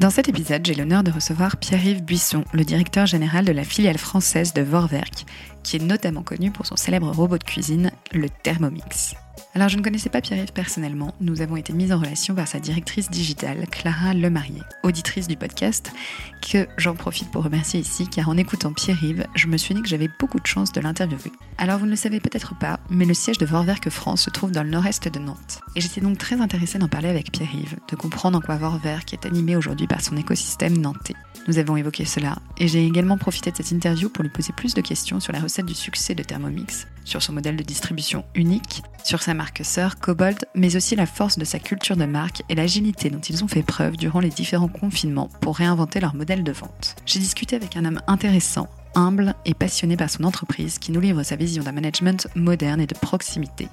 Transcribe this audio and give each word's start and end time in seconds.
Dans 0.00 0.08
cet 0.08 0.30
épisode, 0.30 0.64
j'ai 0.64 0.74
l'honneur 0.74 1.02
de 1.02 1.10
recevoir 1.10 1.58
Pierre-Yves 1.58 2.02
Buisson, 2.02 2.42
le 2.54 2.64
directeur 2.64 3.04
général 3.04 3.44
de 3.44 3.52
la 3.52 3.64
filiale 3.64 3.98
française 3.98 4.54
de 4.54 4.62
Vorwerk, 4.62 5.26
qui 5.62 5.76
est 5.76 5.84
notamment 5.84 6.22
connu 6.22 6.50
pour 6.50 6.64
son 6.64 6.76
célèbre 6.76 7.10
robot 7.10 7.36
de 7.36 7.44
cuisine, 7.44 7.90
le 8.10 8.30
Thermomix. 8.30 9.14
Alors 9.54 9.68
je 9.68 9.76
ne 9.76 9.82
connaissais 9.82 10.10
pas 10.10 10.20
Pierre-Yves 10.20 10.52
personnellement, 10.52 11.14
nous 11.20 11.42
avons 11.42 11.56
été 11.56 11.72
mis 11.72 11.92
en 11.92 11.98
relation 11.98 12.34
par 12.34 12.46
sa 12.46 12.60
directrice 12.60 13.10
digitale, 13.10 13.66
Clara 13.70 14.14
Lemarié, 14.14 14.62
auditrice 14.84 15.26
du 15.26 15.36
podcast, 15.36 15.92
que 16.40 16.68
j'en 16.78 16.94
profite 16.94 17.30
pour 17.30 17.42
remercier 17.42 17.80
ici, 17.80 18.06
car 18.08 18.28
en 18.28 18.36
écoutant 18.36 18.72
Pierre-Yves, 18.72 19.26
je 19.34 19.48
me 19.48 19.56
suis 19.56 19.74
dit 19.74 19.82
que 19.82 19.88
j'avais 19.88 20.08
beaucoup 20.20 20.38
de 20.38 20.46
chance 20.46 20.72
de 20.72 20.80
l'interviewer. 20.80 21.32
Alors 21.58 21.78
vous 21.78 21.86
ne 21.86 21.90
le 21.90 21.96
savez 21.96 22.20
peut-être 22.20 22.56
pas, 22.58 22.78
mais 22.90 23.04
le 23.04 23.14
siège 23.14 23.38
de 23.38 23.46
Vorwerk 23.46 23.90
France 23.90 24.22
se 24.22 24.30
trouve 24.30 24.52
dans 24.52 24.62
le 24.62 24.70
nord-est 24.70 25.08
de 25.08 25.18
Nantes. 25.18 25.60
Et 25.74 25.80
j'étais 25.80 26.00
donc 26.00 26.18
très 26.18 26.40
intéressée 26.40 26.78
d'en 26.78 26.88
parler 26.88 27.08
avec 27.08 27.32
Pierre-Yves, 27.32 27.76
de 27.88 27.96
comprendre 27.96 28.38
en 28.38 28.40
quoi 28.40 28.56
Vorwerk 28.56 29.12
est 29.12 29.26
animé 29.26 29.56
aujourd'hui 29.56 29.86
par 29.86 30.00
son 30.00 30.16
écosystème 30.16 30.78
nantais. 30.78 31.16
Nous 31.48 31.58
avons 31.58 31.76
évoqué 31.76 32.04
cela, 32.04 32.38
et 32.58 32.68
j'ai 32.68 32.86
également 32.86 33.18
profité 33.18 33.50
de 33.50 33.56
cette 33.56 33.72
interview 33.72 34.08
pour 34.10 34.22
lui 34.22 34.30
poser 34.30 34.52
plus 34.52 34.74
de 34.74 34.80
questions 34.80 35.20
sur 35.20 35.32
la 35.32 35.40
recette 35.40 35.66
du 35.66 35.74
succès 35.74 36.14
de 36.14 36.22
Thermomix, 36.22 36.86
sur 37.04 37.22
son 37.22 37.32
modèle 37.32 37.56
de 37.56 37.62
distribution 37.62 38.24
unique, 38.34 38.82
sur 39.04 39.22
sa 39.22 39.29
marque 39.34 39.64
sœur 39.64 39.98
Cobalt, 39.98 40.44
mais 40.54 40.76
aussi 40.76 40.96
la 40.96 41.06
force 41.06 41.38
de 41.38 41.44
sa 41.44 41.58
culture 41.58 41.96
de 41.96 42.04
marque 42.04 42.42
et 42.48 42.54
l'agilité 42.54 43.10
dont 43.10 43.20
ils 43.20 43.44
ont 43.44 43.48
fait 43.48 43.62
preuve 43.62 43.96
durant 43.96 44.20
les 44.20 44.28
différents 44.28 44.68
confinements 44.68 45.28
pour 45.40 45.56
réinventer 45.56 46.00
leur 46.00 46.14
modèle 46.14 46.44
de 46.44 46.52
vente. 46.52 46.96
J'ai 47.06 47.18
discuté 47.18 47.56
avec 47.56 47.76
un 47.76 47.84
homme 47.84 48.00
intéressant, 48.06 48.68
humble 48.94 49.34
et 49.44 49.54
passionné 49.54 49.96
par 49.96 50.10
son 50.10 50.24
entreprise 50.24 50.78
qui 50.78 50.92
nous 50.92 51.00
livre 51.00 51.22
sa 51.22 51.36
vision 51.36 51.62
d'un 51.62 51.72
management 51.72 52.28
moderne 52.34 52.80
et 52.80 52.86
de 52.86 52.94
proximité. 52.94 53.68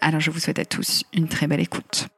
Alors 0.00 0.20
je 0.20 0.30
vous 0.30 0.40
souhaite 0.40 0.58
à 0.58 0.64
tous 0.64 1.04
une 1.12 1.28
très 1.28 1.46
belle 1.46 1.60
écoute. 1.60 2.08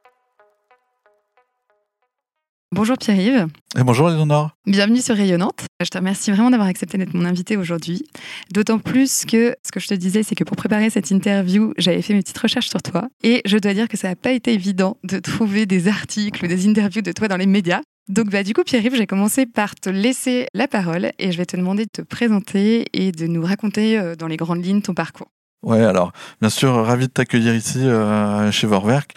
Bonjour 2.73 2.97
Pierre-Yves. 2.97 3.45
Et 3.77 3.83
bonjour 3.83 4.09
Léonore. 4.09 4.57
Bienvenue 4.65 4.99
sur 4.99 5.15
Rayonnante. 5.15 5.67
Je 5.79 5.89
te 5.89 5.97
remercie 5.99 6.31
vraiment 6.31 6.49
d'avoir 6.49 6.67
accepté 6.67 6.97
d'être 6.97 7.13
mon 7.13 7.23
invité 7.23 7.55
aujourd'hui. 7.55 8.03
D'autant 8.51 8.79
plus 8.79 9.25
que 9.25 9.55
ce 9.63 9.71
que 9.71 9.79
je 9.79 9.87
te 9.87 9.93
disais, 9.93 10.23
c'est 10.23 10.33
que 10.33 10.43
pour 10.43 10.57
préparer 10.57 10.89
cette 10.89 11.11
interview, 11.11 11.75
j'avais 11.77 12.01
fait 12.01 12.15
mes 12.15 12.21
petites 12.21 12.39
recherches 12.39 12.69
sur 12.69 12.81
toi. 12.81 13.09
Et 13.21 13.43
je 13.45 13.59
dois 13.59 13.75
dire 13.75 13.87
que 13.87 13.95
ça 13.95 14.07
n'a 14.07 14.15
pas 14.15 14.31
été 14.31 14.53
évident 14.53 14.97
de 15.03 15.19
trouver 15.19 15.67
des 15.67 15.87
articles 15.87 16.43
ou 16.43 16.47
des 16.47 16.67
interviews 16.67 17.03
de 17.03 17.11
toi 17.11 17.27
dans 17.27 17.37
les 17.37 17.45
médias. 17.45 17.81
Donc 18.09 18.31
bah, 18.31 18.41
du 18.41 18.55
coup, 18.55 18.63
Pierre-Yves, 18.63 18.95
j'ai 18.95 19.05
commencé 19.05 19.45
par 19.45 19.75
te 19.75 19.91
laisser 19.91 20.47
la 20.55 20.67
parole 20.67 21.11
et 21.19 21.31
je 21.31 21.37
vais 21.37 21.45
te 21.45 21.55
demander 21.55 21.83
de 21.83 21.91
te 21.91 22.01
présenter 22.01 22.87
et 22.93 23.11
de 23.11 23.27
nous 23.27 23.43
raconter 23.43 23.99
euh, 23.99 24.15
dans 24.15 24.27
les 24.27 24.37
grandes 24.37 24.65
lignes 24.65 24.81
ton 24.81 24.95
parcours. 24.95 25.27
Ouais, 25.63 25.81
alors 25.81 26.11
bien 26.41 26.49
sûr, 26.49 26.73
ravi 26.85 27.07
de 27.07 27.11
t'accueillir 27.11 27.55
ici 27.55 27.79
euh, 27.79 28.51
chez 28.51 28.67
Vorwerk. 28.67 29.15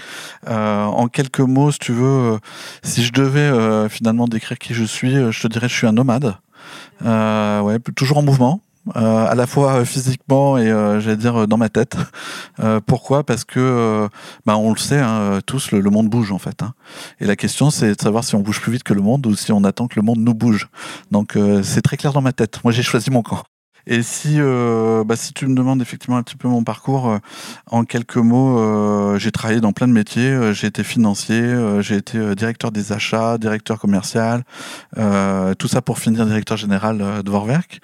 Euh, 0.48 0.84
en 0.84 1.08
quelques 1.08 1.40
mots, 1.40 1.72
si 1.72 1.80
tu 1.80 1.92
veux, 1.92 2.34
euh, 2.34 2.38
si 2.84 3.02
je 3.02 3.12
devais 3.12 3.40
euh, 3.40 3.88
finalement 3.88 4.28
décrire 4.28 4.56
qui 4.56 4.72
je 4.72 4.84
suis, 4.84 5.12
je 5.32 5.42
te 5.42 5.48
dirais 5.48 5.66
que 5.66 5.72
je 5.72 5.78
suis 5.78 5.88
un 5.88 5.92
nomade. 5.92 6.36
ouais, 7.04 7.78
toujours 7.96 8.18
en 8.18 8.22
mouvement. 8.22 8.60
à 8.94 9.34
la 9.34 9.48
fois 9.48 9.84
physiquement 9.84 10.56
et 10.56 10.68
j'allais 11.00 11.16
dire 11.16 11.48
dans 11.48 11.56
ma 11.56 11.68
tête. 11.68 11.96
pourquoi? 12.86 13.24
Parce 13.24 13.44
que, 13.44 14.08
bah, 14.46 14.56
on 14.56 14.70
le 14.70 14.78
sait 14.78 15.00
hein, 15.00 15.40
tous, 15.46 15.72
le, 15.72 15.90
monde 15.90 16.08
bouge 16.08 16.30
en 16.30 16.38
fait. 16.38 16.62
Hein. 16.62 16.74
Et 17.18 17.26
la 17.26 17.34
question, 17.34 17.70
c'est 17.70 17.96
de 17.96 18.00
savoir 18.00 18.22
si 18.22 18.36
on 18.36 18.40
bouge 18.40 18.60
plus 18.60 18.70
vite 18.70 18.84
que 18.84 18.94
le 18.94 19.02
monde 19.02 19.26
ou 19.26 19.34
si 19.34 19.50
on 19.50 19.64
attend 19.64 19.88
que 19.88 19.96
le 19.96 20.02
monde 20.02 20.20
nous 20.20 20.34
bouge. 20.34 20.68
Donc 21.10 21.36
c'est 21.64 21.82
très 21.82 21.96
clair 21.96 22.12
dans 22.12 22.22
ma 22.22 22.32
tête. 22.32 22.60
Moi, 22.62 22.72
j'ai 22.72 22.84
choisi 22.84 23.10
mon 23.10 23.22
camp. 23.22 23.42
Et 23.88 24.02
si, 24.02 24.40
euh, 24.40 25.04
bah, 25.04 25.14
si 25.14 25.32
tu 25.32 25.46
me 25.46 25.54
demandes 25.54 25.80
effectivement 25.80 26.16
un 26.16 26.22
petit 26.24 26.36
peu 26.36 26.48
mon 26.48 26.64
parcours, 26.64 27.08
euh, 27.08 27.18
en 27.70 27.84
quelques 27.84 28.16
mots, 28.16 28.58
euh, 28.58 29.16
j'ai 29.18 29.30
travaillé 29.30 29.60
dans 29.60 29.72
plein 29.72 29.86
de 29.86 29.92
métiers. 29.92 30.30
Euh, 30.30 30.52
j'ai 30.52 30.66
été 30.66 30.82
financier, 30.82 31.40
euh, 31.40 31.82
j'ai 31.82 31.94
été 31.96 32.34
directeur 32.34 32.72
des 32.72 32.92
achats, 32.92 33.38
directeur 33.38 33.78
commercial, 33.78 34.42
tout 35.58 35.68
ça 35.68 35.82
pour 35.82 35.98
finir 35.98 36.26
directeur 36.26 36.56
général 36.56 37.22
de 37.22 37.30
Vorwerk. 37.30 37.80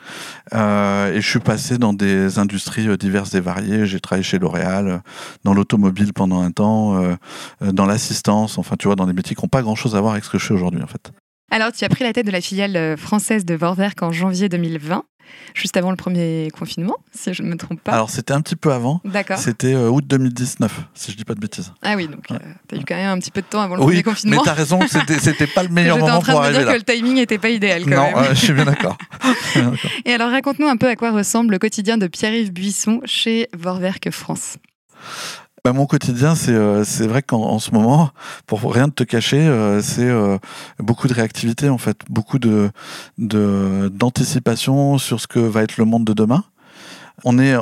et 0.52 1.20
je 1.20 1.26
suis 1.26 1.38
passé 1.38 1.78
dans 1.78 1.92
des 1.92 2.38
industries 2.38 2.96
diverses 2.98 3.34
et 3.34 3.40
variées. 3.40 3.86
J'ai 3.86 4.00
travaillé 4.00 4.24
chez 4.24 4.38
L'Oréal, 4.38 5.02
dans 5.44 5.54
l'automobile 5.54 6.12
pendant 6.12 6.42
un 6.42 6.50
temps, 6.50 7.00
dans 7.60 7.86
l'assistance, 7.86 8.58
enfin 8.58 8.76
tu 8.78 8.88
vois, 8.88 8.96
dans 8.96 9.06
des 9.06 9.12
métiers 9.12 9.36
qui 9.36 9.42
n'ont 9.42 9.48
pas 9.48 9.62
grand-chose 9.62 9.94
à 9.94 10.00
voir 10.00 10.12
avec 10.12 10.24
ce 10.24 10.30
que 10.30 10.38
je 10.38 10.46
fais 10.46 10.54
aujourd'hui 10.54 10.82
en 10.82 10.86
fait. 10.86 11.12
Alors, 11.50 11.70
tu 11.70 11.84
as 11.84 11.88
pris 11.90 12.02
la 12.02 12.14
tête 12.14 12.24
de 12.24 12.30
la 12.30 12.40
filiale 12.40 12.96
française 12.96 13.44
de 13.44 13.54
Vorwerk 13.54 14.02
en 14.02 14.10
janvier 14.10 14.48
2020 14.48 15.04
juste 15.54 15.76
avant 15.76 15.90
le 15.90 15.96
premier 15.96 16.48
confinement, 16.56 16.96
si 17.12 17.34
je 17.34 17.42
ne 17.42 17.48
me 17.48 17.56
trompe 17.56 17.80
pas. 17.80 17.92
Alors 17.92 18.10
c'était 18.10 18.32
un 18.32 18.40
petit 18.40 18.56
peu 18.56 18.72
avant. 18.72 19.00
D'accord. 19.04 19.38
C'était 19.38 19.74
euh, 19.74 19.90
août 19.90 20.04
2019, 20.06 20.80
si 20.94 21.12
je 21.12 21.16
dis 21.16 21.24
pas 21.24 21.34
de 21.34 21.40
bêtises. 21.40 21.72
Ah 21.82 21.94
oui, 21.96 22.08
donc 22.08 22.30
euh, 22.30 22.38
tu 22.68 22.74
as 22.74 22.78
eu 22.78 22.84
quand 22.86 22.94
même 22.94 23.10
un 23.10 23.18
petit 23.18 23.30
peu 23.30 23.42
de 23.42 23.46
temps 23.46 23.60
avant 23.60 23.76
le 23.76 23.82
premier 23.82 24.02
confinement. 24.02 24.36
Mais 24.36 24.42
tu 24.42 24.48
as 24.48 24.54
raison, 24.54 24.80
c'était, 24.88 25.46
pas 25.46 25.62
le 25.62 25.68
meilleur 25.68 25.98
moment 25.98 26.20
pour 26.20 26.40
arriver 26.40 26.58
là. 26.58 26.64
en 26.64 26.64
train 26.64 26.78
de 26.78 26.78
dire 26.78 26.84
que 26.84 26.92
le 26.92 26.98
timing 26.98 27.14
n'était 27.14 27.38
pas 27.38 27.50
idéal 27.50 27.84
quand 27.84 28.12
non, 28.12 28.20
même. 28.20 28.30
je 28.34 28.40
suis 28.40 28.52
bien 28.52 28.64
d'accord. 28.64 28.96
Et 30.04 30.12
alors 30.12 30.30
raconte-nous 30.30 30.68
un 30.68 30.76
peu 30.76 30.88
à 30.88 30.96
quoi 30.96 31.10
ressemble 31.10 31.52
le 31.52 31.58
quotidien 31.58 31.98
de 31.98 32.06
Pierre-Yves 32.06 32.52
Buisson 32.52 33.00
chez 33.04 33.48
Vorwerk 33.52 34.10
France. 34.10 34.56
Bah, 35.64 35.72
mon 35.72 35.86
quotidien, 35.86 36.34
c'est 36.34 36.52
euh, 36.52 36.82
vrai 37.02 37.22
qu'en 37.22 37.60
ce 37.60 37.70
moment, 37.70 38.10
pour 38.46 38.74
rien 38.74 38.88
te 38.88 39.04
cacher, 39.04 39.38
euh, 39.38 39.80
c'est 39.80 40.08
euh, 40.08 40.36
beaucoup 40.80 41.06
de 41.06 41.14
réactivité 41.14 41.68
en 41.68 41.78
fait, 41.78 41.98
beaucoup 42.10 42.40
de 42.40 42.72
d'anticipation 43.16 44.98
sur 44.98 45.20
ce 45.20 45.28
que 45.28 45.38
va 45.38 45.62
être 45.62 45.76
le 45.76 45.84
monde 45.84 46.04
de 46.04 46.14
demain. 46.14 46.42
On 47.22 47.38
est 47.38 47.54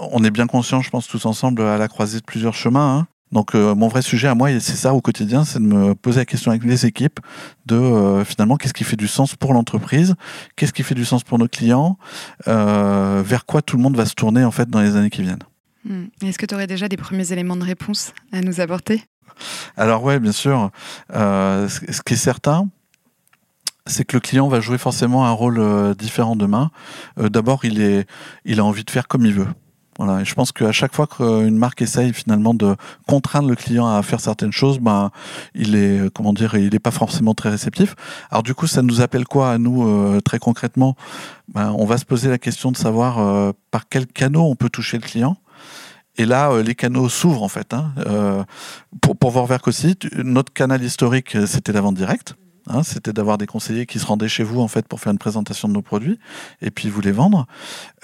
on 0.00 0.24
est 0.24 0.30
bien 0.30 0.46
conscient, 0.46 0.80
je 0.80 0.88
pense 0.88 1.06
tous 1.06 1.26
ensemble, 1.26 1.60
à 1.60 1.76
la 1.76 1.88
croisée 1.88 2.20
de 2.20 2.24
plusieurs 2.24 2.54
chemins. 2.54 3.00
Hein. 3.00 3.06
Donc 3.32 3.52
mon 3.52 3.88
vrai 3.88 4.00
sujet 4.00 4.28
à 4.28 4.34
moi, 4.34 4.48
c'est 4.58 4.76
ça 4.76 4.94
au 4.94 5.02
quotidien, 5.02 5.44
c'est 5.44 5.58
de 5.58 5.66
me 5.66 5.94
poser 5.94 6.20
la 6.20 6.24
question 6.24 6.52
avec 6.52 6.64
les 6.64 6.86
équipes 6.86 7.20
de 7.66 8.22
finalement 8.24 8.56
qu'est-ce 8.56 8.74
qui 8.74 8.84
fait 8.84 8.96
du 8.96 9.08
sens 9.08 9.36
pour 9.36 9.52
l'entreprise, 9.52 10.14
qu'est-ce 10.56 10.72
qui 10.72 10.82
fait 10.82 10.94
du 10.94 11.04
sens 11.04 11.22
pour 11.22 11.38
nos 11.38 11.48
clients, 11.48 11.98
vers 12.46 13.44
quoi 13.46 13.60
tout 13.60 13.76
le 13.76 13.82
monde 13.82 13.96
va 13.96 14.06
se 14.06 14.14
tourner 14.14 14.44
en 14.44 14.50
fait 14.52 14.70
dans 14.70 14.80
les 14.80 14.96
années 14.96 15.10
qui 15.10 15.22
viennent? 15.22 15.44
Hmm. 15.84 16.04
Est-ce 16.22 16.38
que 16.38 16.46
tu 16.46 16.54
aurais 16.54 16.66
déjà 16.66 16.88
des 16.88 16.96
premiers 16.96 17.32
éléments 17.32 17.56
de 17.56 17.64
réponse 17.64 18.12
à 18.32 18.40
nous 18.40 18.60
apporter? 18.60 19.02
Alors 19.76 20.04
ouais, 20.04 20.20
bien 20.20 20.32
sûr. 20.32 20.70
Euh, 21.14 21.68
ce 21.68 22.02
qui 22.02 22.14
est 22.14 22.16
certain, 22.16 22.68
c'est 23.86 24.04
que 24.04 24.16
le 24.16 24.20
client 24.20 24.48
va 24.48 24.60
jouer 24.60 24.78
forcément 24.78 25.26
un 25.26 25.32
rôle 25.32 25.58
euh, 25.58 25.94
différent 25.94 26.36
demain. 26.36 26.70
Euh, 27.18 27.28
D'abord, 27.28 27.64
il, 27.64 28.04
il 28.44 28.60
a 28.60 28.64
envie 28.64 28.84
de 28.84 28.90
faire 28.90 29.08
comme 29.08 29.26
il 29.26 29.32
veut. 29.32 29.48
Voilà. 29.98 30.20
Et 30.20 30.24
je 30.24 30.34
pense 30.34 30.52
qu'à 30.52 30.72
chaque 30.72 30.94
fois 30.94 31.06
qu'une 31.06 31.56
marque 31.56 31.82
essaye 31.82 32.12
finalement 32.12 32.54
de 32.54 32.76
contraindre 33.06 33.48
le 33.48 33.56
client 33.56 33.88
à 33.88 34.02
faire 34.02 34.20
certaines 34.20 34.52
choses, 34.52 34.78
ben, 34.78 35.10
il 35.54 35.74
est, 35.74 36.12
comment 36.14 36.32
dire, 36.32 36.54
il 36.54 36.70
n'est 36.70 36.78
pas 36.78 36.90
forcément 36.90 37.34
très 37.34 37.50
réceptif. 37.50 37.94
Alors 38.30 38.42
du 38.42 38.54
coup, 38.54 38.66
ça 38.66 38.82
nous 38.82 39.00
appelle 39.00 39.26
quoi 39.26 39.50
à 39.50 39.58
nous 39.58 40.20
très 40.22 40.38
concrètement? 40.38 40.96
Ben, 41.52 41.74
On 41.76 41.84
va 41.84 41.98
se 41.98 42.06
poser 42.06 42.30
la 42.30 42.38
question 42.38 42.72
de 42.72 42.76
savoir 42.78 43.52
par 43.70 43.86
quel 43.90 44.06
canot 44.06 44.44
on 44.44 44.56
peut 44.56 44.70
toucher 44.70 44.96
le 44.96 45.02
client. 45.02 45.36
Et 46.18 46.26
là, 46.26 46.50
euh, 46.50 46.62
les 46.62 46.74
canaux 46.74 47.08
s'ouvrent 47.08 47.42
en 47.42 47.48
fait. 47.48 47.72
Hein. 47.74 47.92
Euh, 48.06 48.42
pour, 49.00 49.16
pour 49.16 49.30
Vorwerk 49.30 49.66
aussi, 49.68 49.96
notre 50.16 50.52
canal 50.52 50.82
historique, 50.82 51.34
euh, 51.36 51.46
c'était 51.46 51.72
la 51.72 51.80
vente 51.80 51.94
directe. 51.96 52.36
Hein, 52.68 52.84
c'était 52.84 53.12
d'avoir 53.12 53.38
des 53.38 53.46
conseillers 53.48 53.86
qui 53.86 53.98
se 53.98 54.06
rendaient 54.06 54.28
chez 54.28 54.44
vous 54.44 54.60
en 54.60 54.68
fait 54.68 54.86
pour 54.86 55.00
faire 55.00 55.10
une 55.10 55.18
présentation 55.18 55.66
de 55.66 55.72
nos 55.74 55.82
produits 55.82 56.20
et 56.60 56.70
puis 56.70 56.90
vous 56.90 57.00
les 57.00 57.10
vendre. 57.10 57.48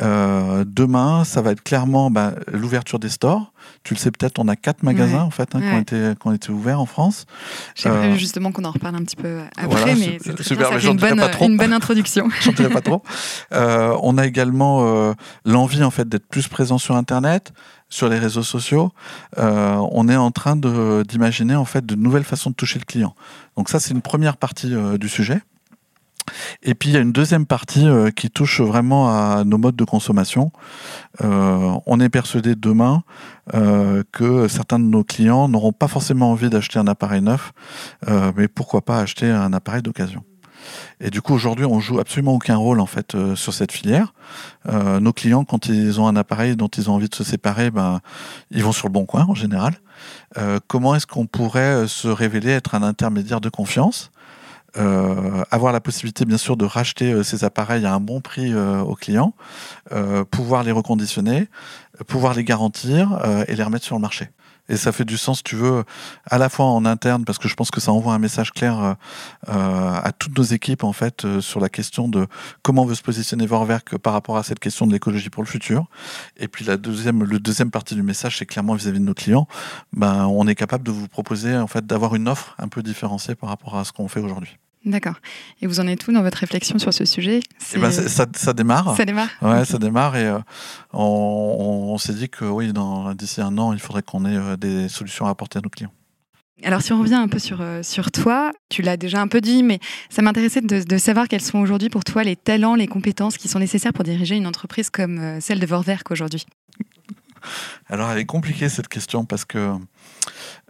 Euh, 0.00 0.64
demain, 0.66 1.22
ça 1.22 1.42
va 1.42 1.52
être 1.52 1.62
clairement 1.62 2.10
bah, 2.10 2.32
l'ouverture 2.52 2.98
des 2.98 3.08
stores. 3.08 3.52
Tu 3.84 3.94
le 3.94 4.00
sais 4.00 4.10
peut-être, 4.10 4.40
on 4.40 4.48
a 4.48 4.56
quatre 4.56 4.82
magasins 4.82 5.18
Ouais. 5.18 5.22
en 5.22 5.30
fait 5.30 5.54
hein, 5.54 5.60
qui, 5.60 5.66
ont 5.68 5.78
été, 5.78 6.12
qui 6.20 6.26
ont 6.26 6.32
été 6.32 6.50
ouverts 6.50 6.80
en 6.80 6.86
France. 6.86 7.26
J'ai 7.76 7.88
Euh, 7.88 8.16
justement 8.16 8.50
qu'on 8.50 8.64
en 8.64 8.72
reparle 8.72 8.96
un 8.96 9.04
petit 9.04 9.14
peu 9.14 9.38
après, 9.56 9.66
voilà, 9.68 9.94
mais 9.94 10.18
c'est 10.20 10.42
super, 10.42 10.56
bien, 10.56 10.56
mais 10.58 10.64
ça 10.64 10.72
fait 10.72 10.80
j'en 10.80 10.90
une 10.90 10.96
dirai 10.96 11.10
bonne, 11.10 11.20
pas 11.20 11.28
trop. 11.28 11.44
une 11.46 11.56
bonne 11.56 11.72
introduction. 11.72 12.28
J'en 12.42 12.50
dirai 12.52 12.70
pas 12.70 12.80
trop. 12.80 13.04
Euh, 13.52 13.96
on 14.02 14.18
a 14.18 14.26
également 14.26 14.80
euh, 14.82 15.12
l'envie 15.44 15.84
en 15.84 15.92
fait 15.92 16.08
d'être 16.08 16.26
plus 16.26 16.48
présent 16.48 16.78
sur 16.78 16.96
Internet, 16.96 17.52
sur 17.88 18.08
les 18.08 18.18
réseaux 18.18 18.42
sociaux. 18.42 18.92
Euh, 19.38 19.76
on 19.92 20.08
est 20.08 20.16
en 20.16 20.30
train 20.30 20.56
d'imaginer 20.56 21.54
en 21.54 21.64
fait 21.64 21.84
de 21.84 21.94
nouvelles 21.94 22.24
façons 22.24 22.50
de 22.50 22.54
toucher 22.54 22.78
le 22.78 22.84
client. 22.84 23.14
Donc 23.56 23.68
ça, 23.68 23.80
c'est 23.80 23.92
une 23.92 24.02
première 24.02 24.36
partie 24.36 24.74
euh, 24.74 24.98
du 24.98 25.08
sujet. 25.08 25.40
Et 26.62 26.74
puis 26.74 26.90
il 26.90 26.92
y 26.92 26.98
a 26.98 27.00
une 27.00 27.12
deuxième 27.12 27.46
partie 27.46 27.88
euh, 27.88 28.10
qui 28.10 28.28
touche 28.28 28.60
vraiment 28.60 29.08
à 29.08 29.44
nos 29.44 29.56
modes 29.56 29.76
de 29.76 29.84
consommation. 29.84 30.52
On 31.20 32.00
est 32.00 32.10
persuadé 32.10 32.54
demain 32.54 33.02
que 34.12 34.46
certains 34.46 34.78
de 34.78 34.84
nos 34.84 35.04
clients 35.04 35.48
n'auront 35.48 35.72
pas 35.72 35.88
forcément 35.88 36.30
envie 36.30 36.50
d'acheter 36.50 36.78
un 36.78 36.86
appareil 36.86 37.22
neuf, 37.22 37.52
mais 38.36 38.46
pourquoi 38.46 38.82
pas 38.82 39.00
acheter 39.00 39.30
un 39.30 39.52
appareil 39.52 39.82
d'occasion. 39.82 40.22
Et 41.00 41.10
du 41.10 41.22
coup, 41.22 41.32
aujourd'hui, 41.34 41.64
on 41.64 41.78
joue 41.78 42.00
absolument 42.00 42.34
aucun 42.34 42.56
rôle 42.56 42.80
en 42.80 42.86
fait 42.86 43.14
euh, 43.14 43.36
sur 43.36 43.54
cette 43.54 43.72
filière. 43.72 44.12
Euh, 44.68 44.98
nos 44.98 45.12
clients, 45.12 45.44
quand 45.44 45.66
ils 45.66 46.00
ont 46.00 46.08
un 46.08 46.16
appareil 46.16 46.56
dont 46.56 46.68
ils 46.68 46.90
ont 46.90 46.94
envie 46.94 47.08
de 47.08 47.14
se 47.14 47.24
séparer, 47.24 47.70
ben, 47.70 48.00
ils 48.50 48.64
vont 48.64 48.72
sur 48.72 48.88
le 48.88 48.92
bon 48.92 49.06
coin 49.06 49.24
en 49.28 49.34
général. 49.34 49.74
Euh, 50.36 50.58
comment 50.66 50.94
est-ce 50.94 51.06
qu'on 51.06 51.26
pourrait 51.26 51.86
se 51.86 52.08
révéler 52.08 52.50
être 52.50 52.74
un 52.74 52.82
intermédiaire 52.82 53.40
de 53.40 53.48
confiance? 53.48 54.10
Avoir 55.50 55.72
la 55.72 55.80
possibilité 55.80 56.24
bien 56.24 56.36
sûr 56.36 56.56
de 56.56 56.64
racheter 56.64 57.24
ces 57.24 57.42
appareils 57.42 57.84
à 57.84 57.94
un 57.94 57.98
bon 57.98 58.20
prix 58.20 58.54
aux 58.54 58.94
clients, 58.94 59.34
pouvoir 60.30 60.62
les 60.62 60.70
reconditionner, 60.70 61.48
pouvoir 62.06 62.34
les 62.34 62.44
garantir 62.44 63.18
et 63.48 63.56
les 63.56 63.62
remettre 63.64 63.84
sur 63.84 63.96
le 63.96 64.00
marché. 64.00 64.28
Et 64.68 64.76
ça 64.76 64.92
fait 64.92 65.04
du 65.04 65.16
sens, 65.16 65.42
tu 65.42 65.56
veux, 65.56 65.84
à 66.26 66.38
la 66.38 66.48
fois 66.48 66.66
en 66.66 66.84
interne, 66.84 67.24
parce 67.24 67.38
que 67.38 67.48
je 67.48 67.54
pense 67.54 67.70
que 67.70 67.80
ça 67.80 67.92
envoie 67.92 68.14
un 68.14 68.18
message 68.18 68.52
clair 68.52 68.78
euh, 68.78 68.94
euh, 69.48 70.00
à 70.02 70.12
toutes 70.12 70.36
nos 70.36 70.44
équipes, 70.44 70.84
en 70.84 70.92
fait, 70.92 71.24
euh, 71.24 71.40
sur 71.40 71.60
la 71.60 71.68
question 71.68 72.08
de 72.08 72.26
comment 72.62 72.82
on 72.82 72.86
veut 72.86 72.94
se 72.94 73.02
positionner 73.02 73.46
Vorwerk 73.46 73.96
par 73.98 74.12
rapport 74.12 74.36
à 74.36 74.42
cette 74.42 74.58
question 74.58 74.86
de 74.86 74.92
l'écologie 74.92 75.30
pour 75.30 75.42
le 75.42 75.48
futur. 75.48 75.86
Et 76.36 76.48
puis 76.48 76.64
la 76.64 76.76
deuxième, 76.76 77.24
le 77.24 77.38
deuxième 77.38 77.70
partie 77.70 77.94
du 77.94 78.02
message, 78.02 78.38
c'est 78.38 78.46
clairement 78.46 78.74
vis-à-vis 78.74 79.00
de 79.00 79.04
nos 79.04 79.14
clients, 79.14 79.48
ben, 79.92 80.26
on 80.26 80.46
est 80.46 80.54
capable 80.54 80.84
de 80.84 80.90
vous 80.90 81.08
proposer, 81.08 81.56
en 81.56 81.66
fait, 81.66 81.86
d'avoir 81.86 82.14
une 82.14 82.28
offre 82.28 82.54
un 82.58 82.68
peu 82.68 82.82
différenciée 82.82 83.34
par 83.34 83.48
rapport 83.48 83.76
à 83.76 83.84
ce 83.84 83.92
qu'on 83.92 84.08
fait 84.08 84.20
aujourd'hui. 84.20 84.58
D'accord. 84.84 85.16
Et 85.60 85.66
vous 85.66 85.80
en 85.80 85.86
êtes 85.86 86.06
où 86.06 86.12
dans 86.12 86.22
votre 86.22 86.38
réflexion 86.38 86.78
sur 86.78 86.94
ce 86.94 87.04
sujet? 87.04 87.40
Eh 87.74 87.78
ben, 87.78 87.90
ça, 87.90 88.26
ça, 88.32 88.52
démarre. 88.52 88.96
Ça 88.96 89.04
démarre? 89.04 89.28
Ouais, 89.42 89.64
ça 89.64 89.78
démarre 89.78 90.16
et 90.16 90.26
euh, 90.26 90.38
on, 90.92 91.98
s'est 91.98 92.14
dit 92.14 92.28
que 92.28 92.44
oui, 92.44 92.72
d'ici 93.16 93.40
un 93.40 93.58
an, 93.58 93.72
il 93.72 93.80
faudrait 93.80 94.02
qu'on 94.02 94.24
ait 94.24 94.36
euh, 94.36 94.56
des 94.56 94.88
solutions 94.88 95.26
à 95.26 95.30
apporter 95.30 95.58
à 95.58 95.62
nos 95.62 95.68
clients. 95.68 95.92
Alors 96.64 96.82
si 96.82 96.92
on 96.92 97.00
revient 97.00 97.14
un 97.14 97.28
peu 97.28 97.38
sur, 97.38 97.60
euh, 97.60 97.82
sur 97.82 98.10
toi, 98.10 98.52
tu 98.68 98.82
l'as 98.82 98.96
déjà 98.96 99.20
un 99.20 99.28
peu 99.28 99.40
dit, 99.40 99.62
mais 99.62 99.78
ça 100.10 100.22
m'intéressait 100.22 100.60
de, 100.60 100.82
de, 100.82 100.98
savoir 100.98 101.28
quels 101.28 101.42
sont 101.42 101.58
aujourd'hui 101.58 101.88
pour 101.88 102.02
toi 102.02 102.24
les 102.24 102.34
talents, 102.34 102.74
les 102.74 102.88
compétences 102.88 103.36
qui 103.36 103.48
sont 103.48 103.60
nécessaires 103.60 103.92
pour 103.92 104.04
diriger 104.04 104.36
une 104.36 104.46
entreprise 104.46 104.90
comme 104.90 105.40
celle 105.40 105.60
de 105.60 105.66
Vorwerk 105.66 106.10
aujourd'hui. 106.10 106.46
Alors 107.88 108.10
elle 108.10 108.18
est 108.18 108.26
compliquée 108.26 108.68
cette 108.68 108.88
question 108.88 109.24
parce 109.24 109.44
que 109.44 109.72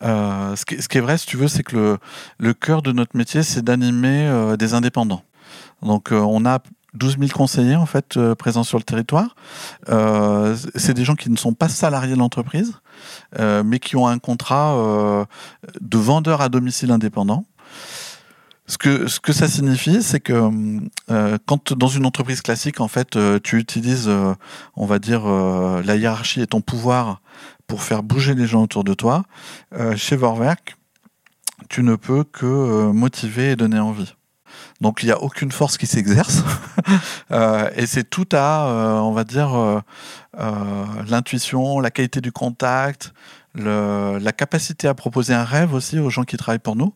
euh, 0.02 0.56
ce, 0.56 0.64
qui, 0.64 0.76
est 0.76 1.00
vrai, 1.00 1.18
si 1.18 1.26
tu 1.26 1.36
veux, 1.36 1.48
c'est 1.48 1.62
que 1.62 1.76
le, 1.76 1.98
le 2.38 2.54
cœur 2.54 2.82
de 2.82 2.92
notre 2.92 3.16
métier, 3.16 3.42
c'est 3.42 3.62
d'animer 3.62 4.26
euh, 4.26 4.56
des 4.56 4.74
indépendants. 4.74 5.22
Donc, 5.82 6.12
euh, 6.12 6.20
on 6.20 6.44
a 6.46 6.60
12 6.94 7.18
000 7.18 7.30
conseillers 7.32 7.76
en 7.76 7.86
fait 7.86 8.18
présents 8.34 8.64
sur 8.64 8.78
le 8.78 8.82
territoire. 8.82 9.36
c'est 10.74 10.94
des 10.94 11.04
gens 11.04 11.14
qui 11.14 11.30
ne 11.30 11.36
sont 11.36 11.52
pas 11.52 11.68
salariés 11.68 12.14
de 12.14 12.18
l'entreprise, 12.18 12.72
mais 13.38 13.78
qui 13.78 13.94
ont 13.94 14.08
un 14.08 14.18
contrat 14.18 15.26
de 15.80 15.98
vendeur 15.98 16.40
à 16.40 16.48
domicile 16.48 16.90
indépendant. 16.90 17.44
Ce 18.68 18.76
que, 18.76 19.32
ça 19.32 19.48
signifie, 19.48 20.02
c'est 20.02 20.20
que 20.20 20.50
quand 21.46 21.72
dans 21.72 21.88
une 21.88 22.04
entreprise 22.04 22.42
classique, 22.42 22.80
en 22.80 22.88
fait, 22.88 23.18
tu 23.42 23.58
utilises, 23.58 24.10
on 24.76 24.86
va 24.86 24.98
dire, 24.98 25.26
la 25.26 25.96
hiérarchie 25.96 26.42
et 26.42 26.46
ton 26.46 26.60
pouvoir 26.60 27.22
pour 27.68 27.82
faire 27.82 28.02
bouger 28.02 28.34
les 28.34 28.46
gens 28.46 28.62
autour 28.64 28.82
de 28.82 28.94
toi. 28.94 29.24
Euh, 29.74 29.94
chez 29.94 30.16
Vorwerk, 30.16 30.76
tu 31.68 31.82
ne 31.82 31.94
peux 31.94 32.24
que 32.24 32.46
euh, 32.46 32.92
motiver 32.92 33.52
et 33.52 33.56
donner 33.56 33.78
envie. 33.78 34.14
Donc 34.80 35.02
il 35.02 35.06
n'y 35.06 35.12
a 35.12 35.22
aucune 35.22 35.52
force 35.52 35.76
qui 35.76 35.86
s'exerce. 35.86 36.42
euh, 37.30 37.70
et 37.76 37.86
c'est 37.86 38.08
tout 38.08 38.28
à, 38.32 38.68
euh, 38.68 38.98
on 38.98 39.12
va 39.12 39.24
dire, 39.24 39.54
euh, 39.54 39.80
l'intuition, 41.08 41.80
la 41.80 41.90
qualité 41.90 42.20
du 42.20 42.32
contact, 42.32 43.12
le, 43.54 44.18
la 44.18 44.32
capacité 44.32 44.88
à 44.88 44.94
proposer 44.94 45.34
un 45.34 45.44
rêve 45.44 45.74
aussi 45.74 45.98
aux 45.98 46.10
gens 46.10 46.24
qui 46.24 46.36
travaillent 46.36 46.58
pour 46.58 46.76
nous. 46.76 46.94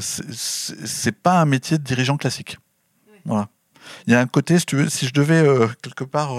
c'est 0.00 1.12
pas 1.22 1.40
un 1.40 1.44
métier 1.44 1.78
de 1.78 1.82
dirigeant 1.82 2.16
classique. 2.16 2.58
Voilà. 3.24 3.48
Il 4.06 4.12
y 4.12 4.16
a 4.16 4.20
un 4.20 4.26
côté, 4.26 4.58
si, 4.58 4.66
tu 4.66 4.76
veux, 4.76 4.88
si 4.88 5.06
je 5.06 5.12
devais 5.12 5.44
quelque 5.82 6.04
part 6.04 6.34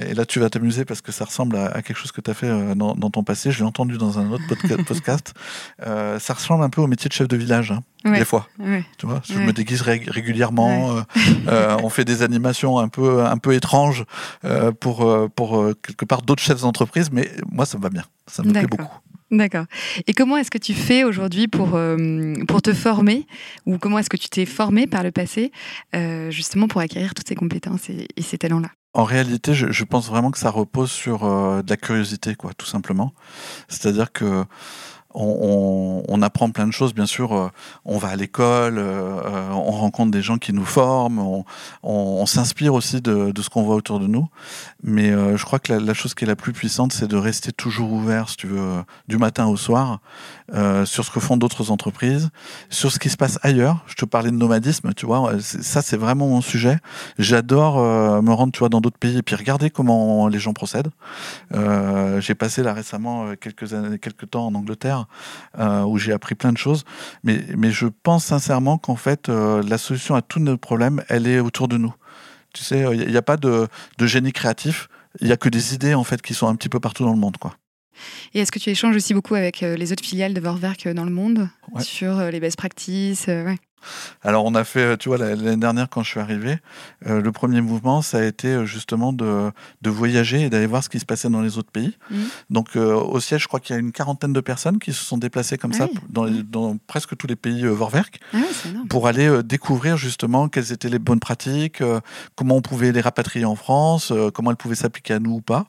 et 0.00 0.14
là, 0.14 0.24
tu 0.24 0.38
vas 0.38 0.48
t'amuser 0.48 0.84
parce 0.84 1.00
que 1.00 1.10
ça 1.10 1.24
ressemble 1.24 1.56
à, 1.56 1.82
quelque 1.82 1.96
chose 1.96 2.12
que 2.12 2.20
tu 2.20 2.30
as 2.30 2.34
fait 2.34 2.46
euh, 2.48 2.74
dans, 2.74 2.94
ton 2.94 3.24
passé. 3.24 3.50
Je 3.50 3.58
l'ai 3.58 3.64
entendu 3.64 3.98
dans 3.98 4.18
un 4.18 4.30
autre 4.30 4.44
podcast. 4.86 5.34
Euh, 5.84 6.18
ça 6.20 6.34
ressemble 6.34 6.62
un 6.62 6.70
peu 6.70 6.80
au 6.80 6.86
métier 6.86 7.08
de 7.08 7.12
chef 7.12 7.26
de 7.26 7.36
village, 7.36 7.72
hein, 7.72 7.82
des 8.04 8.24
fois. 8.24 8.48
Tu 8.96 9.06
vois, 9.06 9.20
je 9.28 9.38
me 9.38 9.52
déguise 9.52 9.82
régulièrement. 9.82 11.02
Euh, 11.48 11.76
on 11.82 11.88
fait 11.88 12.04
des 12.04 12.22
animations 12.22 12.78
un 12.78 12.88
peu, 12.88 13.24
un 13.24 13.38
peu 13.38 13.54
étranges 13.54 14.04
pour, 14.80 15.30
pour 15.34 15.66
quelque 15.82 16.04
part 16.04 16.22
d'autres 16.22 16.42
chefs 16.42 16.60
d'entreprise, 16.60 17.10
mais 17.10 17.30
moi, 17.50 17.66
ça 17.66 17.76
me 17.76 17.82
va 17.82 17.90
bien. 17.90 18.04
Ça 18.28 18.42
me 18.42 18.52
plaît 18.52 18.66
beaucoup. 18.66 18.98
D'accord. 19.32 19.64
Et 20.06 20.12
comment 20.12 20.36
est-ce 20.36 20.50
que 20.50 20.58
tu 20.58 20.74
fais 20.74 21.04
aujourd'hui 21.04 21.48
pour, 21.48 21.78
pour 22.46 22.62
te 22.62 22.72
former 22.72 23.26
ou 23.66 23.78
comment 23.78 23.98
est-ce 23.98 24.10
que 24.10 24.16
tu 24.16 24.28
t'es 24.28 24.46
formé 24.46 24.86
par 24.86 25.02
le 25.02 25.10
passé 25.10 25.50
justement 26.28 26.68
pour 26.68 26.80
acquérir 26.80 27.14
toutes 27.14 27.28
ces 27.28 27.34
compétences 27.34 27.88
et 27.90 28.22
ces 28.22 28.38
talents-là? 28.38 28.68
En 28.94 29.04
réalité, 29.04 29.54
je, 29.54 29.72
je, 29.72 29.84
pense 29.84 30.08
vraiment 30.08 30.30
que 30.30 30.38
ça 30.38 30.50
repose 30.50 30.90
sur 30.90 31.24
euh, 31.24 31.62
de 31.62 31.70
la 31.70 31.78
curiosité, 31.78 32.34
quoi, 32.34 32.52
tout 32.52 32.66
simplement. 32.66 33.14
C'est-à-dire 33.68 34.12
que 34.12 34.44
on, 35.14 36.22
apprend 36.22 36.50
plein 36.50 36.66
de 36.66 36.72
choses, 36.72 36.94
bien 36.94 37.06
sûr. 37.06 37.32
Euh, 37.32 37.48
on 37.84 37.98
va 37.98 38.08
à 38.08 38.16
l'école, 38.16 38.78
euh, 38.78 39.50
on 39.50 39.72
rencontre 39.72 40.10
des 40.10 40.22
gens 40.22 40.38
qui 40.38 40.52
nous 40.52 40.64
forment, 40.64 41.44
on, 41.82 42.26
s'inspire 42.26 42.74
aussi 42.74 43.00
de, 43.00 43.32
de 43.32 43.42
ce 43.42 43.50
qu'on 43.50 43.62
voit 43.62 43.74
autour 43.74 44.00
de 44.00 44.06
nous. 44.06 44.28
Mais 44.82 45.10
euh, 45.10 45.36
je 45.36 45.44
crois 45.44 45.58
que 45.58 45.72
la, 45.72 45.80
la, 45.80 45.94
chose 45.94 46.14
qui 46.14 46.24
est 46.24 46.28
la 46.28 46.36
plus 46.36 46.52
puissante, 46.52 46.92
c'est 46.92 47.08
de 47.08 47.16
rester 47.16 47.52
toujours 47.52 47.92
ouvert, 47.92 48.28
si 48.28 48.36
tu 48.36 48.46
veux, 48.46 48.82
du 49.08 49.18
matin 49.18 49.46
au 49.46 49.56
soir, 49.56 50.00
euh, 50.54 50.84
sur 50.84 51.04
ce 51.04 51.10
que 51.10 51.20
font 51.20 51.36
d'autres 51.36 51.70
entreprises, 51.70 52.30
sur 52.70 52.92
ce 52.92 52.98
qui 52.98 53.08
se 53.08 53.16
passe 53.16 53.38
ailleurs. 53.42 53.84
Je 53.86 53.94
te 53.94 54.04
parlais 54.04 54.30
de 54.30 54.36
nomadisme, 54.36 54.92
tu 54.94 55.06
vois. 55.06 55.32
Ça, 55.40 55.82
c'est 55.82 55.96
vraiment 55.96 56.28
mon 56.28 56.40
sujet. 56.40 56.78
J'adore 57.18 57.78
me 58.22 58.32
rendre, 58.32 58.52
tu 58.52 58.60
vois, 58.60 58.68
dans 58.68 58.80
d'autres 58.80 58.98
pays 58.98 59.18
et 59.18 59.22
puis 59.22 59.36
regarder 59.36 59.70
comment 59.70 60.28
les 60.28 60.38
gens 60.38 60.52
procèdent. 60.52 60.90
J'ai 62.20 62.34
passé 62.34 62.62
là 62.62 62.72
récemment 62.72 63.34
quelques 63.40 63.74
années, 63.74 63.98
quelques 63.98 64.30
temps 64.30 64.46
en 64.46 64.54
Angleterre 64.54 65.06
euh, 65.58 65.82
où 65.82 65.98
j'ai 65.98 66.12
appris 66.12 66.34
plein 66.34 66.52
de 66.52 66.58
choses. 66.58 66.84
Mais, 67.24 67.44
mais 67.56 67.70
je 67.70 67.86
pense 67.86 68.24
sincèrement 68.24 68.78
qu'en 68.78 68.96
fait, 68.96 69.28
euh, 69.28 69.62
la 69.62 69.78
solution 69.78 70.14
à 70.14 70.22
tous 70.22 70.40
nos 70.40 70.56
problèmes, 70.56 71.02
elle 71.08 71.26
est 71.26 71.40
autour 71.40 71.68
de 71.68 71.76
nous. 71.76 71.94
Tu 72.54 72.62
sais, 72.64 72.84
il 72.92 73.08
n'y 73.08 73.16
a, 73.16 73.22
pas 73.22 73.36
de, 73.36 73.66
de 73.98 74.06
génie 74.06 74.32
créatif. 74.32 74.88
Il 75.20 75.26
n'y 75.26 75.32
a 75.32 75.36
que 75.36 75.48
des 75.48 75.74
idées 75.74 75.94
en 75.94 76.04
fait 76.04 76.20
qui 76.22 76.34
sont 76.34 76.48
un 76.48 76.54
petit 76.54 76.68
peu 76.68 76.80
partout 76.80 77.04
dans 77.04 77.12
le 77.12 77.18
monde, 77.18 77.36
quoi. 77.38 77.56
Et 78.34 78.40
est-ce 78.40 78.52
que 78.52 78.58
tu 78.58 78.70
échanges 78.70 78.96
aussi 78.96 79.14
beaucoup 79.14 79.34
avec 79.34 79.62
euh, 79.62 79.76
les 79.76 79.92
autres 79.92 80.04
filiales 80.04 80.34
de 80.34 80.40
Vorwerk 80.40 80.88
dans 80.88 81.04
le 81.04 81.10
monde 81.10 81.48
sur 81.80 82.18
les 82.30 82.40
best 82.40 82.56
practices 82.56 83.26
ouais. 83.26 83.56
Alors 84.22 84.44
on 84.44 84.54
a 84.54 84.64
fait, 84.64 84.96
tu 84.96 85.08
vois, 85.08 85.18
l'année 85.18 85.56
dernière 85.56 85.88
quand 85.88 86.02
je 86.02 86.10
suis 86.10 86.20
arrivé, 86.20 86.58
euh, 87.06 87.20
le 87.20 87.32
premier 87.32 87.60
mouvement, 87.60 88.02
ça 88.02 88.18
a 88.18 88.24
été 88.24 88.48
euh, 88.48 88.64
justement 88.64 89.12
de, 89.12 89.50
de 89.82 89.90
voyager 89.90 90.42
et 90.42 90.50
d'aller 90.50 90.66
voir 90.66 90.84
ce 90.84 90.88
qui 90.88 91.00
se 91.00 91.04
passait 91.04 91.28
dans 91.28 91.40
les 91.40 91.58
autres 91.58 91.70
pays. 91.70 91.96
Mmh. 92.10 92.16
Donc 92.50 92.76
euh, 92.76 92.94
au 92.94 93.20
siège, 93.20 93.42
je 93.42 93.48
crois 93.48 93.60
qu'il 93.60 93.74
y 93.74 93.76
a 93.76 93.80
une 93.80 93.92
quarantaine 93.92 94.32
de 94.32 94.40
personnes 94.40 94.78
qui 94.78 94.92
se 94.92 95.04
sont 95.04 95.18
déplacées 95.18 95.58
comme 95.58 95.72
ça 95.72 95.88
dans, 96.08 96.26
dans, 96.28 96.76
presque 96.86 97.16
tous 97.16 97.26
les 97.26 97.36
pays 97.36 97.64
Vorwerk 97.64 98.20
ah 98.34 98.38
pour 98.88 99.08
aller 99.08 99.42
découvrir 99.42 99.96
justement 99.96 100.48
quelles 100.48 100.72
étaient 100.72 100.88
les 100.88 100.98
bonnes 100.98 101.20
pratiques, 101.20 101.82
comment 102.36 102.56
on 102.56 102.62
pouvait 102.62 102.92
les 102.92 103.00
rapatrier 103.00 103.44
en 103.44 103.56
France, 103.56 104.12
comment 104.34 104.50
elles 104.50 104.56
pouvaient 104.56 104.74
s'appliquer 104.74 105.14
à 105.14 105.18
nous 105.18 105.32
ou 105.32 105.40
pas. 105.40 105.66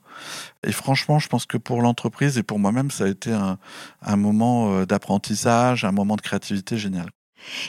Et 0.66 0.72
franchement, 0.72 1.20
je 1.20 1.28
pense 1.28 1.46
que 1.46 1.58
pour 1.58 1.82
l'entreprise 1.82 2.38
et 2.38 2.44
pour 2.44 2.60
moi-même, 2.60 2.92
ça 2.92 3.06
a 3.06 3.08
été 3.08 3.32
un, 3.32 3.58
un 4.02 4.16
moment 4.16 4.84
d'apprentissage, 4.86 5.86
un 5.86 5.92
moment 5.92 6.16
de 6.16 6.22
créativité 6.22 6.78
génial. 6.78 7.08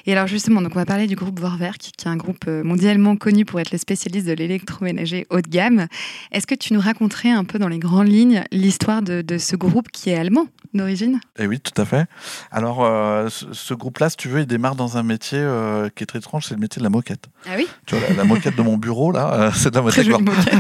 Et 0.07 0.13
alors 0.13 0.27
justement, 0.27 0.63
donc 0.63 0.73
on 0.75 0.79
va 0.79 0.87
parler 0.87 1.07
du 1.07 1.17
groupe 1.17 1.39
Vorwerk, 1.41 1.79
qui 1.79 1.93
est 2.07 2.09
un 2.09 2.17
groupe 2.17 2.45
euh, 2.49 2.63
mondialement 2.63 3.17
connu 3.17 3.45
pour 3.45 3.61
être 3.61 3.73
le 3.73 3.79
spécialiste 3.79 4.27
de 4.27 4.33
l'électroménager 4.33 5.27
haut 5.31 5.41
de 5.41 5.49
gamme. 5.49 5.87
Est-ce 6.33 6.47
que 6.47 6.55
tu 6.55 6.73
nous 6.73 6.81
raconterais 6.81 7.31
un 7.31 7.45
peu 7.45 7.59
dans 7.59 7.69
les 7.69 7.79
grandes 7.79 8.09
lignes 8.09 8.45
l'histoire 8.51 9.03
de, 9.03 9.23
de 9.23 9.39
ce 9.39 9.57
groupe 9.57 9.91
qui 9.91 10.11
est 10.11 10.17
allemand 10.17 10.47
d'origine? 10.73 11.21
Eh 11.39 11.47
oui, 11.47 11.61
tout 11.61 11.81
à 11.81 11.85
fait. 11.85 12.07
Alors 12.51 12.85
euh, 12.85 13.29
ce, 13.29 13.75
groupe-là, 13.75 14.11
si 14.11 14.17
tu 14.17 14.29
veux, 14.29 14.41
il 14.41 14.47
démarre 14.47 14.75
dans 14.75 14.97
un 14.97 15.03
métier 15.03 15.39
euh, 15.39 15.89
qui 15.95 16.03
est 16.03 16.07
très 16.07 16.19
étrange, 16.19 16.47
c'est 16.47 16.55
le 16.55 16.61
métier 16.61 16.81
de 16.81 16.85
la 16.85 16.91
moquette. 16.91 17.27
Ah 17.47 17.55
oui? 17.57 17.67
Tu 17.87 17.95
vois, 17.95 18.09
la, 18.17 18.25
moquette 18.25 18.57
de 18.57 18.63
mon 18.63 18.77
bureau, 18.77 19.13
là, 19.13 19.51
c'est 19.55 19.71
de 19.71 19.77
la 19.77 19.83
moquette. 19.83 20.07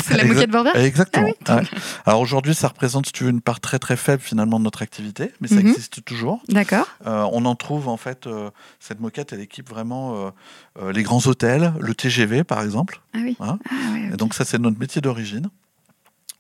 C'est 0.05 0.17
la 0.17 0.25
moquette 0.25 0.51
Vorwerk 0.51 0.77
Exactement. 0.77 1.31
Ah 1.49 1.61
alors 2.07 2.21
aujourd'hui, 2.21 2.55
ça 2.55 2.69
représente, 2.69 3.07
si 3.07 3.13
tu 3.13 3.25
veux, 3.25 3.31
une 3.31 3.41
part 3.41 3.61
très 3.61 3.79
très 3.79 3.97
faible 3.97 4.23
finalement 4.23 4.59
de 4.59 4.65
notre 4.65 4.83
activité, 4.83 5.33
mais 5.41 5.49
ça 5.49 5.57
mhm. 5.57 5.69
existe 5.69 6.05
toujours. 6.05 6.43
D'accord. 6.49 6.87
on 7.05 7.45
en 7.45 7.55
trouve 7.55 7.89
en 7.89 7.97
fait 7.97 8.29
cette 8.81 9.01
moquette, 9.05 9.33
elle 9.33 9.41
équipe 9.41 9.69
vraiment 9.69 10.17
euh, 10.17 10.31
euh, 10.81 10.93
les 10.93 11.03
grands 11.03 11.25
hôtels, 11.27 11.73
le 11.79 11.95
TGV 11.95 12.45
par 12.45 12.63
exemple. 12.63 13.01
Ah 13.15 13.19
oui. 13.23 13.37
Hein. 13.41 13.59
Ah 13.71 14.17
donc 14.17 14.35
ça, 14.35 14.45
c'est 14.45 14.59
notre 14.59 14.79
métier 14.79 15.01
d'origine. 15.01 15.49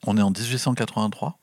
On 0.07 0.17
est 0.17 0.23
en 0.23 0.31
1883. 0.31 1.39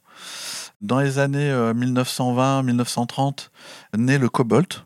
Dans 0.81 0.99
les 0.99 1.19
années 1.19 1.51
1920-1930, 1.51 3.49
euh, 3.95 3.97
naît 3.97 4.17
le 4.17 4.29
Cobalt. 4.29 4.85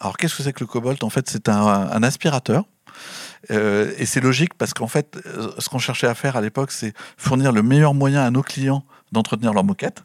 Alors 0.00 0.16
qu'est-ce 0.16 0.36
que 0.36 0.42
c'est 0.42 0.52
que 0.52 0.60
le 0.60 0.66
Cobalt? 0.66 1.02
En 1.04 1.10
fait, 1.10 1.28
c'est 1.28 1.48
un, 1.48 2.02
aspirateur. 2.02 2.64
et 3.48 4.06
c'est 4.06 4.20
logique 4.20 4.54
parce 4.54 4.74
qu'en 4.74 4.86
fait, 4.86 5.18
ce 5.58 5.68
qu'on 5.68 5.78
cherchait 5.78 6.06
à 6.06 6.14
faire 6.14 6.36
à 6.36 6.40
l'époque, 6.40 6.72
c'est 6.72 6.94
fournir 7.16 7.52
le 7.52 7.62
meilleur 7.62 7.94
moyen 7.94 8.22
à 8.22 8.30
nos 8.30 8.42
clients 8.42 8.84
d'entretenir 9.12 9.52
leur 9.52 9.64
moquette. 9.64 10.04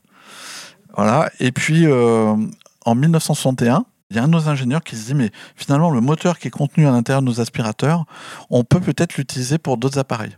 Voilà. 0.96 1.32
Et 1.40 1.52
puis, 1.52 1.88
en 1.88 2.96
1961, 2.96 3.86
Il 4.12 4.18
y 4.18 4.20
a 4.20 4.24
un 4.24 4.28
de 4.28 4.34
nos 4.34 4.50
ingénieurs 4.50 4.84
qui 4.84 4.96
se 4.96 5.08
dit, 5.08 5.16
mais 5.16 5.32
finalement, 5.56 5.90
le 5.90 6.02
moteur 6.02 6.38
qui 6.38 6.48
est 6.48 6.52
contenu 6.52 6.88
à 6.88 6.92
l'intérieur 6.92 7.22
de 7.22 7.28
nos 7.28 7.42
aspirateurs, 7.42 8.06
on 8.50 8.64
peut 8.64 8.80
peut-être 8.80 9.18
l'utiliser 9.18 9.58
pour 9.58 9.78
d'autres 9.78 9.98
appareils. 9.98 10.38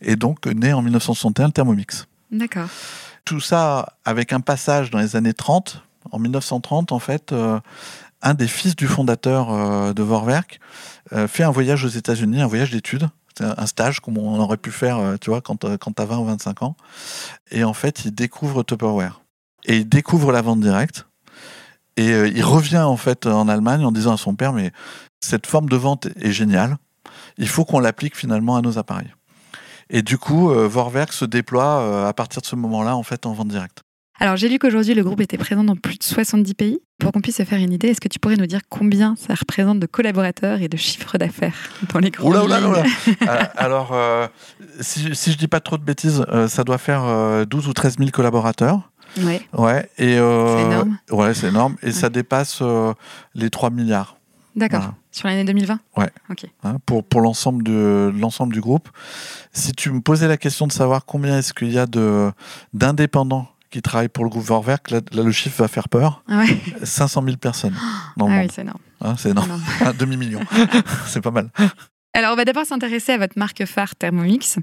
Et 0.00 0.16
donc, 0.16 0.46
naît 0.46 0.72
en 0.72 0.82
1961 0.82 1.46
le 1.46 1.52
Thermomix. 1.52 2.06
D'accord. 2.30 2.68
Tout 3.24 3.40
ça 3.40 3.94
avec 4.04 4.32
un 4.32 4.40
passage 4.40 4.90
dans 4.90 4.98
les 4.98 5.16
années 5.16 5.34
30. 5.34 5.82
En 6.10 6.18
1930, 6.18 6.92
en 6.92 6.98
fait, 6.98 7.32
euh, 7.32 7.60
un 8.22 8.34
des 8.34 8.48
fils 8.48 8.74
du 8.74 8.86
fondateur 8.86 9.52
euh, 9.52 9.92
de 9.92 10.02
Vorwerk 10.02 10.60
euh, 11.12 11.28
fait 11.28 11.42
un 11.42 11.50
voyage 11.50 11.84
aux 11.84 11.88
États-Unis, 11.88 12.40
un 12.40 12.46
voyage 12.46 12.70
d'études. 12.70 13.08
C'est 13.36 13.44
un 13.44 13.66
stage 13.66 14.00
comme 14.00 14.18
on 14.18 14.40
aurait 14.40 14.56
pu 14.56 14.72
faire, 14.72 15.16
tu 15.20 15.30
vois, 15.30 15.40
quand, 15.40 15.64
quand 15.76 15.92
tu 15.92 16.02
as 16.02 16.06
20 16.06 16.18
ou 16.18 16.24
25 16.24 16.62
ans. 16.64 16.76
Et 17.52 17.62
en 17.62 17.72
fait, 17.72 18.04
il 18.04 18.12
découvre 18.12 18.64
Tupperware. 18.64 19.20
Et 19.64 19.76
il 19.76 19.88
découvre 19.88 20.32
la 20.32 20.42
vente 20.42 20.58
directe. 20.58 21.06
Et 21.98 22.12
euh, 22.12 22.28
il 22.28 22.44
revient 22.44 22.78
en 22.78 22.96
fait 22.96 23.26
en 23.26 23.48
Allemagne 23.48 23.84
en 23.84 23.90
disant 23.90 24.14
à 24.14 24.16
son 24.16 24.36
père, 24.36 24.52
mais 24.52 24.70
cette 25.20 25.46
forme 25.48 25.68
de 25.68 25.76
vente 25.76 26.06
est 26.20 26.30
géniale. 26.30 26.76
Il 27.38 27.48
faut 27.48 27.64
qu'on 27.64 27.80
l'applique 27.80 28.16
finalement 28.16 28.56
à 28.56 28.62
nos 28.62 28.78
appareils. 28.78 29.12
Et 29.90 30.02
du 30.02 30.16
coup, 30.16 30.50
euh, 30.52 30.68
Vorwerk 30.68 31.12
se 31.12 31.24
déploie 31.24 31.80
euh, 31.80 32.06
à 32.06 32.12
partir 32.12 32.40
de 32.40 32.46
ce 32.46 32.54
moment-là 32.54 32.94
en 32.94 33.02
fait 33.02 33.26
en 33.26 33.32
vente 33.32 33.48
directe. 33.48 33.80
Alors, 34.20 34.36
j'ai 34.36 34.48
lu 34.48 34.58
qu'aujourd'hui, 34.58 34.94
le 34.94 35.04
groupe 35.04 35.20
était 35.20 35.38
présent 35.38 35.62
dans 35.62 35.76
plus 35.76 35.96
de 35.96 36.02
70 36.02 36.54
pays. 36.54 36.78
Pour 36.98 37.12
qu'on 37.12 37.20
puisse 37.20 37.36
se 37.36 37.44
faire 37.44 37.60
une 37.60 37.72
idée, 37.72 37.88
est-ce 37.88 38.00
que 38.00 38.08
tu 38.08 38.18
pourrais 38.18 38.36
nous 38.36 38.46
dire 38.46 38.60
combien 38.68 39.14
ça 39.16 39.34
représente 39.34 39.78
de 39.78 39.86
collaborateurs 39.86 40.60
et 40.60 40.68
de 40.68 40.76
chiffres 40.76 41.18
d'affaires 41.18 41.54
dans 41.92 42.00
les 42.00 42.10
grandes 42.10 42.34
Oula, 42.34 42.44
oula, 42.44 42.82
alors, 43.56 43.90
euh, 43.92 44.26
si, 44.80 45.14
si 45.14 45.30
je 45.30 45.38
dis 45.38 45.46
pas 45.46 45.60
trop 45.60 45.78
de 45.78 45.84
bêtises, 45.84 46.24
ça 46.48 46.64
doit 46.64 46.78
faire 46.78 47.04
euh, 47.04 47.44
12 47.44 47.68
ou 47.68 47.72
13 47.72 47.98
000 47.98 48.10
collaborateurs. 48.10 48.90
Ouais. 49.24 49.42
Ouais, 49.52 49.90
et 49.98 50.16
euh, 50.18 50.56
C'est 50.56 50.64
énorme. 50.64 50.98
Ouais, 51.10 51.34
c'est 51.34 51.48
énorme. 51.48 51.76
Et 51.82 51.92
ça 51.92 52.08
dépasse 52.10 52.58
euh, 52.62 52.92
les 53.34 53.50
3 53.50 53.70
milliards 53.70 54.16
D'accord. 54.56 54.80
Voilà. 54.80 54.94
Sur 55.12 55.28
l'année 55.28 55.44
2020 55.44 55.78
Ouais. 55.96 56.10
Ok. 56.30 56.46
hein, 56.64 56.76
pour, 56.84 57.04
pour 57.04 57.20
l'ensemble 57.20 57.62
de 57.62 58.12
l'ensemble 58.18 58.52
du 58.52 58.60
groupe. 58.60 58.88
Si 59.52 59.72
tu 59.72 59.90
me 59.90 60.00
posais 60.00 60.26
la 60.28 60.36
question 60.36 60.66
de 60.66 60.72
savoir 60.72 61.04
combien 61.04 61.38
est-ce 61.38 61.52
qu'il 61.54 61.72
y 61.72 61.78
a 61.78 61.86
de 61.86 62.30
d'indépendants 62.74 63.48
qui 63.70 63.82
travaillent 63.82 64.08
pour 64.08 64.24
le 64.24 64.30
groupe 64.30 64.44
Vorwerk, 64.44 64.90
là, 64.90 65.00
là, 65.12 65.22
le 65.22 65.30
chiffre 65.30 65.62
va 65.62 65.68
faire 65.68 65.88
peur. 65.88 66.22
Ah 66.28 66.38
ouais. 66.38 66.58
500 66.82 67.22
000 67.24 67.36
personnes 67.36 67.74
dans 68.16 68.28
Ah 68.30 68.40
oui, 68.40 68.48
c'est 68.52 68.62
énorme. 68.62 68.78
Hein, 69.02 69.14
c'est 69.18 69.30
énorme. 69.30 69.46
énorme. 69.48 69.62
Un 69.86 69.92
demi-million. 69.92 70.40
c'est 71.06 71.20
pas 71.20 71.30
mal. 71.30 71.50
Alors, 72.18 72.32
on 72.32 72.34
va 72.34 72.44
d'abord 72.44 72.66
s'intéresser 72.66 73.12
à 73.12 73.18
votre 73.18 73.38
marque 73.38 73.64
phare 73.64 73.94
Thermomix. 73.94 74.58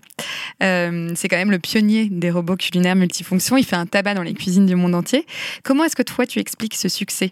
Euh, 0.61 1.13
c'est 1.15 1.29
quand 1.29 1.37
même 1.37 1.51
le 1.51 1.59
pionnier 1.59 2.09
des 2.09 2.29
robots 2.29 2.57
culinaires 2.57 2.97
multifonctions. 2.97 3.55
Il 3.55 3.63
fait 3.63 3.77
un 3.77 3.85
tabac 3.85 4.13
dans 4.13 4.23
les 4.23 4.33
cuisines 4.33 4.65
du 4.65 4.75
monde 4.75 4.93
entier. 4.93 5.25
Comment 5.63 5.85
est-ce 5.85 5.95
que 5.95 6.03
toi, 6.03 6.25
tu 6.25 6.39
expliques 6.39 6.75
ce 6.75 6.89
succès? 6.89 7.31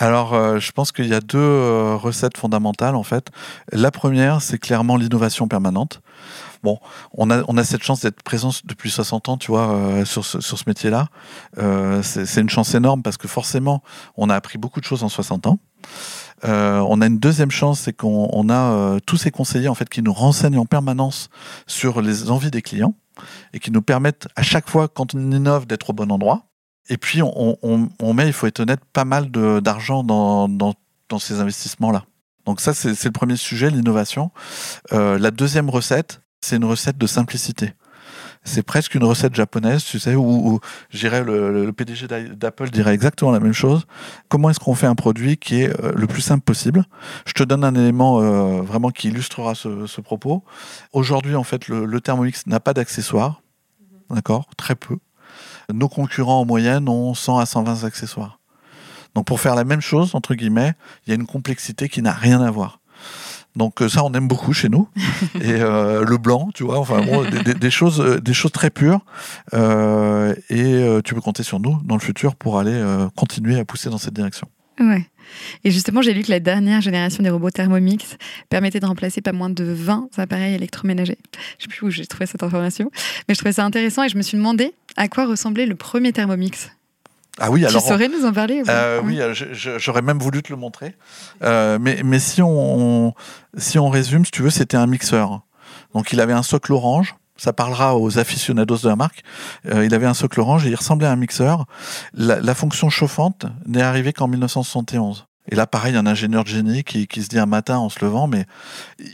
Alors, 0.00 0.34
euh, 0.34 0.58
je 0.58 0.72
pense 0.72 0.90
qu'il 0.90 1.06
y 1.06 1.14
a 1.14 1.20
deux 1.20 1.38
euh, 1.38 1.94
recettes 1.94 2.36
fondamentales 2.36 2.96
en 2.96 3.04
fait. 3.04 3.30
La 3.70 3.92
première, 3.92 4.42
c'est 4.42 4.58
clairement 4.58 4.96
l'innovation 4.96 5.46
permanente. 5.46 6.00
Bon, 6.64 6.80
on 7.12 7.30
a, 7.30 7.44
on 7.46 7.56
a 7.56 7.62
cette 7.62 7.84
chance 7.84 8.00
d'être 8.00 8.20
présent 8.24 8.50
depuis 8.64 8.90
60 8.90 9.28
ans, 9.28 9.36
tu 9.36 9.52
vois, 9.52 10.04
sur 10.04 10.24
ce, 10.24 10.40
sur 10.40 10.58
ce 10.58 10.64
métier-là. 10.66 11.06
C'est 12.02 12.40
une 12.40 12.50
chance 12.50 12.74
énorme 12.74 13.04
parce 13.04 13.16
que 13.16 13.28
forcément, 13.28 13.84
on 14.16 14.30
a 14.30 14.34
appris 14.34 14.58
beaucoup 14.58 14.80
de 14.80 14.84
choses 14.84 15.04
en 15.04 15.08
60 15.08 15.46
ans. 15.46 15.60
Euh, 16.44 16.78
on 16.88 17.00
a 17.00 17.06
une 17.06 17.18
deuxième 17.18 17.50
chance, 17.50 17.80
c'est 17.80 17.92
qu'on 17.92 18.28
on 18.32 18.48
a 18.48 18.72
euh, 18.72 18.98
tous 19.04 19.16
ces 19.16 19.30
conseillers 19.30 19.68
en 19.68 19.74
fait 19.74 19.88
qui 19.88 20.02
nous 20.02 20.12
renseignent 20.12 20.58
en 20.58 20.66
permanence 20.66 21.30
sur 21.66 22.00
les 22.00 22.30
envies 22.30 22.50
des 22.50 22.62
clients 22.62 22.94
et 23.52 23.58
qui 23.58 23.70
nous 23.70 23.82
permettent 23.82 24.28
à 24.36 24.42
chaque 24.42 24.68
fois, 24.68 24.88
quand 24.88 25.14
on 25.14 25.32
innove, 25.32 25.66
d'être 25.66 25.90
au 25.90 25.92
bon 25.92 26.10
endroit. 26.12 26.44
Et 26.88 26.96
puis, 26.96 27.20
on, 27.22 27.58
on- 27.62 28.14
met, 28.14 28.26
il 28.26 28.32
faut 28.32 28.46
être 28.46 28.60
honnête, 28.60 28.80
pas 28.92 29.04
mal 29.04 29.30
d'argent 29.30 30.04
dans, 30.04 30.74
ces 31.18 31.40
investissements-là. 31.40 32.04
Donc 32.46 32.60
ça, 32.60 32.72
c'est 32.72 32.94
c'est 32.94 33.08
le 33.08 33.12
premier 33.12 33.36
sujet, 33.36 33.68
l'innovation. 33.68 34.30
Euh, 34.92 35.18
la 35.18 35.30
deuxième 35.30 35.68
recette, 35.68 36.22
c'est 36.40 36.56
une 36.56 36.64
recette 36.64 36.96
de 36.96 37.06
simplicité. 37.06 37.74
C'est 38.48 38.62
presque 38.62 38.94
une 38.94 39.04
recette 39.04 39.34
japonaise, 39.34 39.84
tu 39.84 39.98
sais, 39.98 40.14
où, 40.14 40.58
dirais 40.92 41.22
le, 41.22 41.70
PDG 41.72 42.06
d'a- 42.08 42.22
d'Apple 42.22 42.70
dirait 42.70 42.94
exactement 42.94 43.30
la 43.30 43.40
même 43.40 43.52
chose. 43.52 43.86
Comment 44.28 44.50
est-ce 44.50 44.58
qu'on 44.58 44.74
fait 44.74 44.86
un 44.86 44.94
produit 44.94 45.36
qui 45.36 45.62
est 45.62 45.84
euh, 45.84 45.92
le 45.94 46.06
plus 46.06 46.22
simple 46.22 46.42
possible? 46.42 46.84
Je 47.26 47.32
te 47.34 47.42
donne 47.42 47.62
un 47.62 47.74
élément 47.74 48.20
euh, 48.20 48.62
vraiment 48.62 48.90
qui 48.90 49.08
illustrera 49.08 49.54
ce, 49.54 49.86
ce 49.86 50.00
propos. 50.00 50.42
Aujourd'hui, 50.92 51.34
en 51.36 51.44
fait, 51.44 51.68
le, 51.68 51.84
le 51.84 52.00
Thermomix 52.00 52.46
n'a 52.46 52.58
pas 52.60 52.74
d'accessoires, 52.74 53.42
d'accord? 54.10 54.46
Très 54.56 54.74
peu. 54.74 54.96
Nos 55.72 55.88
concurrents 55.88 56.40
en 56.40 56.44
moyenne 56.46 56.88
ont 56.88 57.12
100 57.14 57.38
à 57.38 57.46
120 57.46 57.84
accessoires. 57.84 58.40
Donc 59.14 59.26
pour 59.26 59.40
faire 59.40 59.54
la 59.54 59.64
même 59.64 59.80
chose, 59.80 60.14
entre 60.14 60.34
guillemets, 60.34 60.74
il 61.06 61.10
y 61.10 61.12
a 61.12 61.16
une 61.16 61.26
complexité 61.26 61.88
qui 61.88 62.02
n'a 62.02 62.12
rien 62.12 62.40
à 62.40 62.50
voir. 62.50 62.80
Donc 63.56 63.82
euh, 63.82 63.88
ça, 63.88 64.04
on 64.04 64.12
aime 64.14 64.28
beaucoup 64.28 64.52
chez 64.52 64.68
nous. 64.68 64.88
Et 65.40 65.50
euh, 65.52 66.04
le 66.04 66.16
blanc, 66.18 66.50
tu 66.54 66.62
vois, 66.64 66.78
enfin 66.78 67.02
bon, 67.02 67.28
des, 67.28 67.42
des- 67.42 67.54
des 67.54 67.70
choses, 67.70 68.00
euh, 68.00 68.20
des 68.20 68.34
choses 68.34 68.52
très 68.52 68.70
pures. 68.70 69.00
Euh, 69.54 70.34
et 70.50 70.84
tu 71.04 71.14
peux 71.14 71.20
compter 71.20 71.42
sur 71.42 71.58
nous 71.60 71.78
dans 71.84 71.94
le 71.96 72.00
futur 72.00 72.36
pour 72.36 72.58
aller 72.58 72.80
continuer 73.16 73.58
à 73.58 73.64
pousser 73.64 73.90
dans 73.90 73.98
cette 73.98 74.14
direction. 74.14 74.46
Ouais. 74.80 75.06
Et 75.64 75.70
justement, 75.72 76.02
j'ai 76.02 76.14
lu 76.14 76.22
que 76.22 76.30
la 76.30 76.40
dernière 76.40 76.80
génération 76.80 77.22
des 77.22 77.30
robots 77.30 77.50
Thermomix 77.50 78.16
permettait 78.48 78.78
de 78.80 78.86
remplacer 78.86 79.20
pas 79.20 79.32
moins 79.32 79.50
de 79.50 79.64
20 79.64 80.08
appareils 80.18 80.54
électroménagers. 80.54 81.18
Je 81.58 81.64
sais 81.64 81.68
plus 81.68 81.86
où 81.86 81.90
j'ai 81.90 82.06
trouvé 82.06 82.26
cette 82.26 82.42
information, 82.44 82.90
mais 83.28 83.34
je 83.34 83.38
trouvais 83.40 83.52
ça 83.52 83.64
intéressant 83.64 84.04
et 84.04 84.08
je 84.08 84.16
me 84.16 84.22
suis 84.22 84.38
demandé 84.38 84.72
à 84.96 85.08
quoi 85.08 85.26
ressemblait 85.26 85.66
le 85.66 85.74
premier 85.74 86.12
Thermomix. 86.12 86.70
Ah 87.40 87.50
oui, 87.50 87.64
alors. 87.64 87.82
tu 87.82 87.88
saurais 87.88 88.08
nous 88.08 88.24
en 88.24 88.32
parler 88.32 88.62
ou 88.62 88.64
pas 88.64 88.72
Euh, 88.72 89.00
oui, 89.02 89.20
euh, 89.20 89.32
j'aurais 89.78 90.02
même 90.02 90.18
voulu 90.18 90.42
te 90.42 90.52
le 90.52 90.56
montrer. 90.56 90.94
Euh, 91.42 91.78
mais, 91.80 92.02
mais 92.04 92.18
si 92.18 92.42
on, 92.42 93.14
si 93.56 93.78
on 93.78 93.88
résume, 93.88 94.24
si 94.24 94.30
tu 94.30 94.42
veux, 94.42 94.50
c'était 94.50 94.76
un 94.76 94.86
mixeur. 94.86 95.42
Donc 95.94 96.12
il 96.12 96.20
avait 96.20 96.32
un 96.32 96.42
socle 96.42 96.72
orange. 96.72 97.14
Ça 97.36 97.52
parlera 97.52 97.96
aux 97.96 98.18
aficionados 98.18 98.78
de 98.78 98.88
la 98.88 98.96
marque. 98.96 99.22
Euh, 99.66 99.84
il 99.84 99.94
avait 99.94 100.06
un 100.06 100.14
socle 100.14 100.40
orange 100.40 100.66
et 100.66 100.70
il 100.70 100.74
ressemblait 100.74 101.06
à 101.06 101.12
un 101.12 101.16
mixeur. 101.16 101.66
La, 102.12 102.40
la 102.40 102.54
fonction 102.54 102.90
chauffante 102.90 103.46
n'est 103.66 103.82
arrivée 103.82 104.12
qu'en 104.12 104.26
1971. 104.26 105.26
Et 105.50 105.54
là, 105.54 105.66
pareil, 105.66 105.96
un 105.96 106.06
ingénieur 106.06 106.44
de 106.44 106.48
génie 106.48 106.84
qui, 106.84 107.06
qui 107.06 107.22
se 107.22 107.28
dit 107.28 107.38
un 107.38 107.46
matin 107.46 107.78
en 107.78 107.88
se 107.88 108.04
levant, 108.04 108.26
mais 108.26 108.44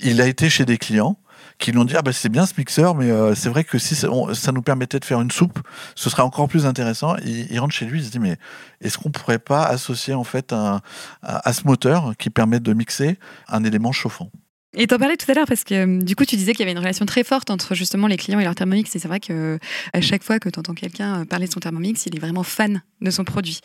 il 0.03 0.21
a 0.21 0.27
été 0.27 0.49
chez 0.51 0.65
des 0.65 0.79
clients 0.79 1.19
qui 1.59 1.73
lui 1.73 1.79
ont 1.79 1.85
dit 1.85 1.95
ah 1.97 2.03
bah 2.03 2.13
c'est 2.13 2.29
bien 2.29 2.47
ce 2.47 2.55
mixeur, 2.59 2.95
mais 2.95 3.11
euh, 3.11 3.35
c'est 3.35 3.49
vrai 3.49 3.65
que 3.65 3.79
si 3.79 3.95
ça, 3.95 4.09
nous 4.53 4.63
permettait 4.63 4.99
de 4.99 5.05
faire 5.05 5.21
une 5.21 5.31
soupe, 5.31 5.59
ce 5.95 6.11
serait 6.11 6.23
encore 6.23 6.49
plus 6.49 6.67
intéressant. 6.67 7.17
Il, 7.25 7.59
rentre 7.59 7.75
chez 7.75 7.87
lui, 7.87 8.01
il 8.01 8.05
se 8.05 8.11
dit 8.11 8.19
mais 8.19 8.37
est-ce 8.81 8.99
qu'on 8.99 9.11
pourrait 9.11 9.39
pas 9.39 9.65
associer 9.65 10.15
en 10.15 10.25
fait 10.25 10.53
un- 10.53 10.81
à, 11.23 11.53
ce 11.53 11.65
moteur 11.65 12.13
qui 12.19 12.31
permet 12.31 12.61
de 12.61 12.73
mixer 12.73 13.19
un 13.49 13.65
élément 13.65 13.93
chauffant? 13.93 14.31
Et 14.77 14.89
t'en 14.89 14.99
parlais 14.99 15.17
tout 15.17 15.31
à 15.31 15.35
l'heure 15.35 15.47
parce 15.47 15.63
que 15.63 15.75
euh, 15.75 16.03
du 16.03 16.17
coup 16.17 16.25
tu 16.25 16.35
disais 16.35 16.53
qu'il 16.53 16.61
y 16.61 16.63
avait 16.65 16.73
une 16.73 16.79
relation 16.79 17.07
très 17.07 17.23
forte 17.23 17.49
entre 17.51 17.77
justement 17.77 18.09
les 18.09 18.17
clients 18.17 18.41
et 18.41 18.45
leur 18.45 18.57
Thermomix 18.57 18.95
et 18.97 18.99
c'est 18.99 19.07
vrai 19.07 19.21
que 19.21 19.61
à 19.93 20.01
chaque 20.01 20.25
fois 20.25 20.41
que 20.41 20.49
tu 20.49 20.59
entends 20.59 20.75
quelqu'un 20.75 21.21
euh, 21.21 21.25
parler 21.25 21.47
de 21.47 21.53
son 21.53 21.61
Thermomix, 21.61 22.05
il 22.07 22.17
est 22.17 22.19
vraiment 22.19 22.43
fan 22.43 22.83
de 23.01 23.11
son 23.11 23.23
produit. 23.23 23.61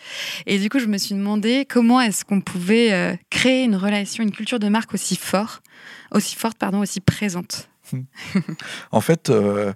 Et 0.45 0.59
du 0.59 0.69
coup 0.69 0.77
je 0.77 0.85
me 0.85 0.99
suis 0.99 1.15
demandé 1.15 1.65
comment 1.67 1.99
est-ce 1.99 2.25
qu'on 2.25 2.41
pouvait 2.41 3.19
créer 3.31 3.63
une 3.63 3.75
relation, 3.75 4.23
une 4.23 4.31
culture 4.31 4.59
de 4.59 4.69
marque 4.69 4.93
aussi 4.93 5.15
fort, 5.15 5.61
aussi 6.11 6.35
forte 6.35 6.59
pardon, 6.59 6.79
aussi 6.81 6.99
présente? 6.99 7.69
En 8.91 9.01
fait, 9.01 9.29
euh, 9.29 9.73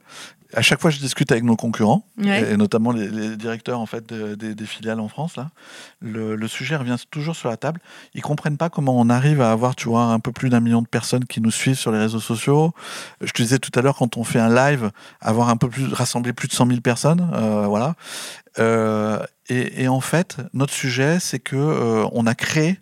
à 0.56 0.62
chaque 0.62 0.80
fois 0.80 0.92
je 0.92 1.00
discute 1.00 1.32
avec 1.32 1.44
nos 1.44 1.56
concurrents 1.56 2.06
Ouais. 2.20 2.52
et 2.54 2.58
notamment 2.58 2.92
les, 2.92 3.08
les 3.10 3.36
directeurs 3.38 3.80
en 3.80 3.88
fait 3.88 4.08
de- 4.08 4.36
des, 4.36 4.54
des 4.54 4.66
filiales 4.68 5.00
en 5.00 5.08
France 5.08 5.36
là, 5.36 5.50
le, 6.00 6.36
le 6.36 6.48
sujet 6.48 6.76
revient 6.76 6.96
toujours 7.10 7.36
sur 7.36 7.50
la 7.50 7.58
table. 7.58 7.80
Ils 8.14 8.22
comprennent 8.22 8.58
pas 8.58 8.70
comment 8.70 9.00
on 9.00 9.10
arrive 9.10 9.42
à 9.42 9.52
avoir 9.52 9.76
tu 9.76 9.88
vois 9.90 10.04
un 10.04 10.20
peu 10.20 10.32
plus 10.32 10.50
d'un 10.50 10.60
million 10.60 10.84
de 10.84 10.88
personnes 10.88 11.26
qui 11.26 11.42
nous 11.42 11.50
suivent 11.50 11.78
sur 11.78 11.92
les 11.92 11.98
réseaux 11.98 12.20
sociaux. 12.20 12.72
Je 13.22 13.32
te 13.32 13.42
disais 13.42 13.58
tout 13.58 13.72
à 13.78 13.82
l'heure 13.82 13.96
quand 13.96 14.16
on 14.18 14.24
fait 14.24 14.40
un 14.40 14.54
live, 14.54 14.92
avoir 15.22 15.50
un 15.50 15.58
peu 15.58 15.70
plus 15.70 15.92
rassembler 15.92 16.34
plus 16.34 16.48
de 16.48 16.54
100 16.54 16.68
000 16.68 16.82
personnes, 16.82 17.28
euh, 17.34 17.66
voilà. 17.68 17.96
Euh, 18.60 19.20
et, 19.50 19.84
et 19.84 19.88
en 19.88 20.02
fait, 20.02 20.38
notre 20.54 20.74
sujet 20.74 21.18
c'est 21.20 21.40
que 21.40 21.56
euh, 21.56 22.06
on 22.12 22.28
a 22.28 22.36
créé 22.36 22.80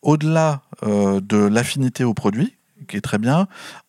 au-delà 0.00 0.62
euh, 0.82 1.20
de 1.20 1.36
l'affinité 1.36 2.04
au 2.04 2.14
produit, 2.14 2.54
qui 2.88 2.96
est 2.96 3.02
très 3.02 3.18
bien, 3.18 3.46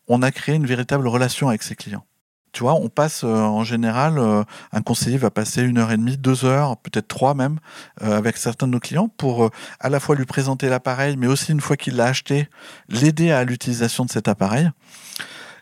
on 0.08 0.22
a 0.22 0.31
créé 0.31 0.55
une 0.55 0.65
véritable 0.65 1.08
relation 1.08 1.50
avec 1.50 1.63
ses 1.63 1.75
clients. 1.75 2.05
Tu 2.51 2.63
vois, 2.63 2.74
on 2.74 2.89
passe 2.89 3.24
euh, 3.24 3.29
en 3.29 3.63
général, 3.63 4.17
euh, 4.17 4.43
un 4.74 4.81
conseiller 4.81 5.17
va 5.17 5.31
passer 5.31 5.62
une 5.62 5.77
heure 5.77 5.91
et 5.91 5.98
demie, 5.98 6.17
deux 6.17 6.43
heures, 6.43 6.75
peut-être 6.77 7.08
trois 7.08 7.34
même, 7.34 7.60
euh, 8.01 8.17
avec 8.17 8.36
certains 8.36 8.67
de 8.67 8.74
nos 8.74 8.79
clients 8.79 9.08
pour 9.08 9.46
euh, 9.46 9.50
à 9.79 9.88
la 9.88 10.01
fois 10.01 10.17
lui 10.17 10.25
présenter 10.25 10.67
l'appareil, 10.67 11.15
mais 11.15 11.27
aussi 11.27 11.53
une 11.53 11.62
fois 11.62 11.77
qu'il 11.77 11.96
l'a 11.96 12.08
acheté, 12.08 12.50
l'aider 12.89 13.31
à 13.31 13.46
l'utilisation 13.46 14.03
de 14.03 14.12
cet 14.12 14.27
appareil. 14.27 14.70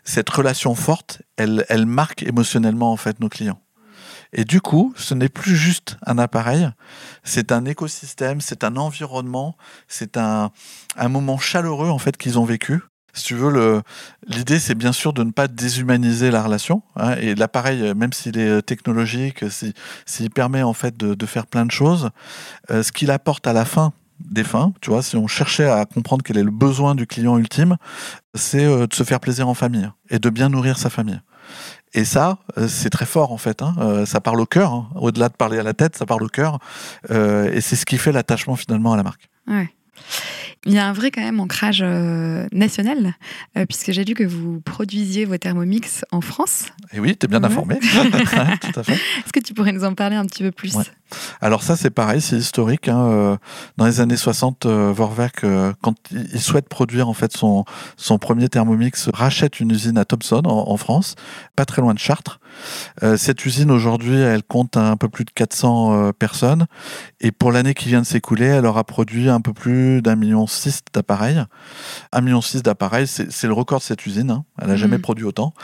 Cette 0.02 0.28
relation 0.30 0.74
forte, 0.74 1.22
elle, 1.36 1.64
elle 1.68 1.86
marque 1.86 2.24
émotionnellement 2.24 2.90
en 2.90 2.96
fait 2.96 3.20
nos 3.20 3.28
clients. 3.28 3.60
Et 4.32 4.44
du 4.44 4.60
coup, 4.60 4.92
ce 4.96 5.14
n'est 5.14 5.28
plus 5.28 5.56
juste 5.56 5.96
un 6.06 6.18
appareil, 6.18 6.70
c'est 7.22 7.52
un 7.52 7.64
écosystème, 7.64 8.40
c'est 8.40 8.64
un 8.64 8.76
environnement, 8.76 9.56
c'est 9.86 10.16
un, 10.16 10.50
un 10.96 11.08
moment 11.08 11.38
chaleureux 11.38 11.90
en 11.90 11.98
fait 11.98 12.16
qu'ils 12.16 12.38
ont 12.38 12.44
vécu. 12.44 12.80
Si 13.12 13.24
tu 13.24 13.34
veux, 13.34 13.82
l'idée 14.26 14.58
c'est 14.58 14.74
bien 14.74 14.92
sûr 14.92 15.12
de 15.12 15.22
ne 15.24 15.30
pas 15.32 15.48
déshumaniser 15.48 16.30
la 16.30 16.42
relation. 16.42 16.82
hein, 16.96 17.16
et 17.20 17.34
l'appareil, 17.34 17.82
euh, 17.82 17.94
même 17.94 18.12
s'il 18.12 18.38
est 18.38 18.48
euh, 18.48 18.60
technologique, 18.62 19.44
si- 19.50 19.74
s'il 20.06 20.30
permet 20.30 20.62
en 20.62 20.72
fait 20.72 20.96
de, 20.96 21.14
de 21.14 21.26
faire 21.26 21.46
plein 21.46 21.66
de 21.66 21.70
choses, 21.70 22.10
euh, 22.70 22.82
ce 22.82 22.92
qu'il 22.92 23.10
apporte 23.10 23.46
à 23.46 23.52
la 23.52 23.64
fin 23.64 23.92
des 24.20 24.44
fins, 24.44 24.72
tu 24.82 24.90
vois, 24.90 25.02
si 25.02 25.16
on 25.16 25.26
cherchait 25.26 25.68
à 25.68 25.84
comprendre 25.86 26.22
quel 26.22 26.36
est 26.36 26.42
le 26.44 26.50
besoin 26.50 26.94
du 26.94 27.06
client 27.06 27.38
ultime, 27.38 27.76
c'est 28.34 28.64
euh, 28.64 28.86
de 28.86 28.94
se 28.94 29.02
faire 29.02 29.18
plaisir 29.20 29.48
en 29.48 29.54
famille 29.54 29.88
et 30.10 30.18
de 30.18 30.30
bien 30.30 30.48
nourrir 30.50 30.78
sa 30.78 30.90
famille. 30.90 31.20
Et 31.94 32.04
ça, 32.04 32.38
euh, 32.58 32.68
c'est 32.68 32.90
très 32.90 33.06
fort 33.06 33.32
en 33.32 33.38
fait. 33.38 33.62
Hein. 33.62 33.74
Euh, 33.78 34.06
ça 34.06 34.20
parle 34.20 34.40
au 34.40 34.46
cœur. 34.46 34.72
hein. 34.72 34.88
Au-delà 34.94 35.28
de 35.28 35.34
parler 35.34 35.58
à 35.58 35.62
la 35.64 35.72
tête, 35.72 35.96
ça 35.96 36.06
parle 36.06 36.22
au 36.22 36.28
cœur. 36.28 36.58
Euh, 37.10 37.50
et 37.52 37.60
c'est 37.60 37.74
ce 37.76 37.84
qui 37.86 37.98
fait 37.98 38.12
l'attachement 38.12 38.54
finalement 38.56 38.92
à 38.92 38.96
la 38.96 39.02
marque. 39.02 39.28
Ouais. 39.48 39.68
Il 40.66 40.74
y 40.74 40.78
a 40.78 40.86
un 40.86 40.92
vrai 40.92 41.10
quand 41.10 41.22
même 41.22 41.40
ancrage 41.40 41.80
euh, 41.82 42.46
national, 42.52 43.14
euh, 43.56 43.64
puisque 43.64 43.92
j'ai 43.92 44.04
lu 44.04 44.12
que 44.14 44.24
vous 44.24 44.60
produisiez 44.60 45.24
vos 45.24 45.38
Thermomix 45.38 46.04
en 46.12 46.20
France. 46.20 46.66
Et 46.92 47.00
oui, 47.00 47.16
tu 47.16 47.24
es 47.24 47.28
bien 47.28 47.40
Ouais. 47.42 47.46
informé. 47.46 47.76
Est-ce 47.76 49.32
que 49.32 49.40
tu 49.40 49.54
pourrais 49.54 49.72
nous 49.72 49.84
en 49.84 49.94
parler 49.94 50.16
un 50.16 50.26
petit 50.26 50.42
peu 50.42 50.50
plus? 50.50 50.74
Ouais. 50.74 50.84
Alors 51.40 51.62
ça, 51.62 51.76
c'est 51.76 51.90
pareil, 51.90 52.20
c'est 52.20 52.36
historique. 52.36 52.88
hein. 52.88 53.00
Euh, 53.06 53.36
Dans 53.78 53.86
les 53.86 54.00
années 54.00 54.16
60, 54.16 54.66
euh, 54.66 54.92
Vorwerk, 54.92 55.44
quand 55.80 55.94
il 56.12 56.40
souhaite 56.40 56.68
produire 56.68 57.08
en 57.08 57.14
fait 57.14 57.34
son, 57.36 57.64
son 57.96 58.18
premier 58.18 58.48
Thermomix, 58.48 59.08
rachète 59.12 59.60
une 59.60 59.70
usine 59.70 59.98
à 59.98 60.04
Thomson 60.04 60.42
en, 60.44 60.70
en 60.70 60.76
France, 60.76 61.14
pas 61.56 61.64
très 61.64 61.82
loin 61.82 61.94
de 61.94 61.98
Chartres. 61.98 62.38
Euh, 63.02 63.16
cette 63.16 63.44
usine 63.46 63.70
aujourd'hui, 63.70 64.16
elle 64.16 64.42
compte 64.42 64.76
un 64.76 64.96
peu 64.96 65.08
plus 65.08 65.24
de 65.24 65.30
400 65.30 65.92
euh, 66.08 66.12
personnes. 66.12 66.66
Et 67.20 67.32
pour 67.32 67.50
l'année 67.52 67.74
qui 67.74 67.88
vient 67.88 68.00
de 68.02 68.06
s'écouler, 68.06 68.46
elle 68.46 68.66
aura 68.66 68.84
produit 68.84 69.28
un 69.28 69.40
peu 69.40 69.52
plus 69.52 70.02
d'un 70.02 70.16
million 70.16 70.46
d'appareils. 70.92 71.42
Un 72.12 72.20
million 72.20 72.40
six 72.40 72.62
d'appareils, 72.62 73.06
c'est 73.06 73.44
le 73.44 73.52
record 73.52 73.78
de 73.80 73.84
cette 73.84 74.04
usine. 74.06 74.30
hein. 74.30 74.44
Elle 74.60 74.68
n'a 74.68 74.76
jamais 74.76 74.96
Mhm. 74.96 75.02
produit 75.02 75.24
autant. 75.24 75.54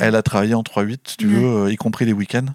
Elle 0.00 0.14
a 0.16 0.22
travaillé 0.22 0.54
en 0.54 0.62
3-8, 0.62 1.00
si 1.08 1.16
tu 1.16 1.26
veux, 1.28 1.44
euh, 1.66 1.72
y 1.72 1.76
compris 1.76 2.04
les 2.04 2.12
week-ends. 2.12 2.46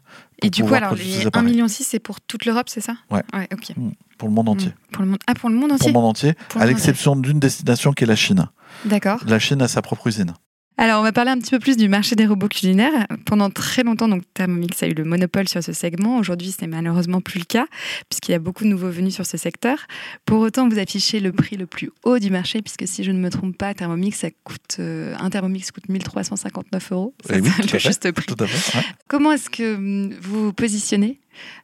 Et 0.44 0.50
pour 0.50 0.51
du 0.51 0.63
coup, 0.63 0.74
alors, 0.75 0.89
produire 0.89 1.06
ces 1.08 1.12
les 1.12 1.25
1,6 1.25 1.27
appareils. 1.27 1.50
million, 1.51 1.67
c'est 1.67 2.00
pour 2.00 2.22
toute 2.22 2.46
l'Europe, 2.46 2.70
c'est 2.70 2.82
ça? 2.82 2.96
Ouais. 3.10 3.24
Ouais, 3.34 3.48
ok. 3.51 3.74
Pour 4.17 4.27
le 4.29 4.34
monde 4.36 4.50
entier. 4.50 4.70
Mm. 4.70 4.91
Pour 4.91 5.03
le 5.03 5.10
monde... 5.10 5.20
Ah, 5.27 5.34
pour 5.34 5.50
le 5.50 5.56
monde 5.56 5.70
Pour 5.70 5.75
entier? 5.75 5.88
le 5.88 5.94
monde 5.94 6.06
entier, 6.06 6.34
Pour 6.50 6.62
à 6.62 6.65
l'exception 6.65 7.15
d'une 7.15 7.39
destination 7.39 7.94
qui 7.94 8.03
est 8.03 8.08
la 8.08 8.15
Chine. 8.15 8.48
D'accord. 8.86 9.20
La 9.25 9.39
Chine 9.39 9.62
a 9.62 9.67
sa 9.67 9.82
propre 9.82 10.08
usine. 10.08 10.34
Alors, 10.79 11.00
on 11.00 11.03
va 11.03 11.12
parler 11.12 11.31
un 11.31 11.39
petit 11.39 11.50
peu 11.50 11.57
plus 11.57 11.75
du 11.75 11.89
marché 11.89 12.15
des 12.15 12.27
robots 12.27 12.48
culinaires. 12.48 13.07
Pendant 13.25 13.50
très 13.50 13.81
longtemps, 13.81 14.07
donc 14.07 14.22
Thermomix 14.36 14.84
a 14.84 14.88
eu 14.88 14.93
le 14.93 15.03
monopole 15.05 15.48
sur 15.50 15.63
ce 15.63 15.74
segment. 15.74 16.17
Aujourd'hui, 16.19 16.51
ce 16.51 16.62
n'est 16.62 16.67
malheureusement 16.67 17.19
plus 17.19 17.39
le 17.39 17.46
cas, 17.46 17.65
puisqu'il 18.10 18.34
y 18.34 18.36
a 18.36 18.39
beaucoup 18.39 18.63
de 18.63 18.69
nouveaux 18.69 18.91
venus 18.91 19.15
sur 19.15 19.25
ce 19.25 19.38
secteur. 19.38 19.79
Pour 20.25 20.39
autant, 20.41 20.69
vous 20.69 20.77
affichez 20.77 21.19
le 21.19 21.31
prix 21.31 21.57
le 21.57 21.65
plus 21.65 21.89
haut 22.03 22.19
du 22.19 22.29
marché, 22.29 22.62
puisque 22.62 22.88
si 22.88 23.03
je 23.03 23.12
ne 23.12 23.17
me 23.17 23.29
trompe 23.31 23.57
pas, 23.57 23.74
Thermomix, 23.74 24.15
ça 24.19 24.27
coûte, 24.43 24.77
euh, 24.79 25.15
un 25.19 25.31
Thermomix 25.31 25.72
coûte 25.72 25.89
1359 25.89 26.91
euros. 26.91 27.15
Eh 27.31 27.39
oui, 27.39 27.50
c'est 27.57 27.74
le 27.74 27.79
juste 27.79 28.12
prix. 28.12 28.25
Tout 28.27 28.43
à 28.43 28.46
fait. 28.46 28.77
ouais. 28.77 28.84
Comment 29.07 29.31
est-ce 29.31 29.50
que 29.50 29.75
hum, 29.75 30.13
vous 30.22 30.46
vous 30.46 30.53
positionnez, 30.53 31.19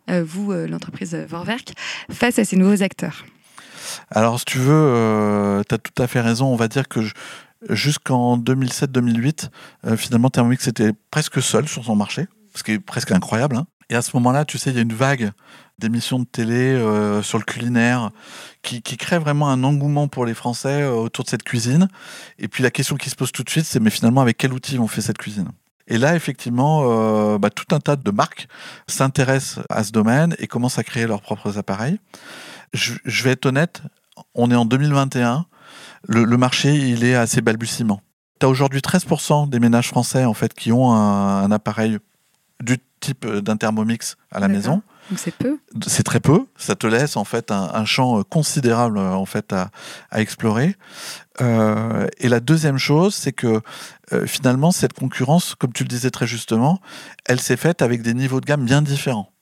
euh, 0.10 0.24
vous, 0.28 0.52
euh, 0.52 0.66
l'entreprise 0.68 1.14
Vorwerk, 1.30 1.74
face 2.12 2.40
à 2.40 2.46
ces 2.46 2.56
nouveaux 2.56 2.82
acteurs? 2.82 3.26
Alors, 4.10 4.40
si 4.40 4.46
tu 4.46 4.58
veux, 4.58 5.62
tu 5.70 5.76
as 5.76 5.78
tout 5.78 6.02
à 6.02 6.08
fait 6.08 6.22
raison. 6.22 6.48
On 6.48 6.56
va 6.56 6.68
dire 6.68 6.88
que 6.88 7.02
je- 7.04 7.14
jusqu'en 7.70 8.38
2007-2008, 8.38 9.50
euh, 9.86 9.98
finalement, 9.98 10.30
Thermomix 10.30 10.68
était 10.68 10.92
presque 11.12 11.42
seul 11.42 11.68
sur 11.68 11.84
son 11.84 11.96
marché, 11.96 12.28
ce 12.56 12.64
qui 12.64 12.72
est 12.74 12.80
presque 12.80 13.12
incroyable. 13.12 13.58
hein. 13.58 13.68
Et 13.90 13.96
à 13.96 14.02
ce 14.02 14.12
moment-là, 14.16 14.46
tu 14.46 14.58
sais, 14.58 14.72
il 14.72 14.76
y 14.76 14.80
a 14.80 14.82
une 14.82 14.94
vague 14.94 15.32
d'émissions 15.80 16.20
de 16.20 16.26
télé 16.26 16.56
euh, 16.56 17.22
sur 17.22 17.38
le 17.38 17.44
culinaire 17.44 18.12
qui, 18.62 18.82
qui 18.82 18.98
crée 18.98 19.18
vraiment 19.18 19.50
un 19.50 19.64
engouement 19.64 20.08
pour 20.08 20.26
les 20.26 20.34
Français 20.34 20.84
euh, 20.84 20.92
autour 20.92 21.26
de 21.26 21.30
cette 21.30 21.44
cuisine. 21.44 21.88
Et 22.40 22.48
puis 22.48 22.64
la 22.64 22.72
question 22.72 22.96
qui 22.96 23.10
se 23.10 23.16
pose 23.16 23.32
tout 23.32 23.44
de 23.44 23.50
suite, 23.50 23.66
c'est 23.66 23.80
mais 23.80 23.90
finalement, 23.90 24.22
avec 24.22 24.38
quel 24.38 24.54
outil 24.54 24.80
on 24.80 24.88
fait 24.88 25.02
cette 25.02 25.18
cuisine? 25.18 25.50
Et 25.88 25.98
là, 25.98 26.16
effectivement, 26.16 26.84
euh, 26.86 27.38
bah, 27.38 27.50
tout 27.50 27.76
un 27.76 27.80
tas 27.80 27.96
de 27.98 28.12
marques 28.12 28.48
s'intéressent 28.88 29.64
à 29.70 29.84
ce 29.84 29.92
domaine 29.92 30.36
et 30.40 30.48
commencent 30.48 30.80
à 30.80 30.84
créer 30.84 31.06
leurs 31.06 31.22
propres 31.22 31.58
appareils. 31.58 32.00
Je, 32.74 32.94
je 33.04 33.24
vais 33.24 33.32
être 33.32 33.46
honnête, 33.46 33.82
on 34.34 34.50
est 34.50 34.56
en 34.56 34.66
2021, 34.66 35.46
le, 36.08 36.24
le 36.24 36.38
marché 36.38 36.74
il 36.76 37.04
est 37.04 37.16
assez 37.16 37.42
balbutiement. 37.42 38.02
Tu 38.40 38.46
as 38.46 38.50
aujourd'hui 38.50 38.82
13% 38.82 39.50
des 39.50 39.60
ménages 39.60 39.88
français 39.88 40.26
en 40.26 40.34
fait 40.34 40.54
qui 40.54 40.72
ont 40.72 40.92
un, 40.92 41.44
un 41.44 41.52
appareil 41.52 42.00
du 42.62 42.78
type 43.00 43.28
d'un 43.28 43.58
Thermomix 43.58 44.16
à 44.32 44.40
la 44.40 44.48
maison. 44.48 44.82
Donc 45.10 45.20
c'est 45.20 45.36
peu. 45.36 45.60
C'est 45.86 46.04
très 46.04 46.22
peu. 46.22 46.46
Ça 46.56 46.76
te 46.76 46.88
laisse 46.88 47.18
en 47.18 47.26
fait 47.26 47.52
un, 47.52 47.70
un 47.74 47.84
champ 47.84 48.20
euh, 48.20 48.24
considérable 48.24 48.98
euh, 48.98 49.12
en 49.12 49.26
fait 49.26 49.52
à, 49.52 49.70
à 50.12 50.22
explorer. 50.22 50.78
Euh, 51.42 52.08
et 52.20 52.30
la 52.30 52.40
deuxième 52.40 52.78
chose, 52.78 53.14
c'est 53.14 53.34
que 53.34 53.62
euh, 54.14 54.26
finalement 54.26 54.72
cette 54.72 54.94
concurrence, 54.94 55.56
comme 55.56 55.74
tu 55.74 55.84
le 55.84 55.90
disais 55.90 56.10
très 56.10 56.28
justement, 56.28 56.80
elle 57.26 57.42
s'est 57.42 57.58
faite 57.58 57.82
avec 57.82 58.02
des 58.02 58.14
niveaux 58.14 58.40
de 58.40 58.46
gamme 58.46 58.64
bien 58.64 58.82
différents. 58.82 59.33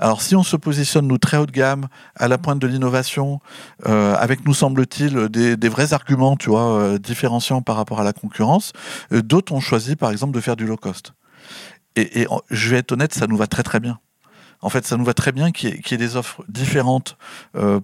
Alors 0.00 0.22
si 0.22 0.34
on 0.34 0.42
se 0.42 0.56
positionne 0.56 1.06
nous 1.06 1.18
très 1.18 1.36
haut 1.36 1.44
de 1.44 1.52
gamme, 1.52 1.88
à 2.16 2.26
la 2.26 2.38
pointe 2.38 2.58
de 2.58 2.66
l'innovation, 2.66 3.40
euh, 3.86 4.14
avec 4.16 4.46
nous 4.46 4.54
semble-t-il 4.54 5.28
des, 5.28 5.58
des 5.58 5.68
vrais 5.68 5.92
arguments, 5.92 6.36
tu 6.36 6.48
vois, 6.48 6.72
euh, 6.72 6.98
différenciants 6.98 7.60
par 7.60 7.76
rapport 7.76 8.00
à 8.00 8.04
la 8.04 8.14
concurrence, 8.14 8.72
euh, 9.12 9.20
d'autres 9.20 9.52
ont 9.52 9.60
choisi 9.60 9.96
par 9.96 10.10
exemple 10.10 10.34
de 10.34 10.40
faire 10.40 10.56
du 10.56 10.66
low 10.66 10.78
cost. 10.78 11.12
Et, 11.96 12.26
je 12.50 12.70
vais 12.70 12.78
être 12.78 12.92
honnête, 12.92 13.12
ça 13.12 13.26
nous 13.26 13.36
va 13.36 13.46
très 13.46 13.62
très 13.62 13.78
bien. 13.78 13.98
En 14.62 14.70
fait, 14.70 14.86
ça 14.86 14.96
nous 14.96 15.04
va 15.04 15.12
très 15.12 15.32
bien 15.32 15.52
qu'il 15.52 15.70
y, 15.70 15.94
ait- 15.94 15.96
des 15.98 16.16
offres 16.16 16.44
différentes 16.48 17.16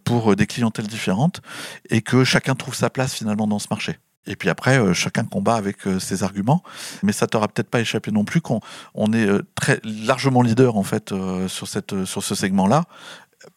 pour 0.05 0.37
des 0.37 0.47
clientèles 0.47 0.87
différentes 0.87 1.43
et 1.91 2.03
que 2.03 2.23
chacun 2.23 2.55
trouve 2.55 2.75
sa 2.75 2.89
place 2.89 3.15
finalement 3.15 3.47
dans 3.47 3.59
ce 3.59 3.67
marché. 3.69 3.99
Et 4.27 4.37
puis 4.37 4.49
après, 4.49 4.79
euh, 4.79 4.93
chacun 4.93 5.25
combat 5.25 5.55
avec 5.55 5.87
euh, 5.87 5.99
ses 5.99 6.23
arguments. 6.23 6.63
Mais 7.03 7.13
ça 7.13 7.27
t'aura 7.27 7.49
peut-être 7.49 7.71
pas 7.71 7.81
échappé 7.81 8.11
non 8.11 8.25
plus 8.25 8.41
qu'on 8.41 8.61
on 8.95 9.13
est 9.13 9.27
euh, 9.27 9.43
très 9.55 9.81
largement 9.85 10.43
leader 10.43 10.77
en 10.77 10.83
fait 10.83 11.15
sur 11.49 11.69
ce 11.69 12.35
segment-là. 12.35 12.85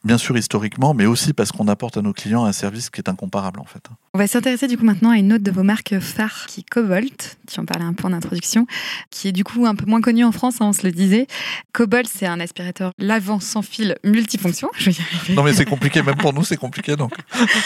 Bien 0.04 0.17
sûr 0.17 0.38
historiquement, 0.38 0.93
mais 0.93 1.06
aussi 1.06 1.34
parce 1.34 1.52
qu'on 1.52 1.67
apporte 1.67 1.97
à 1.97 2.02
nos 2.02 2.13
clients 2.13 2.45
un 2.45 2.54
service 2.54 2.89
qui 2.89 3.02
est 3.02 3.10
incomparable 3.10 3.60
en 3.60 3.65
fait. 3.65 3.84
On 4.13 4.17
va 4.17 4.28
s'intéresser 4.28 4.67
du 4.67 4.78
coup 4.78 4.86
maintenant 4.86 5.12
à 5.12 5.17
une 5.17 5.34
autre 5.34 5.43
de 5.43 5.52
vos 5.52 5.63
marques 5.63 5.99
phares 5.99 6.45
qui 6.47 6.62
est 6.62 6.69
Cobalt. 6.69 7.38
Tu 7.52 7.60
en 7.60 7.65
parlais 7.65 7.86
un 7.86 7.93
peu 7.93 8.08
en 8.08 8.13
introduction, 8.13 8.65
qui 9.10 9.28
est 9.28 9.32
du 9.32 9.43
coup 9.43 9.65
un 9.65 9.75
peu 9.75 9.86
moins 9.86 10.02
connue 10.02 10.23
en 10.23 10.32
France, 10.32 10.56
hein, 10.62 10.67
on 10.67 10.73
se 10.73 10.84
le 10.84 10.91
disait. 10.91 11.28
Cobalt, 11.73 12.10
c'est 12.12 12.25
un 12.25 12.39
aspirateur 12.39 12.91
lavant 12.97 13.39
sans 13.39 13.62
fil 13.62 13.97
multifonction. 14.04 14.69
Je 14.78 14.89
vais 14.89 14.95
y 14.97 15.02
arriver. 15.02 15.36
Non 15.36 15.43
mais 15.43 15.54
c'est 15.54 15.65
compliqué, 15.65 16.02
même 16.02 16.17
pour 16.17 16.34
nous 16.34 16.43
c'est 16.43 16.58
compliqué 16.58 16.95
donc 16.95 17.13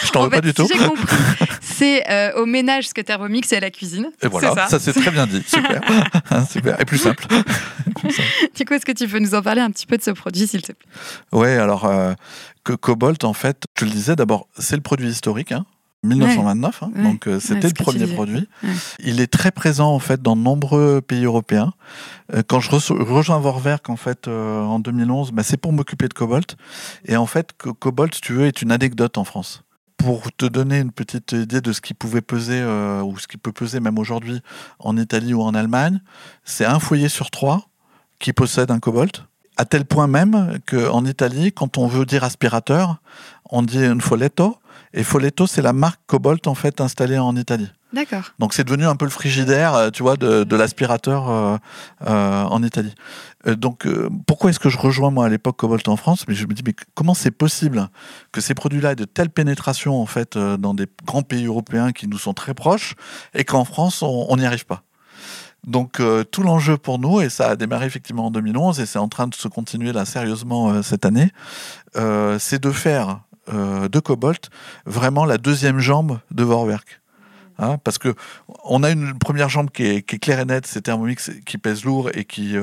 je 0.04 0.10
t'en 0.10 0.20
En 0.20 0.24
veux 0.24 0.30
pas 0.30 0.40
du 0.40 0.52
tout. 0.52 0.66
si 0.66 0.78
J'ai 0.78 0.86
compris. 0.86 1.04
C'est 1.60 2.08
euh, 2.10 2.40
au 2.40 2.46
ménage 2.46 2.88
ce 2.88 2.94
que 2.94 3.00
Thermomix 3.00 3.50
est 3.52 3.56
à 3.56 3.60
la 3.60 3.70
cuisine. 3.70 4.10
Et 4.22 4.28
voilà, 4.28 4.54
ça, 4.54 4.68
ça. 4.68 4.78
c'est 4.78 4.92
très 4.92 5.10
bien 5.10 5.26
dit, 5.26 5.42
super, 5.46 5.80
super, 6.48 6.80
et 6.80 6.84
plus 6.84 6.98
simple. 6.98 7.26
Du 8.54 8.64
coup, 8.64 8.74
est-ce 8.74 8.86
que 8.86 8.92
tu 8.92 9.08
peux 9.08 9.18
nous 9.18 9.34
en 9.34 9.42
parler 9.42 9.60
un 9.60 9.70
petit 9.70 9.86
peu 9.86 9.96
de 9.96 10.02
ce 10.02 10.10
produit, 10.10 10.46
s'il 10.46 10.62
te 10.62 10.72
plaît? 10.72 10.88
Ouais, 11.32 11.56
alors 11.56 11.84
euh, 11.86 12.13
que 12.64 12.72
Cobalt, 12.72 13.24
en 13.24 13.32
fait, 13.34 13.64
je 13.78 13.84
le 13.84 13.90
disais 13.90 14.16
d'abord, 14.16 14.48
c'est 14.58 14.76
le 14.76 14.82
produit 14.82 15.08
historique, 15.08 15.52
hein, 15.52 15.66
1929, 16.04 16.82
hein, 16.82 16.90
Ouais. 16.94 17.02
donc 17.02 17.26
euh, 17.26 17.40
c'était 17.40 17.68
le 17.68 17.72
tu 17.72 17.82
premier 17.82 18.06
produit. 18.06 18.48
Il 19.00 19.20
est 19.20 19.26
très 19.26 19.50
présent 19.50 19.90
en 19.92 19.98
fait 19.98 20.22
dans 20.22 20.36
de 20.36 20.42
nombreux 20.42 21.00
pays 21.00 21.24
européens. 21.24 21.72
Euh, 22.34 22.42
quand 22.46 22.60
je 22.60 22.70
rejoins 22.70 23.38
Vorwerk 23.38 23.88
en 23.88 23.96
fait 23.96 24.28
euh, 24.28 24.62
en 24.62 24.78
2011, 24.78 25.32
bah, 25.32 25.42
c'est 25.42 25.56
pour 25.56 25.72
m'occuper 25.72 26.08
de 26.08 26.14
Cobalt. 26.14 26.56
Et 27.06 27.16
en 27.16 27.26
fait, 27.26 27.52
que 27.56 27.70
Cobalt, 27.70 28.14
si 28.14 28.20
tu 28.20 28.34
veux, 28.34 28.46
est 28.46 28.62
une 28.62 28.70
anecdote 28.72 29.18
en 29.18 29.24
France. 29.24 29.62
Pour 29.96 30.30
te 30.32 30.44
donner 30.44 30.80
une 30.80 30.90
petite 30.92 31.32
idée 31.32 31.60
de 31.62 31.72
ce 31.72 31.80
qui 31.80 31.94
pouvait 31.94 32.20
peser 32.20 32.62
ou 32.62 33.16
ce 33.18 33.26
qui 33.26 33.38
peut 33.38 33.52
peser 33.52 33.80
même 33.80 33.98
aujourd'hui 33.98 34.42
en 34.78 34.98
Italie 34.98 35.32
ou 35.32 35.40
en 35.40 35.54
Allemagne, 35.54 36.00
c'est 36.44 36.66
un 36.66 36.78
foyer 36.78 37.08
sur 37.08 37.30
trois 37.30 37.68
qui 38.18 38.32
possède 38.34 38.70
un 38.70 38.80
Cobalt. 38.80 39.24
À 39.56 39.64
tel 39.64 39.84
point 39.84 40.06
même 40.06 40.58
qu'en 40.66 41.04
Italie, 41.04 41.52
quand 41.52 41.78
on 41.78 41.86
veut 41.86 42.06
dire 42.06 42.24
aspirateur, 42.24 42.96
on 43.50 43.62
dit 43.62 43.84
un 43.84 44.00
folletto. 44.00 44.58
Et 44.92 45.02
folletto, 45.04 45.46
c'est 45.46 45.62
la 45.62 45.72
marque 45.72 46.00
Cobalt 46.06 46.46
en 46.46 46.54
fait 46.54 46.80
installée 46.80 47.18
en 47.18 47.36
Italie. 47.36 47.70
D'accord. 47.92 48.32
Donc 48.40 48.54
c'est 48.54 48.64
devenu 48.64 48.86
un 48.86 48.96
peu 48.96 49.04
le 49.04 49.10
frigidaire, 49.10 49.74
euh, 49.74 49.90
tu 49.90 50.02
vois, 50.02 50.16
de, 50.16 50.42
de 50.42 50.56
l'aspirateur 50.56 51.30
euh, 51.30 51.56
euh, 52.06 52.42
en 52.42 52.62
Italie. 52.64 52.92
Euh, 53.46 53.54
donc 53.54 53.86
pourquoi 54.26 54.50
est-ce 54.50 54.58
que 54.58 54.68
je 54.68 54.78
rejoins 54.78 55.12
moi 55.12 55.26
à 55.26 55.28
l'époque 55.28 55.56
Cobalt 55.56 55.86
en 55.86 55.96
France? 55.96 56.24
Mais 56.26 56.34
je 56.34 56.46
me 56.46 56.54
dis 56.54 56.62
mais 56.66 56.74
comment 56.94 57.14
c'est 57.14 57.30
possible 57.30 57.88
que 58.32 58.40
ces 58.40 58.54
produits-là 58.54 58.92
aient 58.92 58.96
de 58.96 59.04
telle 59.04 59.30
pénétration 59.30 60.00
en 60.00 60.06
fait 60.06 60.36
dans 60.36 60.74
des 60.74 60.86
grands 61.04 61.22
pays 61.22 61.46
européens 61.46 61.92
qui 61.92 62.08
nous 62.08 62.18
sont 62.18 62.34
très 62.34 62.54
proches 62.54 62.94
et 63.34 63.44
qu'en 63.44 63.64
France 63.64 64.02
on 64.02 64.36
n'y 64.36 64.46
arrive 64.46 64.66
pas? 64.66 64.82
Donc 65.66 66.00
euh, 66.00 66.24
tout 66.24 66.42
l'enjeu 66.42 66.76
pour 66.76 66.98
nous, 66.98 67.20
et 67.20 67.28
ça 67.28 67.48
a 67.50 67.56
démarré 67.56 67.86
effectivement 67.86 68.26
en 68.26 68.30
2011 68.30 68.80
et 68.80 68.86
c'est 68.86 68.98
en 68.98 69.08
train 69.08 69.26
de 69.26 69.34
se 69.34 69.48
continuer 69.48 69.92
là 69.92 70.04
sérieusement 70.04 70.70
euh, 70.70 70.82
cette 70.82 71.04
année, 71.04 71.30
euh, 71.96 72.38
c'est 72.38 72.62
de 72.62 72.70
faire 72.70 73.20
de 73.46 74.00
Cobalt 74.00 74.48
vraiment 74.86 75.26
la 75.26 75.36
deuxième 75.36 75.78
jambe 75.78 76.18
de 76.30 76.44
Vorwerk. 76.44 77.02
Hein, 77.58 77.76
parce 77.84 77.98
que 77.98 78.14
on 78.64 78.82
a 78.82 78.90
une 78.90 79.18
première 79.18 79.50
jambe 79.50 79.68
qui 79.68 79.82
est, 79.82 80.02
claire 80.02 80.40
et 80.40 80.46
nette, 80.46 80.66
c'est 80.66 80.80
Thermomix 80.80 81.30
qui 81.44 81.58
pèse 81.58 81.84
lourd 81.84 82.08
et 82.14 82.24
qui, 82.24 82.54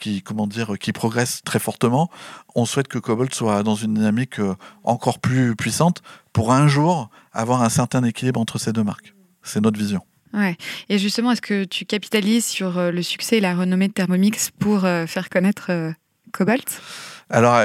qui, 0.00 0.22
comment 0.22 0.48
dire, 0.48 0.76
qui 0.80 0.92
progresse 0.92 1.40
très 1.44 1.60
fortement. 1.60 2.10
On 2.56 2.64
souhaite 2.64 2.88
que 2.88 2.98
Cobalt 2.98 3.32
soit 3.32 3.62
dans 3.62 3.76
une 3.76 3.94
dynamique 3.94 4.40
encore 4.82 5.20
plus 5.20 5.54
puissante 5.54 6.02
pour 6.32 6.52
un 6.52 6.66
jour 6.66 7.10
avoir 7.32 7.62
un 7.62 7.68
certain 7.68 8.02
équilibre 8.02 8.40
entre 8.40 8.58
ces 8.58 8.72
deux 8.72 8.82
marques. 8.82 9.14
C'est 9.44 9.60
notre 9.60 9.78
vision. 9.78 10.02
Ouais. 10.34 10.56
Et 10.88 10.98
justement, 10.98 11.30
est-ce 11.30 11.40
que 11.40 11.64
tu 11.64 11.84
capitalises 11.84 12.44
sur 12.44 12.76
euh, 12.78 12.90
le 12.90 13.02
succès 13.02 13.38
et 13.38 13.40
la 13.40 13.54
renommée 13.54 13.88
de 13.88 13.92
Thermomix 13.92 14.50
pour 14.58 14.84
euh, 14.84 15.06
faire 15.06 15.30
connaître 15.30 15.66
euh, 15.70 15.92
Cobalt? 16.32 16.80
Alors, 17.30 17.58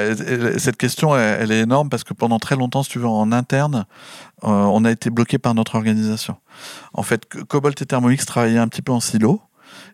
cette 0.58 0.78
question, 0.78 1.18
elle, 1.18 1.52
est 1.52 1.60
énorme 1.60 1.90
parce 1.90 2.06
que 2.06 2.14
pendant 2.14 2.40
très 2.40 2.56
longtemps, 2.56 2.82
si 2.82 2.92
tu 2.92 3.00
veux, 3.00 3.08
en 3.08 3.34
interne, 3.34 3.86
on 4.42 4.86
a 4.86 4.90
été 4.90 5.10
bloqué 5.10 5.38
par 5.38 5.54
notre 5.54 5.76
organisation. 5.76 6.38
En 6.94 7.04
fait, 7.04 7.28
Cobalt 7.28 7.80
et 7.82 7.86
Thermomix 7.86 8.26
travaillaient 8.26 8.58
un 8.58 8.70
petit 8.70 8.82
peu 8.82 8.94
en 8.94 9.02
silo 9.02 9.42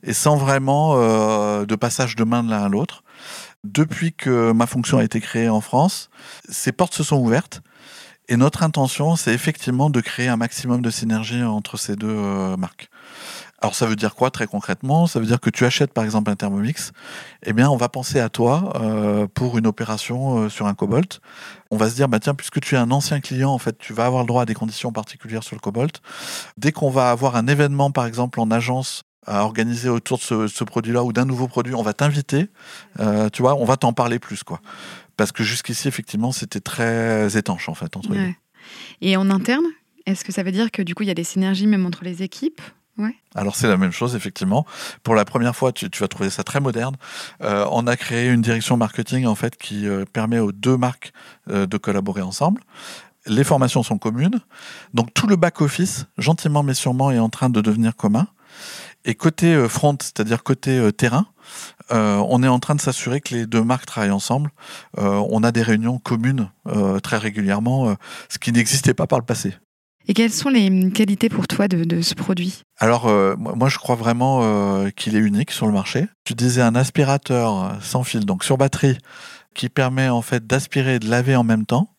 et 0.04 0.14
sans 0.14 0.38
vraiment 0.38 0.96
de 1.66 1.76
passage 1.76 2.16
de 2.16 2.24
main 2.24 2.44
de 2.44 2.52
l'un 2.52 2.64
à 2.64 2.70
l'autre. 2.70 3.04
Depuis 3.64 4.14
que 4.14 4.52
ma 4.52 4.68
fonction 4.68 5.00
a 5.00 5.04
été 5.04 5.20
créée 5.20 5.50
en 5.50 5.62
France, 5.62 6.12
ces 6.48 6.72
portes 6.72 6.94
se 6.94 7.04
sont 7.04 7.18
ouvertes. 7.18 7.64
Et 8.28 8.38
notre 8.38 8.64
intention, 8.64 9.16
c'est 9.16 9.34
effectivement 9.34 9.90
de 9.90 10.02
créer 10.02 10.28
un 10.28 10.38
maximum 10.38 10.82
de 10.82 10.90
synergie 10.90 11.44
entre 11.44 11.78
ces 11.78 11.96
deux 11.96 12.08
euh, 12.08 12.58
marques. 12.58 12.90
Alors 13.62 13.74
ça 13.74 13.86
veut 13.86 13.96
dire 13.96 14.16
quoi 14.16 14.32
très 14.32 14.48
concrètement? 14.48 15.08
Ça 15.08 15.20
veut 15.20 15.26
dire 15.26 15.40
que 15.40 15.50
tu 15.50 15.66
achètes 15.66 15.94
par 15.94 16.04
exemple 16.04 16.30
un 16.30 16.36
Thermomix, 16.36 16.92
eh 17.44 17.54
bien 17.54 17.70
on 17.70 17.78
va 17.78 17.90
penser 17.90 18.20
à 18.20 18.30
toi 18.30 18.74
euh, 18.76 19.28
pour 19.34 19.58
une 19.58 19.66
opération 19.66 20.40
euh, 20.40 20.50
sur 20.50 20.68
un 20.68 20.74
Cobalt. 20.74 21.20
On 21.72 21.78
va 21.78 21.90
se 21.90 21.96
dire 21.96 22.10
bah 22.10 22.20
tiens 22.20 22.36
puisque 22.36 22.60
tu 22.60 22.76
es 22.76 22.78
un 22.78 22.92
ancien 22.92 23.22
client 23.22 23.52
en 23.52 23.58
fait 23.58 23.78
tu 23.78 23.94
vas 23.94 24.06
avoir 24.06 24.24
le 24.24 24.28
droit 24.28 24.44
à 24.44 24.46
des 24.46 24.54
conditions 24.54 24.92
particulières 24.92 25.44
sur 25.44 25.56
le 25.56 25.62
Cobalt. 25.62 26.02
Dès 26.58 26.72
qu'on 26.72 26.90
va 26.90 27.12
avoir 27.12 27.36
un 27.36 27.48
événement 27.48 27.92
par 27.92 28.06
exemple 28.06 28.40
en 28.40 28.52
agence 28.52 29.04
à 29.26 29.44
organiser 29.44 29.90
autour 29.90 30.20
de 30.20 30.48
ce, 30.48 30.64
produit-là 30.64 31.04
ou 31.04 31.12
d'un 31.12 31.26
nouveau 31.26 31.48
produit, 31.48 31.74
on 31.74 31.82
va 31.82 31.94
t'inviter, 31.94 32.48
euh, 33.00 33.30
tu 33.30 33.42
vois, 33.42 33.56
on 33.56 33.66
va 33.66 33.78
t'en 33.78 33.94
parler 33.94 34.20
plus, 34.20 34.44
quoi. 34.44 34.60
Parce 35.18 35.32
que 35.32 35.44
jusqu'ici, 35.44 35.88
effectivement, 35.88 36.32
c'était 36.32 36.60
très 36.60 37.38
étanche, 37.38 37.70
en 37.70 37.74
fait, 37.74 37.96
entre 37.96 38.12
ouais. 38.12 38.38
Et 39.02 39.18
en 39.18 39.30
interne, 39.30 39.66
est-ce 40.06 40.24
que 40.24 40.32
ça 40.32 40.44
veut 40.44 40.52
dire 40.52 40.72
que 40.72 40.82
du 40.82 40.96
coup, 40.96 41.04
il 41.04 41.08
y 41.08 41.12
a 41.12 41.16
des 41.16 41.24
synergies 41.24 41.68
même 41.68 41.86
entre 41.86 42.04
les 42.04 42.24
équipes? 42.24 42.62
Ouais. 42.98 43.16
Alors 43.34 43.58
c'est 43.58 43.68
la 43.68 43.76
même 43.76 43.92
chose 43.92 44.16
effectivement. 44.16 44.66
Pour 45.04 45.16
la 45.16 45.26
première 45.26 45.54
fois, 45.54 45.74
tu, 45.74 45.90
vas 46.00 46.08
trouver 46.08 46.30
ça 46.30 46.44
très 46.44 46.62
moderne. 46.62 46.96
Euh, 47.42 47.68
on 47.72 47.88
a 47.88 47.98
créé 47.98 48.30
une 48.30 48.42
direction 48.42 48.78
marketing 48.78 49.26
en 49.26 49.36
fait 49.36 49.58
qui 49.58 49.86
euh, 49.86 50.06
permet 50.06 50.40
aux 50.40 50.54
deux 50.54 50.78
marques 50.78 51.12
de 51.48 51.78
collaborer 51.78 52.22
ensemble. 52.22 52.62
Les 53.28 53.44
formations 53.44 53.84
sont 53.84 53.98
communes, 53.98 54.40
donc 54.94 55.14
tout 55.14 55.28
le 55.28 55.36
back 55.36 55.60
office, 55.62 56.06
gentiment 56.18 56.64
mais 56.64 56.76
sûrement, 56.76 57.12
est 57.12 57.20
en 57.20 57.30
train 57.30 57.50
de 57.50 57.60
devenir 57.60 57.96
commun. 57.96 58.28
Et 59.06 59.14
côté 59.14 59.54
euh, 59.54 59.70
front, 59.70 59.96
c'est-à-dire 60.02 60.44
côté 60.44 60.78
euh, 60.78 60.92
terrain, 60.92 61.28
euh, 61.92 62.18
on 62.28 62.42
est 62.42 62.48
en 62.48 62.60
train 62.60 62.74
de 62.74 62.82
s'assurer 62.82 63.22
que 63.22 63.36
les 63.36 63.46
deux 63.46 63.64
marques 63.64 63.86
travaillent 63.86 64.10
ensemble. 64.12 64.50
on 64.98 65.44
a 65.44 65.52
des 65.52 65.62
réunions 65.62 66.00
communes 66.00 66.50
très 67.04 67.18
régulièrement, 67.18 67.96
ce 68.30 68.40
qui 68.40 68.52
n'existait 68.52 68.96
pas 68.96 69.06
par 69.06 69.20
le 69.20 69.26
passé. 69.26 69.54
Et 70.08 70.16
quelles 70.16 70.32
sont 70.32 70.50
les 70.50 70.90
qualités 70.92 71.30
pour 71.30 71.48
toi 71.48 71.68
de, 71.68 72.02
ce 72.02 72.16
produit? 72.16 72.64
Alors, 72.80 73.08
moi, 73.38 73.70
je 73.70 73.78
crois 73.78 73.96
vraiment 73.96 74.90
qu'il 74.96 75.16
est 75.16 75.20
unique 75.20 75.52
sur 75.52 75.68
le 75.68 75.74
marché. 75.74 76.08
Tu 76.24 76.34
disais 76.34 76.62
un 76.62 76.74
aspirateur 76.74 77.78
sans 77.82 78.04
fil, 78.04 78.26
donc 78.26 78.44
sur 78.44 78.58
batterie, 78.58 78.98
qui 79.54 79.70
permet 79.70 80.10
en 80.10 80.24
fait 80.24 80.48
d'aspirer 80.48 80.96
et 80.96 81.00
de 81.00 81.08
laver 81.08 81.36
en 81.36 81.44
même 81.44 81.68
temps. 81.68 81.90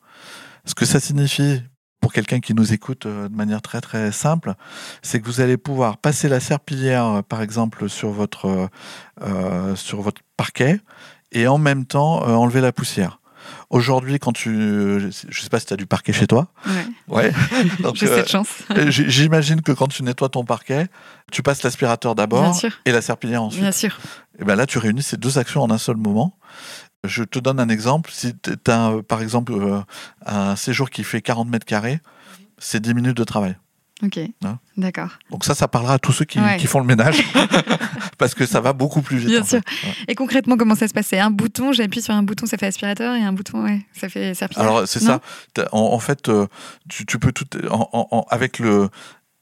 Ce 0.64 0.74
que 0.74 0.84
ça 0.84 0.98
signifie 0.98 1.62
pour 2.06 2.12
quelqu'un 2.12 2.38
qui 2.38 2.54
nous 2.54 2.72
écoute 2.72 3.06
euh, 3.06 3.28
de 3.28 3.34
manière 3.34 3.60
très 3.60 3.80
très 3.80 4.12
simple, 4.12 4.54
c'est 5.02 5.20
que 5.20 5.26
vous 5.26 5.40
allez 5.40 5.56
pouvoir 5.56 5.96
passer 5.96 6.28
la 6.28 6.38
serpillière, 6.38 7.04
euh, 7.04 7.22
par 7.22 7.42
exemple, 7.42 7.88
sur 7.88 8.10
votre, 8.10 8.68
euh, 9.22 9.74
sur 9.74 10.02
votre 10.02 10.20
parquet 10.36 10.78
et 11.32 11.48
en 11.48 11.58
même 11.58 11.84
temps 11.84 12.22
enlever 12.22 12.60
la 12.60 12.70
poussière. 12.70 13.18
Aujourd'hui, 13.70 14.20
quand 14.20 14.30
tu. 14.30 15.10
Je 15.28 15.40
sais 15.40 15.48
pas 15.48 15.58
si 15.58 15.66
tu 15.66 15.72
as 15.72 15.76
du 15.76 15.86
parquet 15.86 16.12
chez 16.12 16.28
toi. 16.28 16.46
Ouais. 17.08 17.32
J'ai 17.94 18.06
cette 18.06 18.30
chance. 18.30 18.62
J'imagine 18.86 19.60
que 19.60 19.72
quand 19.72 19.88
tu 19.88 20.04
nettoies 20.04 20.28
ton 20.28 20.44
parquet, 20.44 20.86
tu 21.32 21.42
passes 21.42 21.64
l'aspirateur 21.64 22.14
d'abord 22.14 22.56
et 22.84 22.92
la 22.92 23.02
serpillière 23.02 23.42
ensuite. 23.42 23.62
Bien 23.62 23.72
sûr. 23.72 23.98
Et 24.38 24.44
bien 24.44 24.54
là, 24.54 24.66
tu 24.66 24.78
réunis 24.78 25.02
ces 25.02 25.16
deux 25.16 25.38
actions 25.38 25.62
en 25.62 25.70
un 25.72 25.78
seul 25.78 25.96
moment. 25.96 26.36
Je 27.04 27.22
te 27.22 27.38
donne 27.38 27.60
un 27.60 27.68
exemple. 27.68 28.10
Si 28.12 28.34
tu 28.42 28.52
as, 28.70 28.90
euh, 28.90 29.02
par 29.02 29.22
exemple, 29.22 29.52
euh, 29.52 29.80
un 30.24 30.56
séjour 30.56 30.90
qui 30.90 31.04
fait 31.04 31.22
40 31.22 31.48
mètres 31.48 31.66
carrés, 31.66 32.00
c'est 32.58 32.80
10 32.80 32.94
minutes 32.94 33.16
de 33.16 33.24
travail. 33.24 33.56
Ok. 34.02 34.18
Hein? 34.44 34.58
D'accord. 34.76 35.10
Donc 35.30 35.44
ça, 35.44 35.54
ça 35.54 35.68
parlera 35.68 35.94
à 35.94 35.98
tous 35.98 36.12
ceux 36.12 36.26
qui, 36.26 36.38
font 36.66 36.80
le 36.80 36.86
ménage, 36.86 37.22
parce 38.18 38.34
que 38.34 38.44
ça 38.44 38.60
va 38.60 38.74
beaucoup 38.74 39.00
plus 39.00 39.16
vite. 39.16 39.28
Bien 39.28 39.44
sûr. 39.44 39.60
Et 40.06 40.14
concrètement, 40.14 40.56
comment 40.56 40.74
ça 40.74 40.86
se 40.86 40.92
passe? 40.92 41.06
C'est 41.06 41.18
un 41.18 41.30
bouton, 41.30 41.72
j'appuie 41.72 42.02
sur 42.02 42.14
un 42.14 42.22
bouton, 42.22 42.44
ça 42.44 42.58
fait 42.58 42.66
aspirateur, 42.66 43.14
et 43.14 43.22
un 43.22 43.32
bouton, 43.32 43.64
ouais, 43.64 43.86
ça 43.94 44.08
fait 44.08 44.34
serpillière. 44.34 44.68
Alors 44.68 44.88
c'est 44.88 45.00
ça. 45.00 45.20
En, 45.72 45.98
fait, 45.98 46.28
euh, 46.28 46.46
tu, 46.88 47.18
peux 47.18 47.32
tout, 47.32 47.46
avec 48.28 48.58
le, 48.58 48.90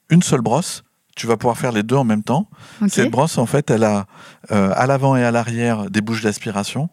une 0.09 0.23
seule 0.23 0.41
brosse, 0.41 0.85
tu 1.17 1.27
vas 1.27 1.37
pouvoir 1.37 1.59
faire 1.59 1.73
les 1.73 1.83
deux 1.83 1.97
en 1.97 2.05
même 2.05 2.23
temps. 2.23 2.49
Cette 2.87 3.11
brosse, 3.11 3.39
en 3.39 3.47
fait, 3.47 3.71
elle 3.71 3.85
a 3.85 4.07
à 4.51 4.87
l'avant 4.87 5.17
et 5.17 5.25
à 5.25 5.33
l'arrière 5.33 5.91
des 5.91 6.01
bouches 6.01 6.23
d'aspiration 6.23 6.91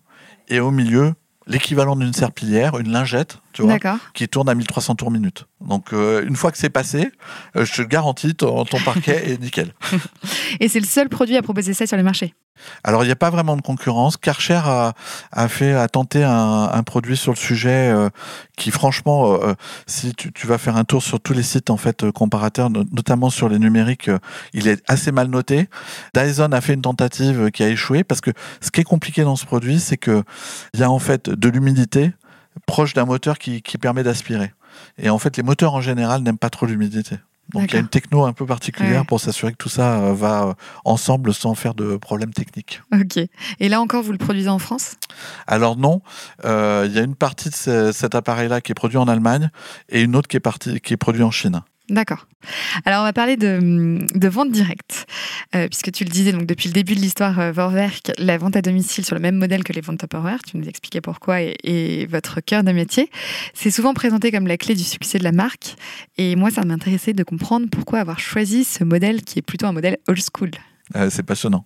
et 0.52 0.60
au 0.60 0.70
milieu, 0.70 1.14
l'équivalent 1.48 1.96
d'une 1.96 2.14
serpillière, 2.14 2.78
une 2.78 2.92
lingette, 2.92 3.40
tu 3.54 3.64
vois, 3.64 3.78
qui 4.14 4.28
tourne 4.28 4.50
à 4.50 4.54
1300 4.54 4.96
tours 4.96 5.10
minute. 5.10 5.46
Donc 5.62 5.94
euh, 5.94 6.24
une 6.28 6.36
fois 6.36 6.52
que 6.52 6.58
c'est 6.58 6.70
passé, 6.70 7.12
euh, 7.56 7.66
je 7.66 7.82
te 7.82 7.88
garantis, 7.88 8.36
ton, 8.36 8.66
ton 8.66 8.80
parquet 8.80 9.32
est 9.32 9.42
nickel. 9.42 9.74
Et 10.60 10.68
c'est 10.68 10.80
le 10.80 10.86
seul 10.86 11.10
produit 11.10 11.38
à 11.38 11.42
proposer 11.42 11.74
ça 11.74 11.88
sur 11.88 11.98
le 11.98 12.04
marché 12.04 12.36
alors, 12.84 13.04
il 13.04 13.08
n'y 13.08 13.12
a 13.12 13.16
pas 13.16 13.30
vraiment 13.30 13.56
de 13.56 13.62
concurrence. 13.62 14.18
Karcher 14.18 14.62
a, 14.64 14.94
tenté 15.92 16.24
un, 16.24 16.84
produit 16.84 17.18
sur 17.18 17.32
le 17.32 17.38
sujet 17.38 17.90
euh, 17.90 18.10
qui, 18.58 18.72
franchement, 18.72 19.34
euh, 19.34 19.38
euh, 19.44 19.56
si 19.88 20.14
tu, 20.14 20.48
vas 20.48 20.58
faire 20.58 20.76
un 20.78 20.84
tour 20.84 21.02
sur 21.02 21.20
tous 21.20 21.34
les 21.34 21.44
sites 21.44 21.72
comparateurs, 22.14 22.70
notamment 22.70 23.30
sur 23.30 23.50
les 23.50 23.60
numériques, 23.60 24.10
il 24.54 24.68
est 24.68 24.84
assez 24.88 25.12
mal 25.12 25.28
noté. 25.28 25.70
Dyson 26.14 26.52
a 26.52 26.62
fait 26.62 26.74
une 26.74 26.82
tentative 26.82 27.52
qui 27.52 27.64
a 27.64 27.70
échoué 27.70 28.04
parce 28.04 28.22
que 28.22 28.32
ce 28.62 28.72
qui 28.72 28.82
est 28.82 28.86
compliqué 28.86 29.24
dans 29.24 29.36
ce 29.36 29.46
produit, 29.46 29.80
c'est 29.80 29.98
que 29.98 30.24
il 30.74 30.80
y 30.80 30.84
a 30.84 30.92
en 30.92 31.00
fait 31.00 31.30
de 31.30 31.50
l'humidité 31.50 32.14
proche 32.66 32.94
d'un 32.94 33.06
moteur 33.06 33.38
qui 33.38 33.62
permet 33.80 34.04
d'aspirer. 34.04 34.54
Et 34.98 35.10
en 35.10 35.20
fait, 35.20 35.38
les 35.38 35.44
moteurs 35.44 35.74
en 35.74 35.82
général 35.82 36.22
n'aiment 36.22 36.38
pas 36.38 36.50
trop 36.50 36.66
l'humidité. 36.66 37.18
Donc 37.54 37.72
il 37.72 37.74
y 37.74 37.78
a 37.78 37.80
une 37.80 37.88
techno 37.88 38.26
un 38.26 38.34
peu 38.34 38.46
particulière 38.46 39.06
pour 39.06 39.20
s'assurer 39.20 39.52
que 39.52 39.58
tout 39.58 39.70
ça 39.70 40.00
euh, 40.00 40.14
va 40.14 40.44
euh, 40.44 40.54
ensemble 40.86 41.34
sans 41.34 41.56
faire 41.56 41.74
de 41.74 41.98
problèmes 41.98 42.34
techniques. 42.34 42.82
Ok. 42.94 43.18
Et 43.60 43.70
là 43.70 43.82
encore, 43.82 44.04
vous 44.04 44.12
le 44.12 44.18
produisez 44.18 44.50
en 44.50 44.60
France? 44.60 44.96
Alors 45.48 45.78
non. 45.78 46.02
Euh, 46.46 46.86
il 46.88 46.96
y 46.96 47.00
a 47.00 47.04
une 47.04 47.16
partie 47.16 47.50
de 47.50 47.92
cet 47.92 48.16
appareil-là 48.16 48.62
qui 48.62 48.72
est 48.72 48.76
produit 48.76 48.98
en 48.98 49.08
Allemagne 49.08 49.50
et 49.90 50.02
une 50.02 50.16
autre 50.16 50.28
qui 50.28 50.38
est, 50.38 50.42
partie, 50.42 50.80
qui 50.80 50.94
est 50.94 50.98
produit 50.98 51.24
en 51.24 51.32
Chine. 51.32 51.62
D'accord. 51.92 52.26
Alors 52.86 53.02
on 53.02 53.04
va 53.04 53.12
parler 53.12 53.36
de, 53.36 54.28
vente 54.30 54.50
directe, 54.50 55.06
euh, 55.54 55.68
puisque 55.68 55.92
tu 55.92 56.06
le 56.06 56.10
disais 56.10 56.32
donc 56.32 56.46
depuis 56.46 56.70
le 56.70 56.74
début 56.74 56.96
de 56.96 57.02
l'histoire 57.02 57.38
euh, 57.38 57.52
Vorwerk, 57.52 58.14
la 58.18 58.38
vente 58.38 58.56
à 58.56 58.62
domicile 58.62 59.06
sur 59.06 59.14
le 59.14 59.22
même 59.22 59.36
modèle 59.36 59.66
que 59.66 59.74
les 59.74 59.82
ventes 59.82 60.00
Tupperware, 60.00 60.42
tu 60.42 60.56
nous 60.56 60.68
expliquais 60.70 61.02
pourquoi 61.02 61.42
et, 61.42 62.08
votre 62.10 62.40
cœur 62.40 62.64
de 62.64 62.72
métier, 62.72 63.12
c'est 63.54 63.72
souvent 63.72 63.94
présenté 63.94 64.32
comme 64.32 64.48
la 64.48 64.58
clé 64.58 64.74
du 64.74 64.86
succès 64.86 65.20
de 65.20 65.26
la 65.26 65.34
marque. 65.34 65.76
Et 66.18 66.38
moi, 66.38 66.50
ça 66.50 66.64
m'intéressait 66.64 67.14
de 67.14 67.24
comprendre 67.24 67.68
pourquoi 67.70 68.00
avoir 68.00 68.20
choisi 68.20 68.64
ce 68.64 68.86
modèle 68.86 69.22
qui 69.22 69.40
est 69.40 69.44
plutôt 69.44 69.66
un 69.66 69.74
modèle 69.74 69.98
old 70.08 70.22
school. 70.22 70.52
Euh, 70.96 71.10
c'est 71.10 71.24
passionnant. 71.24 71.66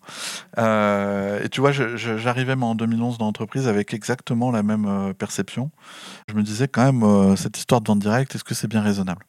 Euh, 0.57 1.43
et 1.43 1.49
tu 1.49 1.61
vois, 1.61 1.71
j'arrivais 1.71 2.53
en 2.53 2.75
2011 2.75 3.17
dans 3.17 3.25
l'entreprise 3.25 3.67
avec 3.67 3.93
exactement 3.93 4.51
la 4.51 4.63
même 4.63 4.85
euh, 4.85 5.13
perception. 5.13 5.71
Je 6.29 6.35
me 6.35 6.43
disais 6.43 6.67
quand 6.67 6.91
même, 6.91 7.35
cette 7.35 7.57
histoire 7.57 7.81
de 7.81 7.87
vente 7.87 7.99
directe, 7.99 8.35
est-ce 8.35 8.43
que 8.43 8.53
c'est 8.53 8.67
bien 8.67 8.81
raisonnable? 8.81 9.25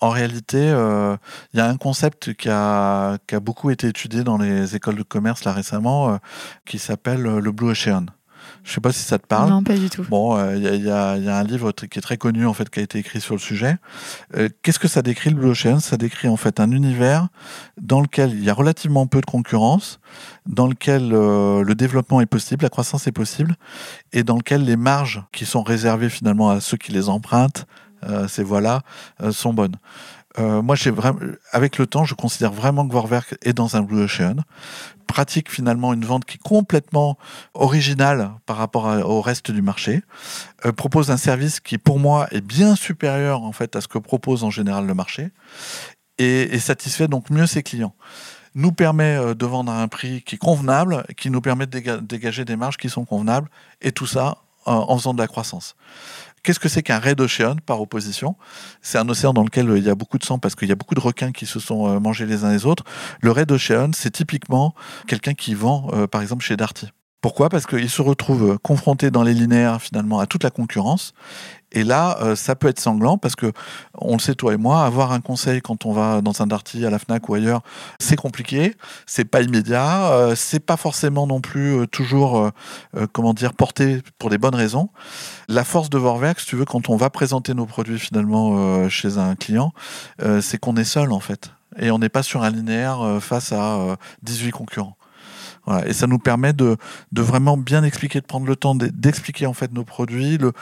En 0.00 0.10
réalité, 0.10 0.58
il 0.58 1.58
y 1.58 1.60
a 1.60 1.68
un 1.68 1.76
concept 1.76 2.34
qui 2.34 2.48
a, 2.48 3.18
qui 3.26 3.34
a, 3.34 3.40
beaucoup 3.40 3.70
été 3.70 3.88
étudié 3.88 4.24
dans 4.24 4.38
les 4.38 4.76
écoles 4.76 4.96
de 4.96 5.02
commerce 5.02 5.44
là 5.44 5.52
récemment, 5.52 6.18
qui 6.64 6.78
s'appelle 6.78 7.22
le 7.22 7.52
Blue 7.52 7.70
Ocean. 7.70 8.06
Je 8.66 8.72
sais 8.72 8.80
pas 8.80 8.90
si 8.90 9.04
ça 9.04 9.18
te 9.18 9.26
parle. 9.26 9.48
Non, 9.48 9.62
pas 9.62 9.76
du 9.76 9.88
tout. 9.88 10.04
Bon, 10.10 10.36
il 10.54 10.64
y, 10.64 10.86
y, 10.86 10.90
a 10.90 11.12
un 11.12 11.44
livre 11.44 11.70
qui 11.70 11.84
est 11.84 12.02
très 12.02 12.16
connu 12.16 12.46
en 12.46 12.52
fait, 12.52 12.68
qui 12.68 12.80
a 12.80 12.82
été 12.82 12.98
écrit 12.98 13.20
sur 13.20 13.34
le 13.34 13.40
sujet. 13.40 13.76
Qu'est-ce 14.62 14.80
que 14.80 14.88
ça 14.88 15.02
décrit 15.02 15.30
le 15.30 15.36
Blue 15.36 15.50
Ocean 15.50 15.78
Ça 15.78 15.96
décrit 15.96 16.26
en 16.26 16.36
fait 16.36 16.58
un 16.58 16.72
univers 16.72 17.28
dans 17.80 18.00
lequel 18.00 18.32
il 18.32 18.42
y 18.42 18.50
a 18.50 18.54
relativement 18.54 19.06
peu 19.06 19.20
de 19.20 19.26
concurrence, 19.26 20.00
dans 20.46 20.66
lequel 20.66 21.10
le 21.10 21.74
développement 21.74 22.20
est 22.20 22.26
possible, 22.26 22.64
la 22.64 22.68
croissance 22.68 23.06
est 23.06 23.12
possible, 23.12 23.54
et 24.12 24.24
dans 24.24 24.36
lequel 24.36 24.64
les 24.64 24.76
marges 24.76 25.22
qui 25.30 25.46
sont 25.46 25.62
réservées 25.62 26.10
finalement 26.10 26.50
à 26.50 26.60
ceux 26.60 26.76
qui 26.76 26.90
les 26.90 27.08
empruntent, 27.08 27.66
ces 28.26 28.42
voies-là, 28.42 28.82
sont 29.30 29.54
bonnes. 29.54 29.76
Euh, 30.38 30.62
moi, 30.62 30.76
avec 31.52 31.78
le 31.78 31.86
temps, 31.86 32.04
je 32.04 32.14
considère 32.14 32.52
vraiment 32.52 32.86
que 32.86 32.92
Vorwerk 32.92 33.36
est 33.42 33.52
dans 33.52 33.76
un 33.76 33.82
Blue 33.82 34.02
Ocean, 34.02 34.36
pratique 35.06 35.50
finalement 35.50 35.94
une 35.94 36.04
vente 36.04 36.24
qui 36.24 36.36
est 36.36 36.42
complètement 36.42 37.16
originale 37.54 38.32
par 38.44 38.56
rapport 38.56 38.84
au 39.08 39.22
reste 39.22 39.50
du 39.50 39.62
marché, 39.62 40.02
euh, 40.64 40.72
propose 40.72 41.10
un 41.10 41.16
service 41.16 41.60
qui, 41.60 41.78
pour 41.78 41.98
moi, 41.98 42.26
est 42.32 42.40
bien 42.40 42.76
supérieur 42.76 43.42
en 43.42 43.52
fait 43.52 43.76
à 43.76 43.80
ce 43.80 43.88
que 43.88 43.98
propose 43.98 44.44
en 44.44 44.50
général 44.50 44.86
le 44.86 44.94
marché, 44.94 45.30
et, 46.18 46.58
satisfait 46.58 47.08
donc 47.08 47.30
mieux 47.30 47.46
ses 47.46 47.62
clients 47.62 47.94
nous 48.54 48.72
permet 48.72 49.16
euh, 49.16 49.34
de 49.34 49.44
vendre 49.44 49.70
à 49.70 49.82
un 49.82 49.88
prix 49.88 50.22
qui 50.22 50.36
est 50.36 50.38
convenable, 50.38 51.04
qui 51.16 51.30
nous 51.30 51.40
permet 51.40 51.66
de 51.66 51.98
dégager 52.00 52.44
des 52.44 52.56
marges 52.56 52.78
qui 52.78 52.88
sont 52.88 53.04
convenables, 53.04 53.48
et 53.80 53.92
tout 53.92 54.06
ça 54.06 54.38
en 54.68 54.98
faisant 54.98 55.14
de 55.14 55.20
la 55.20 55.28
croissance. 55.28 55.76
Qu'est-ce 56.46 56.60
que 56.60 56.68
c'est 56.68 56.84
qu'un 56.84 57.00
red 57.00 57.20
ocean 57.20 57.56
par 57.66 57.80
opposition? 57.80 58.36
C'est 58.80 58.98
un 58.98 59.08
océan 59.08 59.32
dans 59.32 59.42
lequel 59.42 59.68
euh, 59.68 59.78
il 59.78 59.84
y 59.84 59.90
a 59.90 59.96
beaucoup 59.96 60.16
de 60.16 60.22
sang 60.22 60.38
parce 60.38 60.54
qu'il 60.54 60.68
y 60.68 60.72
a 60.72 60.76
beaucoup 60.76 60.94
de 60.94 61.00
requins 61.00 61.32
qui 61.32 61.44
se 61.44 61.58
sont 61.58 61.88
euh, 61.88 61.98
mangés 61.98 62.24
les 62.24 62.44
uns 62.44 62.52
les 62.52 62.66
autres. 62.66 62.84
Le 63.20 63.32
red 63.32 63.50
ocean, 63.50 63.90
c'est 63.92 64.12
typiquement 64.12 64.72
quelqu'un 65.08 65.34
qui 65.34 65.54
vend, 65.54 65.90
euh, 65.92 66.06
par 66.06 66.22
exemple, 66.22 66.44
chez 66.44 66.56
Darty. 66.56 66.92
Pourquoi? 67.26 67.48
Parce 67.48 67.66
qu'ils 67.66 67.90
se 67.90 68.02
retrouvent 68.02 68.56
confrontés 68.60 69.10
dans 69.10 69.24
les 69.24 69.34
linéaires 69.34 69.82
finalement 69.82 70.20
à 70.20 70.26
toute 70.26 70.44
la 70.44 70.50
concurrence. 70.50 71.12
Et 71.72 71.82
là, 71.82 72.18
euh, 72.22 72.36
ça 72.36 72.54
peut 72.54 72.68
être 72.68 72.78
sanglant 72.78 73.18
parce 73.18 73.34
que, 73.34 73.50
on 73.98 74.12
le 74.12 74.20
sait 74.20 74.36
toi 74.36 74.54
et 74.54 74.56
moi, 74.56 74.84
avoir 74.84 75.10
un 75.10 75.20
conseil 75.20 75.60
quand 75.60 75.86
on 75.86 75.92
va 75.92 76.20
dans 76.20 76.40
un 76.40 76.46
darty 76.46 76.86
à 76.86 76.90
la 76.90 77.00
Fnac 77.00 77.28
ou 77.28 77.34
ailleurs, 77.34 77.62
c'est 77.98 78.14
compliqué, 78.14 78.76
c'est 79.06 79.24
pas 79.24 79.42
immédiat, 79.42 80.12
euh, 80.12 80.34
c'est 80.36 80.60
pas 80.60 80.76
forcément 80.76 81.26
non 81.26 81.40
plus 81.40 81.80
euh, 81.80 81.86
toujours, 81.88 82.48
comment 83.12 83.34
dire, 83.34 83.54
porté 83.54 84.02
pour 84.20 84.30
des 84.30 84.38
bonnes 84.38 84.54
raisons. 84.54 84.90
La 85.48 85.64
force 85.64 85.90
de 85.90 85.98
Vorwerk, 85.98 86.38
si 86.38 86.46
tu 86.46 86.54
veux, 86.54 86.64
quand 86.64 86.90
on 86.90 86.96
va 86.96 87.10
présenter 87.10 87.54
nos 87.54 87.66
produits 87.66 87.98
finalement 87.98 88.88
chez 88.88 89.18
un 89.18 89.34
client, 89.34 89.72
c'est 90.40 90.58
qu'on 90.58 90.76
est 90.76 90.84
seul 90.84 91.10
en 91.10 91.18
fait, 91.18 91.50
et 91.76 91.90
on 91.90 91.98
n'est 91.98 92.08
pas 92.08 92.22
sur 92.22 92.44
un 92.44 92.50
linéaire 92.50 93.18
face 93.20 93.50
à 93.50 93.96
18 94.22 94.52
concurrents. 94.52 94.96
Et 95.86 95.92
ça 95.92 96.06
nous 96.06 96.18
permet 96.18 96.52
de, 96.52 96.76
de, 97.12 97.22
vraiment 97.22 97.56
bien 97.56 97.82
expliquer, 97.82 98.20
de 98.20 98.26
prendre 98.26 98.46
le 98.46 98.56
temps 98.56 98.74
d'expliquer 98.74 99.46
en 99.46 99.52
fait 99.52 99.72
nos 99.72 99.84
produits, 99.84 100.38
le, 100.38 100.52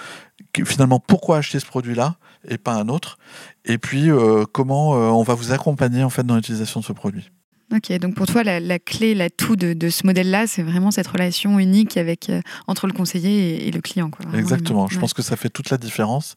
finalement 0.64 0.98
pourquoi 0.98 1.38
acheter 1.38 1.60
ce 1.60 1.66
produit-là 1.66 2.16
et 2.48 2.58
pas 2.58 2.74
un 2.74 2.88
autre, 2.88 3.18
et 3.64 3.78
puis 3.78 4.10
euh, 4.10 4.44
comment 4.50 4.94
euh, 4.94 5.08
on 5.08 5.22
va 5.22 5.34
vous 5.34 5.52
accompagner 5.52 6.04
en 6.04 6.10
fait 6.10 6.24
dans 6.24 6.36
l'utilisation 6.36 6.80
de 6.80 6.84
ce 6.84 6.92
produit. 6.92 7.30
Ok, 7.72 7.92
donc 7.98 8.14
pour 8.14 8.26
toi, 8.26 8.44
la, 8.44 8.78
clé, 8.78 9.14
l'atout 9.14 9.56
de, 9.56 9.72
de 9.72 9.88
ce 9.88 10.06
modèle-là, 10.06 10.46
c'est 10.46 10.62
vraiment 10.62 10.90
cette 10.90 11.06
relation 11.06 11.58
unique 11.58 11.96
avec, 11.96 12.28
euh, 12.28 12.40
entre 12.66 12.86
le 12.86 12.92
conseiller 12.92 13.66
et, 13.66 13.70
le 13.70 13.80
client. 13.80 14.10
Quoi. 14.10 14.26
Exactement, 14.38 14.86
je 14.88 14.98
pense 14.98 15.14
que 15.14 15.22
ça 15.22 15.36
fait 15.36 15.48
toute 15.48 15.70
la 15.70 15.78
différence. 15.78 16.36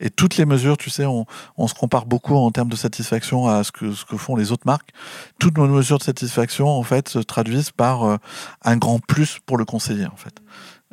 Et 0.00 0.10
toutes 0.10 0.36
les 0.36 0.44
mesures, 0.44 0.76
tu 0.76 0.90
sais, 0.90 1.06
on, 1.06 1.26
on, 1.56 1.68
se 1.68 1.74
compare 1.74 2.06
beaucoup 2.06 2.34
en 2.34 2.50
termes 2.50 2.68
de 2.68 2.76
satisfaction 2.76 3.46
à 3.46 3.62
ce 3.64 3.72
que, 3.72 3.92
ce 3.92 4.04
que 4.04 4.16
font 4.16 4.36
les 4.36 4.52
autres 4.52 4.66
marques. 4.66 4.90
Toutes 5.38 5.56
nos 5.56 5.68
mesures 5.68 5.98
de 5.98 6.04
satisfaction, 6.04 6.68
en 6.68 6.82
fait, 6.82 7.08
se 7.08 7.20
traduisent 7.20 7.70
par 7.70 8.18
un 8.62 8.76
grand 8.76 8.98
plus 8.98 9.38
pour 9.46 9.56
le 9.56 9.64
conseiller, 9.64 10.06
en 10.06 10.16
fait. 10.16 10.40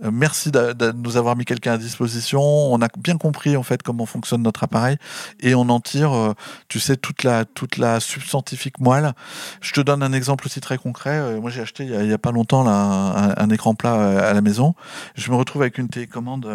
Euh, 0.03 0.09
merci 0.11 0.51
de, 0.51 0.91
nous 0.91 1.17
avoir 1.17 1.35
mis 1.35 1.45
quelqu'un 1.45 1.73
à 1.73 1.77
disposition. 1.77 2.41
On 2.41 2.81
a 2.81 2.87
bien 2.97 3.17
compris 3.17 3.55
en 3.55 3.63
fait 3.63 3.83
comment 3.83 4.05
fonctionne 4.05 4.41
notre 4.41 4.63
appareil 4.63 4.97
et 5.39 5.55
on 5.55 5.69
en 5.69 5.79
tire, 5.79 6.13
euh, 6.13 6.33
tu 6.67 6.79
sais, 6.79 6.97
toute 6.97 7.23
la 7.23 7.45
toute 7.45 7.77
la 7.77 7.99
substantifique 7.99 8.79
moelle. 8.79 9.13
Je 9.61 9.73
te 9.73 9.81
donne 9.81 10.03
un 10.03 10.13
exemple 10.13 10.45
aussi 10.45 10.61
très 10.61 10.77
concret. 10.77 11.17
Euh, 11.19 11.41
moi, 11.41 11.49
j'ai 11.49 11.61
acheté 11.61 11.83
il 11.85 12.05
y, 12.05 12.13
a, 12.13 12.17
pas 12.17 12.31
longtemps 12.31 12.63
là, 12.63 13.33
un, 13.37 13.49
écran 13.49 13.75
plat 13.75 14.29
à 14.29 14.33
la 14.33 14.41
maison. 14.41 14.75
Je 15.15 15.31
me 15.31 15.35
retrouve 15.35 15.61
avec 15.61 15.77
une 15.77 15.89
télécommande 15.89 16.47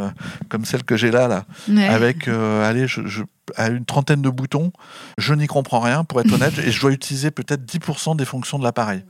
comme 0.48 0.64
celle 0.64 0.84
que 0.84 0.96
j'ai 0.96 1.10
là, 1.10 1.28
là, 1.28 1.44
avec 1.88 2.28
allez, 2.28 2.86
je, 2.86 3.22
à 3.54 3.68
une 3.68 3.84
trentaine 3.84 4.22
de 4.22 4.30
boutons. 4.30 4.72
Je 5.18 5.34
n'y 5.34 5.46
comprends 5.46 5.80
rien, 5.80 6.04
pour 6.04 6.20
être 6.20 6.32
honnête, 6.32 6.58
et 6.58 6.70
je 6.70 6.80
dois 6.80 6.92
utiliser 6.92 7.30
peut-être 7.30 7.64
10% 7.64 8.16
des 8.16 8.24
fonctions 8.24 8.58
de 8.58 8.64
l'appareil. 8.64 9.04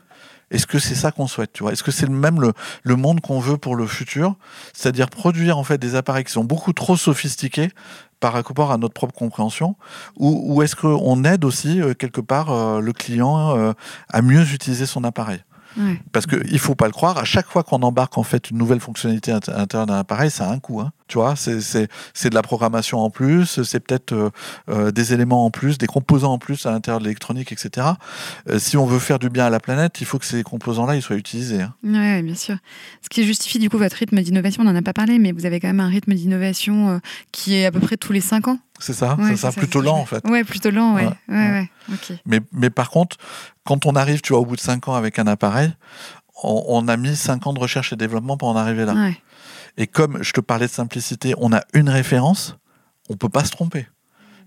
Est-ce 0.51 0.67
que 0.67 0.79
c'est 0.79 0.95
ça 0.95 1.11
qu'on 1.11 1.27
souhaite 1.27 1.53
tu 1.53 1.63
vois? 1.63 1.73
Est-ce 1.73 1.83
que 1.83 1.91
c'est 1.91 2.09
même 2.09 2.41
le, 2.41 2.53
le 2.83 2.97
monde 2.97 3.21
qu'on 3.21 3.41
veut 3.41 3.57
pour 3.57 3.75
le 3.75 3.87
futur? 3.87 4.37
C'est-à-dire 4.73 5.09
produire 5.11 5.59
en 5.59 5.65
fait 5.65 5.79
des 5.79 5.95
appareils 5.97 6.25
qui 6.25 6.33
sont 6.33 6.45
beaucoup 6.45 6.73
trop 6.73 6.97
sophistiqués 6.97 7.71
par 8.21 8.33
rapport 8.33 8.73
à 8.73 8.79
notre 8.79 8.95
propre 8.95 9.15
compréhension 9.15 9.77
Ou, 10.17 10.55
ou 10.55 10.63
est-ce 10.63 10.77
qu'on 10.77 11.25
aide 11.25 11.45
aussi 11.45 11.81
euh, 11.81 11.95
quelque 11.95 12.21
part 12.21 12.51
euh, 12.51 12.81
le 12.81 12.93
client 12.93 13.57
euh, 13.57 13.73
à 14.11 14.23
mieux 14.23 14.43
utiliser 14.53 14.87
son 14.87 15.05
appareil? 15.05 15.43
Parce 16.13 16.27
qu'il 16.27 16.53
ne 16.53 16.59
faut 16.59 16.75
pas 16.75 16.87
le 16.87 16.93
croire, 16.93 17.19
à 17.19 17.25
chaque 17.25 17.49
fois 17.49 17.63
qu'on 17.63 17.83
embarque 17.83 18.17
en 18.17 18.23
fait 18.23 18.51
une 18.51 18.57
nouvelle 18.57 18.81
fonctionnalité 18.81 19.33
à 19.33 19.35
l'intérieur 19.35 19.87
d'un 19.87 19.99
appareil, 19.99 20.31
ça 20.31 20.49
a 20.49 20.53
un 20.53 20.59
coût. 20.59 20.81
Hein. 20.81 20.93
Tu 21.09 21.19
vois, 21.19 21.35
c'est 21.37 21.55
de 21.55 22.35
la 22.35 22.42
programmation 22.42 22.99
en 22.99 23.11
plus, 23.11 23.62
c'est 23.62 23.79
peut-être 23.79 24.12
euh, 24.12 24.31
euh, 24.69 24.90
des 24.90 25.12
éléments 25.12 25.45
en 25.45 25.51
plus, 25.53 25.79
des 25.79 25.87
composants 25.87 26.33
en 26.33 26.38
plus 26.38 26.66
à 26.66 26.73
l'intérieur 26.73 26.99
de 26.99 27.05
l'électronique, 27.05 27.53
etc. 27.53 27.87
Euh, 28.49 28.59
si 28.59 28.77
on 28.77 28.87
veut 28.87 28.99
faire 28.99 29.21
du 29.21 29.31
bien 29.31 29.47
à 29.47 29.51
la 29.51 29.61
planète, 29.61 30.01
il 30.01 30.07
faut 30.07 30.19
que 30.19 30.25
ces 30.25 30.42
composants-là 30.42 30.97
ils 30.97 31.03
soient 31.03 31.14
utilisés. 31.14 31.62
Hein. 31.62 31.75
Oui, 31.85 32.23
bien 32.23 32.35
sûr. 32.35 32.57
Ce 33.03 33.09
qui 33.09 33.25
justifie 33.25 33.61
du 33.61 33.71
coup 33.71 33.79
votre 33.79 33.97
rythme 33.97 34.21
d'innovation, 34.21 34.62
on 34.62 34.66
n'en 34.66 34.75
a 34.75 34.83
pas 34.83 34.92
parlé, 34.92 35.21
mais 35.21 35.31
vous 35.31 35.47
avez 35.47 35.61
quand 35.61 35.69
même 35.69 35.79
un 35.79 35.88
rythme 35.88 36.12
d'innovation 36.12 37.01
qui 37.31 37.55
est 37.55 37.66
à 37.66 37.71
peu 37.71 37.79
près 37.79 37.97
tous 37.97 38.12
les 38.12 38.21
5 38.21 38.49
ans. 38.49 38.59
C'est 38.81 38.92
ça, 38.92 39.16
c'est 39.29 39.37
ça, 39.37 39.53
plutôt 39.53 39.81
lent 39.81 39.99
en 39.99 40.07
fait. 40.07 40.27
Ouais, 40.29 40.42
plutôt 40.42 40.71
lent, 40.71 40.95
ouais. 40.95 41.09
ouais. 41.29 41.71
mais, 42.27 42.40
mais 42.53 42.69
par 42.69 42.90
contre, 42.90 43.16
quand 43.64 43.87
on 43.87 43.95
arrive, 43.95 44.23
tu 44.23 44.33
vois, 44.33 44.40
au 44.40 44.45
bout 44.45 44.57
de 44.57 44.61
5 44.61 44.88
ans 44.88 44.95
avec 44.95 45.21
un 45.21 45.27
appareil, 45.29 45.73
on, 46.42 46.64
on, 46.69 46.88
a 46.88 46.97
mis 46.97 47.14
5 47.14 47.47
ans 47.47 47.53
de 47.53 47.61
recherche 47.61 47.92
et 47.92 47.97
développement 47.97 48.37
pour 48.37 48.49
en 48.49 48.57
arriver 48.57 48.85
là. 48.85 49.12
Et 49.77 49.87
comme 49.87 50.23
je 50.23 50.33
te 50.33 50.41
parlais 50.41 50.67
de 50.67 50.73
simplicité, 50.73 51.35
on 51.39 51.53
a 51.53 51.62
une 51.75 51.89
référence, 51.89 52.57
on 53.09 53.17
peut 53.17 53.29
pas 53.29 53.45
se 53.45 53.51
tromper. 53.51 53.87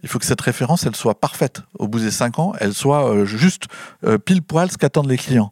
Il 0.02 0.10
faut 0.10 0.20
que 0.20 0.26
cette 0.26 0.42
référence, 0.42 0.86
elle 0.86 0.96
soit 0.96 1.20
parfaite. 1.20 1.63
Au 1.78 1.88
bout 1.88 2.00
des 2.00 2.12
cinq 2.12 2.39
ans, 2.39 2.54
elle 2.60 2.74
soit 2.74 3.10
euh, 3.10 3.26
juste 3.26 3.65
euh, 4.06 4.18
pile 4.18 4.42
poil 4.42 4.72
ce 4.72 4.78
qu'attendent 4.78 5.10
les 5.10 5.18
clients. 5.18 5.52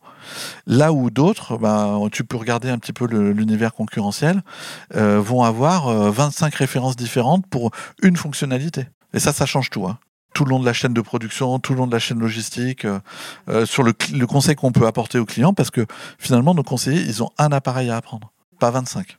Là 0.66 0.94
où 0.94 1.10
d'autres, 1.10 1.58
ben, 1.58 2.08
tu 2.12 2.24
peux 2.24 2.38
regarder 2.38 2.70
un 2.70 2.78
petit 2.78 2.94
peu 2.94 3.06
l'univers 3.06 3.74
concurrentiel, 3.74 4.42
euh, 4.96 5.20
vont 5.20 5.44
avoir 5.44 5.90
25 6.12 6.54
références 6.56 6.96
différentes 6.96 7.46
pour 7.48 7.72
une 8.02 8.16
fonctionnalité. 8.16 8.88
Et 9.14 9.20
ça, 9.20 9.34
ça 9.34 9.46
change 9.46 9.70
tout. 9.70 9.86
Hein. 9.86 9.98
Tout 10.34 10.46
le 10.46 10.52
long 10.52 10.60
de 10.60 10.66
la 10.66 10.74
chaîne 10.74 10.94
de 10.94 11.02
production, 11.02 11.60
tout 11.60 11.74
le 11.74 11.80
long 11.80 11.88
de 11.88 11.92
la 11.92 12.00
chaîne 12.00 12.20
logistique, 12.20 12.86
sur 13.66 13.82
le 13.82 14.26
conseil 14.26 14.56
qu'on 14.56 14.72
peut 14.72 14.86
apporter 14.86 15.18
aux 15.18 15.26
clients, 15.26 15.54
parce 15.54 15.72
que 15.72 15.86
finalement, 16.20 16.54
nos 16.54 16.64
conseillers, 16.64 17.02
ils 17.02 17.24
ont 17.24 17.32
un 17.40 17.52
appareil 17.52 17.90
à 17.90 17.98
apprendre, 17.98 18.32
pas 18.60 18.70
25. 18.70 19.18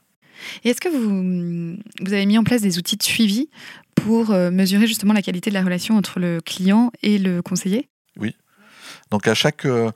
Et 0.63 0.69
est-ce 0.69 0.81
que 0.81 0.89
vous, 0.89 1.77
vous 2.01 2.13
avez 2.13 2.25
mis 2.25 2.37
en 2.37 2.43
place 2.43 2.61
des 2.61 2.77
outils 2.77 2.97
de 2.97 3.03
suivi 3.03 3.49
pour 3.95 4.31
euh, 4.31 4.51
mesurer 4.51 4.87
justement 4.87 5.13
la 5.13 5.21
qualité 5.21 5.49
de 5.49 5.55
la 5.55 5.63
relation 5.63 5.95
entre 5.97 6.19
le 6.19 6.41
client 6.41 6.91
et 7.03 7.17
le 7.17 7.41
conseiller? 7.41 7.89
Oui. 8.17 8.35
Donc 9.11 9.27
à 9.27 9.33
chaque 9.33 9.65
euh, 9.65 9.91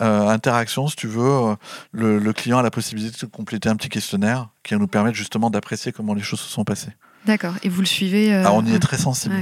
euh, 0.00 0.28
interaction, 0.28 0.88
si 0.88 0.96
tu 0.96 1.06
veux, 1.06 1.56
le, 1.92 2.32
client 2.32 2.58
a 2.58 2.62
la 2.62 2.70
possibilité 2.70 3.26
de 3.26 3.30
compléter 3.30 3.68
un 3.68 3.76
petit 3.76 3.88
questionnaire 3.88 4.48
qui 4.62 4.74
va 4.74 4.80
nous 4.80 4.86
permettre 4.86 5.16
justement 5.16 5.50
d'apprécier 5.50 5.92
comment 5.92 6.14
les 6.14 6.22
choses 6.22 6.40
se 6.40 6.50
sont 6.50 6.64
passées. 6.64 6.92
D'accord. 7.26 7.54
Et 7.62 7.70
vous 7.70 7.80
le 7.80 7.86
suivez 7.86 8.34
ah, 8.34 8.52
On 8.52 8.64
y 8.66 8.74
est 8.74 8.78
très 8.78 8.98
sensible. 8.98 9.34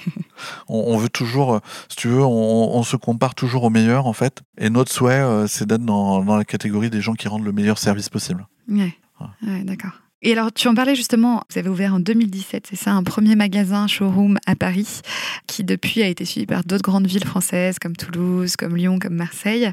on, 0.68 0.98
veut 0.98 1.08
toujours, 1.08 1.60
si 1.88 1.96
tu 1.96 2.08
veux, 2.08 2.22
on, 2.22 2.82
se 2.82 2.96
compare 2.96 3.34
toujours 3.34 3.64
au 3.64 3.70
meilleur 3.70 4.06
en 4.06 4.12
fait. 4.12 4.42
Et 4.58 4.68
notre 4.68 4.92
souhait, 4.92 5.24
c'est 5.48 5.66
d'être 5.66 5.84
dans, 5.84 6.22
dans, 6.22 6.36
la 6.36 6.44
catégorie 6.44 6.90
des 6.90 7.00
gens 7.00 7.14
qui 7.14 7.28
rendent 7.28 7.44
le 7.44 7.52
meilleur 7.52 7.78
service 7.78 8.10
possible. 8.10 8.46
Ouais. 8.68 8.94
Ouais, 9.42 9.64
d'accord. 9.64 9.92
Et 10.22 10.32
alors, 10.32 10.50
tu 10.52 10.66
en 10.66 10.74
parlais 10.74 10.94
justement, 10.94 11.44
vous 11.50 11.58
avez 11.58 11.68
ouvert 11.68 11.94
en 11.94 12.00
2017, 12.00 12.66
c'est 12.70 12.76
ça, 12.76 12.92
un 12.92 13.02
premier 13.02 13.36
magasin 13.36 13.86
showroom 13.86 14.38
à 14.46 14.56
Paris, 14.56 15.02
qui 15.46 15.62
depuis 15.62 16.02
a 16.02 16.08
été 16.08 16.24
suivi 16.24 16.46
par 16.46 16.64
d'autres 16.64 16.82
grandes 16.82 17.06
villes 17.06 17.24
françaises 17.24 17.78
comme 17.78 17.94
Toulouse, 17.94 18.56
comme 18.56 18.76
Lyon, 18.76 18.98
comme 18.98 19.14
Marseille. 19.14 19.70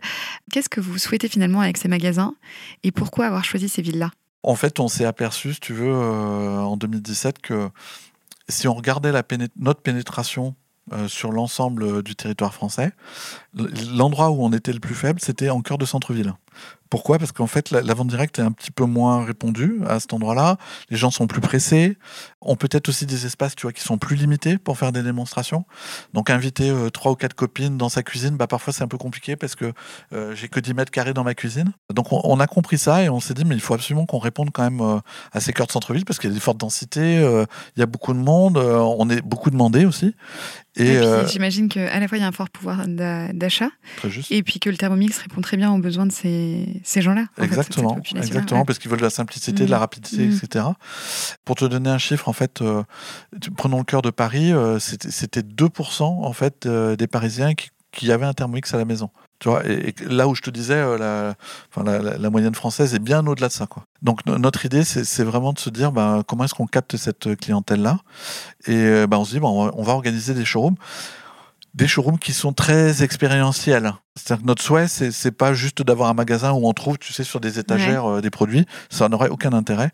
Qu'est-ce 0.51 0.69
que 0.69 0.81
vous 0.81 0.97
souhaitez 0.97 1.29
finalement 1.29 1.61
avec 1.61 1.77
ces 1.77 1.87
magasins 1.87 2.35
et 2.83 2.91
pourquoi 2.91 3.27
avoir 3.27 3.45
choisi 3.45 3.69
ces 3.69 3.81
villes-là? 3.81 4.11
En 4.43 4.55
fait, 4.55 4.81
on 4.81 4.89
s'est 4.89 5.05
aperçu, 5.05 5.53
si 5.53 5.59
tu 5.61 5.73
veux, 5.73 5.93
euh, 5.93 6.59
en 6.59 6.75
2017, 6.75 7.39
que 7.39 7.69
si 8.49 8.67
on 8.67 8.73
regardait 8.73 9.13
la 9.13 9.23
notre 9.55 9.81
pénétration 9.81 10.55
euh, 10.91 11.07
sur 11.07 11.31
l'ensemble 11.31 12.03
du 12.03 12.13
territoire 12.15 12.53
français, 12.53 12.91
l'endroit 13.55 14.31
où 14.31 14.43
on 14.43 14.51
était 14.51 14.73
le 14.73 14.81
plus 14.81 14.95
faible, 14.95 15.21
c'était 15.21 15.49
en 15.49 15.61
cœur 15.61 15.77
de 15.77 15.85
centre-ville. 15.85 16.33
Pourquoi? 16.93 17.17
Parce 17.17 17.31
qu'en 17.31 17.47
fait, 17.47 17.71
la, 17.71 17.93
vente 17.95 18.09
directe 18.09 18.37
est 18.37 18.43
un 18.43 18.51
petit 18.51 18.69
peu 18.69 18.85
moins 18.85 19.25
répandue 19.25 19.79
à 19.89 19.99
cet 19.99 20.13
endroit-là. 20.13 20.57
Les 20.91 20.95
gens 20.95 21.09
sont 21.09 21.25
plus 21.25 21.41
pressés. 21.41 21.97
On 22.39 22.55
peut-être 22.55 22.87
aussi 22.87 23.07
des 23.07 23.25
espaces, 23.25 23.55
tu 23.55 23.63
vois, 23.63 23.73
qui 23.73 23.81
sont 23.81 23.97
plus 23.97 24.15
limités 24.15 24.59
pour 24.59 24.77
faire 24.77 24.91
des 24.91 25.01
démonstrations. 25.01 25.65
Donc, 26.13 26.29
inviter 26.29 26.69
euh, 26.69 26.91
trois 26.91 27.13
ou 27.13 27.15
quatre 27.15 27.33
copines 27.33 27.79
dans 27.79 27.89
sa 27.89 28.03
cuisine, 28.03 28.37
bah, 28.37 28.45
parfois 28.45 28.73
c'est 28.73 28.83
un 28.83 28.87
peu 28.87 28.99
compliqué 28.99 29.35
parce 29.35 29.55
que 29.55 29.73
euh, 30.13 30.35
j'ai 30.35 30.49
que 30.49 30.59
10 30.59 30.75
mètres 30.75 30.91
carrés 30.91 31.15
dans 31.15 31.23
ma 31.23 31.33
cuisine. 31.33 31.71
Donc, 31.91 32.11
on, 32.11 32.39
a 32.39 32.45
compris 32.45 32.77
ça 32.77 33.01
et 33.01 33.09
on 33.09 33.19
s'est 33.19 33.33
dit, 33.33 33.43
mais 33.43 33.55
il 33.55 33.61
faut 33.61 33.73
absolument 33.73 34.05
qu'on 34.05 34.19
réponde 34.19 34.51
quand 34.51 34.61
même 34.61 34.81
euh, 34.81 34.99
à 35.31 35.39
ces 35.39 35.51
cœurs 35.51 35.65
de 35.65 35.71
centre-ville 35.71 36.05
parce 36.05 36.19
qu'il 36.19 36.29
y 36.29 36.33
a 36.33 36.35
des 36.35 36.39
fortes 36.39 36.59
densités, 36.59 37.15
il 37.75 37.79
y 37.79 37.81
a 37.81 37.87
beaucoup 37.87 38.13
de 38.13 38.19
monde, 38.19 38.57
on 38.57 39.09
est 39.09 39.23
beaucoup 39.23 39.49
demandé 39.49 39.85
aussi. 39.85 40.13
Et, 40.75 40.99
j'imagine 41.27 41.69
qu'à 41.69 41.99
la 41.99 42.07
fois 42.07 42.17
il 42.17 42.21
y 42.21 42.23
a 42.23 42.27
un 42.27 42.31
fort 42.31 42.49
pouvoir 42.49 42.85
d'achat, 42.87 43.69
et 44.29 44.43
puis 44.43 44.59
que 44.59 44.69
le 44.69 44.77
Thermomix 44.77 45.17
répond 45.17 45.41
très 45.41 45.57
bien 45.57 45.71
aux 45.71 45.79
besoins 45.79 46.05
de 46.05 46.11
ces, 46.11 46.42
ces 46.83 47.01
gens-là. 47.01 47.25
Exactement, 47.41 47.99
exactement, 48.15 48.65
parce 48.65 48.79
qu'ils 48.79 48.89
veulent 48.89 48.99
de 48.99 49.05
la 49.05 49.09
simplicité, 49.09 49.65
de 49.65 49.69
la 49.69 49.77
mmh. 49.77 49.79
rapidité, 49.79 50.25
mmh. 50.25 50.39
etc. 50.43 50.65
Pour 51.45 51.55
te 51.55 51.65
donner 51.65 51.89
un 51.89 51.97
chiffre, 51.97 52.29
en 52.29 52.33
fait, 52.33 52.61
euh, 52.61 52.83
prenons 53.57 53.79
le 53.79 53.83
cœur 53.83 54.01
de 54.01 54.09
Paris, 54.09 54.53
euh, 54.53 54.79
c'était 54.79 55.41
2% 55.41 56.03
en 56.03 56.33
fait 56.33 56.65
euh, 56.65 56.95
des 56.95 57.07
Parisiens 57.07 57.53
qui, 57.53 57.69
qui, 57.91 58.11
avaient 58.11 58.25
un 58.25 58.33
Thermomix 58.33 58.73
à 58.73 58.77
la 58.77 58.85
maison. 58.85 59.09
Tu 59.39 59.49
vois, 59.49 59.65
et, 59.65 59.93
là 60.07 60.27
où 60.27 60.35
je 60.35 60.41
te 60.41 60.49
disais, 60.49 60.81
la, 60.97 61.35
enfin, 61.69 61.83
la, 61.83 62.29
moyenne 62.29 62.55
française 62.55 62.93
est 62.95 62.99
bien 62.99 63.25
au-delà 63.27 63.49
de 63.49 63.53
ça. 63.53 63.67
Quoi. 63.67 63.83
Donc 64.01 64.25
notre 64.25 64.65
idée, 64.65 64.83
c'est 64.83 65.23
vraiment 65.23 65.51
de 65.51 65.59
se 65.59 65.69
dire 65.69 65.91
bah, 65.91 66.23
comment 66.25 66.45
est-ce 66.45 66.53
qu'on 66.53 66.67
capte 66.67 66.95
cette 66.95 67.35
clientèle-là? 67.35 67.99
Et 68.67 69.05
bah, 69.07 69.19
on 69.19 69.25
se 69.25 69.31
dit, 69.31 69.39
bah, 69.39 69.49
on 69.49 69.83
va 69.83 69.93
organiser 69.93 70.33
des 70.33 70.45
showrooms 70.45 70.77
des 71.73 71.87
showrooms 71.87 72.19
qui 72.19 72.33
sont 72.33 72.53
très 72.53 73.03
expérientiels. 73.03 73.93
C'est-à-dire 74.15 74.43
que 74.43 74.47
notre 74.47 74.61
souhait, 74.61 74.87
c'est 74.87 75.31
pas 75.31 75.53
juste 75.53 75.81
d'avoir 75.81 76.09
un 76.09 76.13
magasin 76.13 76.51
où 76.51 76.67
on 76.67 76.73
trouve, 76.73 76.99
tu 76.99 77.13
sais, 77.13 77.23
sur 77.23 77.39
des 77.39 77.57
étagères 77.57 78.05
euh, 78.05 78.21
des 78.21 78.29
produits. 78.29 78.65
Ça 78.89 79.09
n'aurait 79.09 79.29
aucun 79.29 79.53
intérêt. 79.53 79.89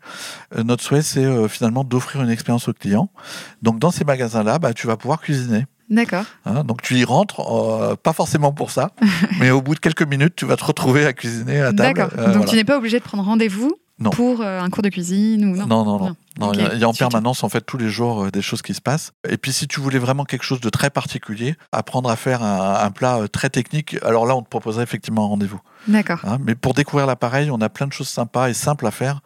Euh, 0.56 0.62
notre 0.62 0.82
souhait, 0.84 1.02
c'est 1.02 1.24
euh, 1.24 1.48
finalement 1.48 1.84
d'offrir 1.84 2.22
une 2.22 2.30
expérience 2.30 2.68
au 2.68 2.74
client. 2.74 3.10
Donc, 3.62 3.78
dans 3.78 3.90
ces 3.90 4.04
magasins-là, 4.04 4.58
bah, 4.58 4.74
tu 4.74 4.86
vas 4.86 4.96
pouvoir 4.98 5.20
cuisiner. 5.20 5.64
D'accord. 5.90 6.24
Hein, 6.46 6.62
donc 6.62 6.82
tu 6.82 6.94
y 6.96 7.04
rentres, 7.04 7.40
euh, 7.40 7.96
pas 7.96 8.12
forcément 8.12 8.52
pour 8.52 8.70
ça, 8.70 8.92
mais 9.40 9.50
au 9.50 9.60
bout 9.60 9.74
de 9.74 9.80
quelques 9.80 10.04
minutes, 10.04 10.34
tu 10.36 10.46
vas 10.46 10.54
te 10.56 10.64
retrouver 10.64 11.04
à 11.04 11.12
cuisiner 11.12 11.60
à 11.60 11.72
table. 11.72 11.76
D'accord. 11.76 12.10
Euh, 12.16 12.26
Donc 12.26 12.36
voilà. 12.36 12.48
tu 12.50 12.54
n'es 12.56 12.64
pas 12.64 12.78
obligé 12.78 13.00
de 13.00 13.04
prendre 13.04 13.24
rendez-vous 13.24 13.72
Non. 14.00 14.10
pour 14.10 14.40
euh, 14.40 14.60
un 14.60 14.70
cours 14.70 14.82
de 14.82 14.88
cuisine 14.88 15.44
ou 15.44 15.54
non? 15.56 15.66
Non, 15.66 15.84
non, 15.84 15.98
non. 15.98 16.16
Non. 16.38 16.52
Il 16.54 16.78
y 16.78 16.84
a- 16.84 16.88
en 16.88 16.94
permanence, 16.94 17.44
en 17.44 17.50
fait, 17.50 17.60
tous 17.60 17.76
les 17.76 17.90
jours, 17.90 18.24
euh, 18.24 18.30
des 18.30 18.40
choses 18.40 18.62
qui 18.62 18.72
se 18.72 18.80
passent. 18.80 19.12
Et 19.28 19.36
puis, 19.36 19.52
si 19.52 19.68
tu 19.68 19.78
voulais 19.80 19.98
vraiment 19.98 20.24
quelque 20.24 20.42
chose 20.44 20.60
de 20.62 20.70
très 20.70 20.88
particulier, 20.88 21.54
apprendre 21.70 22.08
à 22.10 22.16
faire 22.16 22.42
un, 22.42 22.76
un 22.82 22.90
plat 22.90 23.18
euh, 23.18 23.28
très 23.28 23.50
technique, 23.50 23.96
alors 24.02 24.24
là, 24.24 24.34
on 24.34 24.42
te 24.42 24.48
proposerait 24.48 24.82
effectivement 24.84 25.24
un 25.24 25.28
rendez-vous. 25.28 25.60
D'accord. 25.86 26.20
hein. 26.24 26.38
Mais 26.46 26.54
pour 26.54 26.72
découvrir 26.72 27.06
l'appareil, 27.06 27.50
on 27.50 27.60
a 27.60 27.68
plein 27.68 27.86
de 27.86 27.92
choses 27.92 28.08
sympas 28.08 28.48
et 28.48 28.54
simples 28.54 28.86
à 28.86 28.90
faire 28.90 29.20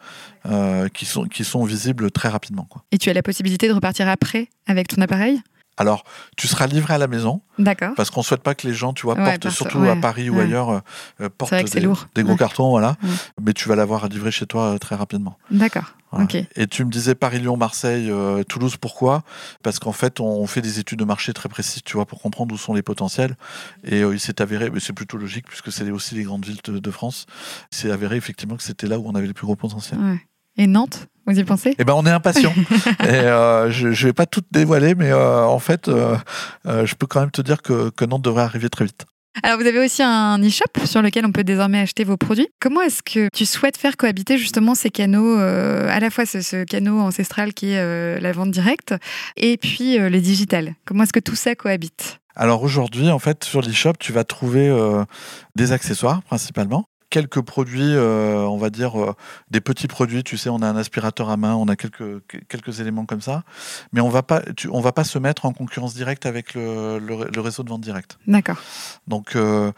qui, 0.93 1.05
sont, 1.05 1.23
qui 1.25 1.43
sont 1.43 1.63
visibles 1.63 2.11
très 2.11 2.29
rapidement. 2.29 2.67
Quoi. 2.69 2.83
Et 2.91 2.97
tu 2.97 3.09
as 3.09 3.13
la 3.13 3.23
possibilité 3.23 3.67
de 3.67 3.73
repartir 3.73 4.07
après 4.07 4.49
avec 4.67 4.87
ton 4.89 5.01
appareil? 5.01 5.41
Alors, 5.77 6.03
tu 6.37 6.47
seras 6.47 6.67
livré 6.67 6.93
à 6.93 6.97
la 6.97 7.07
maison 7.07 7.41
D'accord. 7.59 7.93
parce 7.95 8.09
qu'on 8.09 8.23
souhaite 8.23 8.41
pas 8.43 8.55
que 8.55 8.65
les 8.65 8.73
gens, 8.73 8.93
tu 8.93 9.03
vois, 9.05 9.15
Ouais, 9.15 9.37
portent, 9.37 9.49
surtout 9.49 9.79
ouais, 9.79 9.89
à 9.89 9.95
Paris 9.95 10.29
ou 10.29 10.35
ouais. 10.35 10.43
ailleurs, 10.43 10.69
euh, 10.69 10.79
euh, 11.21 11.29
portent 11.29 11.53
des, 11.53 12.23
gros 12.23 12.35
cartons, 12.37 12.69
voilà. 12.69 12.95
Mais 13.41 13.53
tu 13.53 13.67
vas 13.67 13.75
l'avoir 13.75 14.05
à 14.05 14.07
livrer 14.07 14.31
chez 14.31 14.45
toi 14.45 14.73
euh, 14.73 14.77
très 14.77 14.95
rapidement. 14.95 15.37
D'accord. 15.51 15.95
Voilà. 16.11 16.25
Ok. 16.25 16.35
Et 16.55 16.67
tu 16.67 16.85
me 16.85 16.89
disais 16.91 17.13
Paris, 17.13 17.39
Lyon, 17.39 17.57
Marseille, 17.57 18.09
euh, 18.09 18.43
Toulouse, 18.43 18.77
pourquoi? 18.77 19.23
Parce 19.63 19.79
qu'en 19.79 19.91
fait, 19.91 20.21
on 20.21 20.47
fait 20.47 20.61
des 20.61 20.79
études 20.79 20.99
de 20.99 21.03
marché 21.05 21.33
très 21.33 21.49
précises, 21.49 21.83
tu 21.83 21.97
vois, 21.97 22.05
pour 22.05 22.21
comprendre 22.21 22.53
où 22.55 22.57
sont 22.57 22.73
les 22.73 22.81
potentiels. 22.81 23.35
Et 23.83 24.01
euh, 24.01 24.13
il 24.13 24.19
s'est 24.19 24.41
avéré, 24.41 24.69
mais 24.69 24.79
c'est 24.79 24.93
plutôt 24.93 25.17
logique, 25.17 25.45
puisque 25.47 25.73
c'est 25.73 25.89
aussi 25.91 26.15
les 26.15 26.23
grandes 26.23 26.45
villes 26.45 26.61
de, 26.63 26.79
de 26.79 26.91
France, 26.91 27.25
il 27.73 27.77
s'est 27.77 27.91
avéré 27.91 28.15
effectivement 28.15 28.55
que 28.55 28.63
c'était 28.63 28.87
là 28.87 28.97
où 28.97 29.07
on 29.07 29.15
avait 29.15 29.27
les 29.27 29.33
plus 29.33 29.45
gros 29.45 29.57
potentiels. 29.57 29.99
Ouais. 29.99 30.21
Et 30.57 30.67
Nantes, 30.67 31.07
vous 31.25 31.39
y 31.39 31.43
pensez? 31.43 31.75
Eh 31.79 31.83
ben, 31.83 31.93
on 31.93 32.05
est 32.05 32.11
impatient. 32.11 32.53
et 33.01 33.07
euh, 33.07 33.71
je, 33.71 33.91
je 33.91 34.07
vais 34.07 34.13
pas 34.13 34.25
tout 34.25 34.41
dévoiler, 34.51 34.95
mais 34.95 35.11
euh, 35.11 35.43
en 35.43 35.59
fait, 35.59 35.87
euh, 35.87 36.15
euh, 36.67 36.85
je 36.85 36.95
peux 36.95 37.07
quand 37.07 37.19
même 37.19 37.31
te 37.31 37.41
dire 37.41 37.61
que, 37.61 37.89
que 37.89 38.05
Nantes 38.05 38.21
devrait 38.21 38.43
arriver 38.43 38.69
très 38.69 38.85
vite. 38.85 39.05
Alors, 39.43 39.59
vous 39.59 39.65
avez 39.67 39.79
aussi 39.83 40.01
un 40.01 40.41
e-shop 40.41 40.85
sur 40.85 41.01
lequel 41.01 41.25
on 41.25 41.31
peut 41.31 41.43
désormais 41.43 41.79
acheter 41.79 42.05
vos 42.05 42.15
produits. 42.15 42.47
Comment 42.61 42.81
est-ce 42.81 43.03
que 43.03 43.27
tu 43.33 43.45
souhaites 43.45 43.75
faire 43.75 43.97
cohabiter 43.97 44.37
justement 44.37 44.75
ces 44.75 44.89
canaux, 44.89 45.37
euh, 45.37 45.89
à 45.89 45.99
la 45.99 46.09
fois 46.09 46.25
ce, 46.25 46.41
ce 46.41 46.63
canot 46.63 46.99
ancestral 46.99 47.53
qui 47.53 47.71
est 47.71 47.79
euh, 47.79 48.19
la 48.21 48.31
vente 48.31 48.51
directe 48.51 48.93
et 49.35 49.57
puis 49.57 49.99
euh, 49.99 50.09
le 50.09 50.21
digital? 50.21 50.75
Comment 50.85 51.03
est-ce 51.03 51.11
que 51.11 51.19
tout 51.19 51.35
ça 51.35 51.53
cohabite? 51.53 52.19
Alors 52.37 52.63
aujourd'hui, 52.63 53.09
en 53.09 53.19
fait, 53.19 53.43
sur 53.43 53.61
l'e-shop, 53.61 53.93
tu 53.99 54.13
vas 54.13 54.23
trouver 54.23 54.69
euh, 54.69 55.03
des 55.55 55.73
accessoires 55.73 56.21
principalement. 56.23 56.85
Quelques 57.15 57.39
produits, 57.39 57.93
euh, 57.95 58.39
on 58.39 58.57
va 58.57 58.69
dire 58.69 59.01
euh, 59.01 59.13
des 59.49 59.61
petits 59.61 59.87
produits. 59.87 60.21
Tu 60.21 60.35
sais, 60.35 60.49
on 60.49 60.61
a 60.61 60.67
un 60.67 60.75
aspirateur 60.75 61.29
à 61.29 61.37
main, 61.37 61.55
on 61.55 61.69
a 61.69 61.77
quelques 61.77 62.21
quelques 62.49 62.81
éléments 62.81 63.05
comme 63.05 63.21
ça, 63.21 63.43
mais 63.93 64.01
on 64.01 64.09
va 64.09 64.21
pas, 64.21 64.41
tu- 64.57 64.67
on 64.69 64.81
va 64.81 64.91
pas 64.91 65.05
se 65.05 65.17
mettre 65.17 65.45
en 65.45 65.53
concurrence 65.53 65.93
directe 65.93 66.25
avec 66.25 66.53
le, 66.55 66.99
le- 66.99 67.29
le 67.33 67.39
réseau 67.41 67.63
de 67.63 67.69
vente 67.69 67.79
directe. 67.79 68.17
D'accord. 68.27 68.57
Donc 69.07 69.37
euh, 69.37 69.71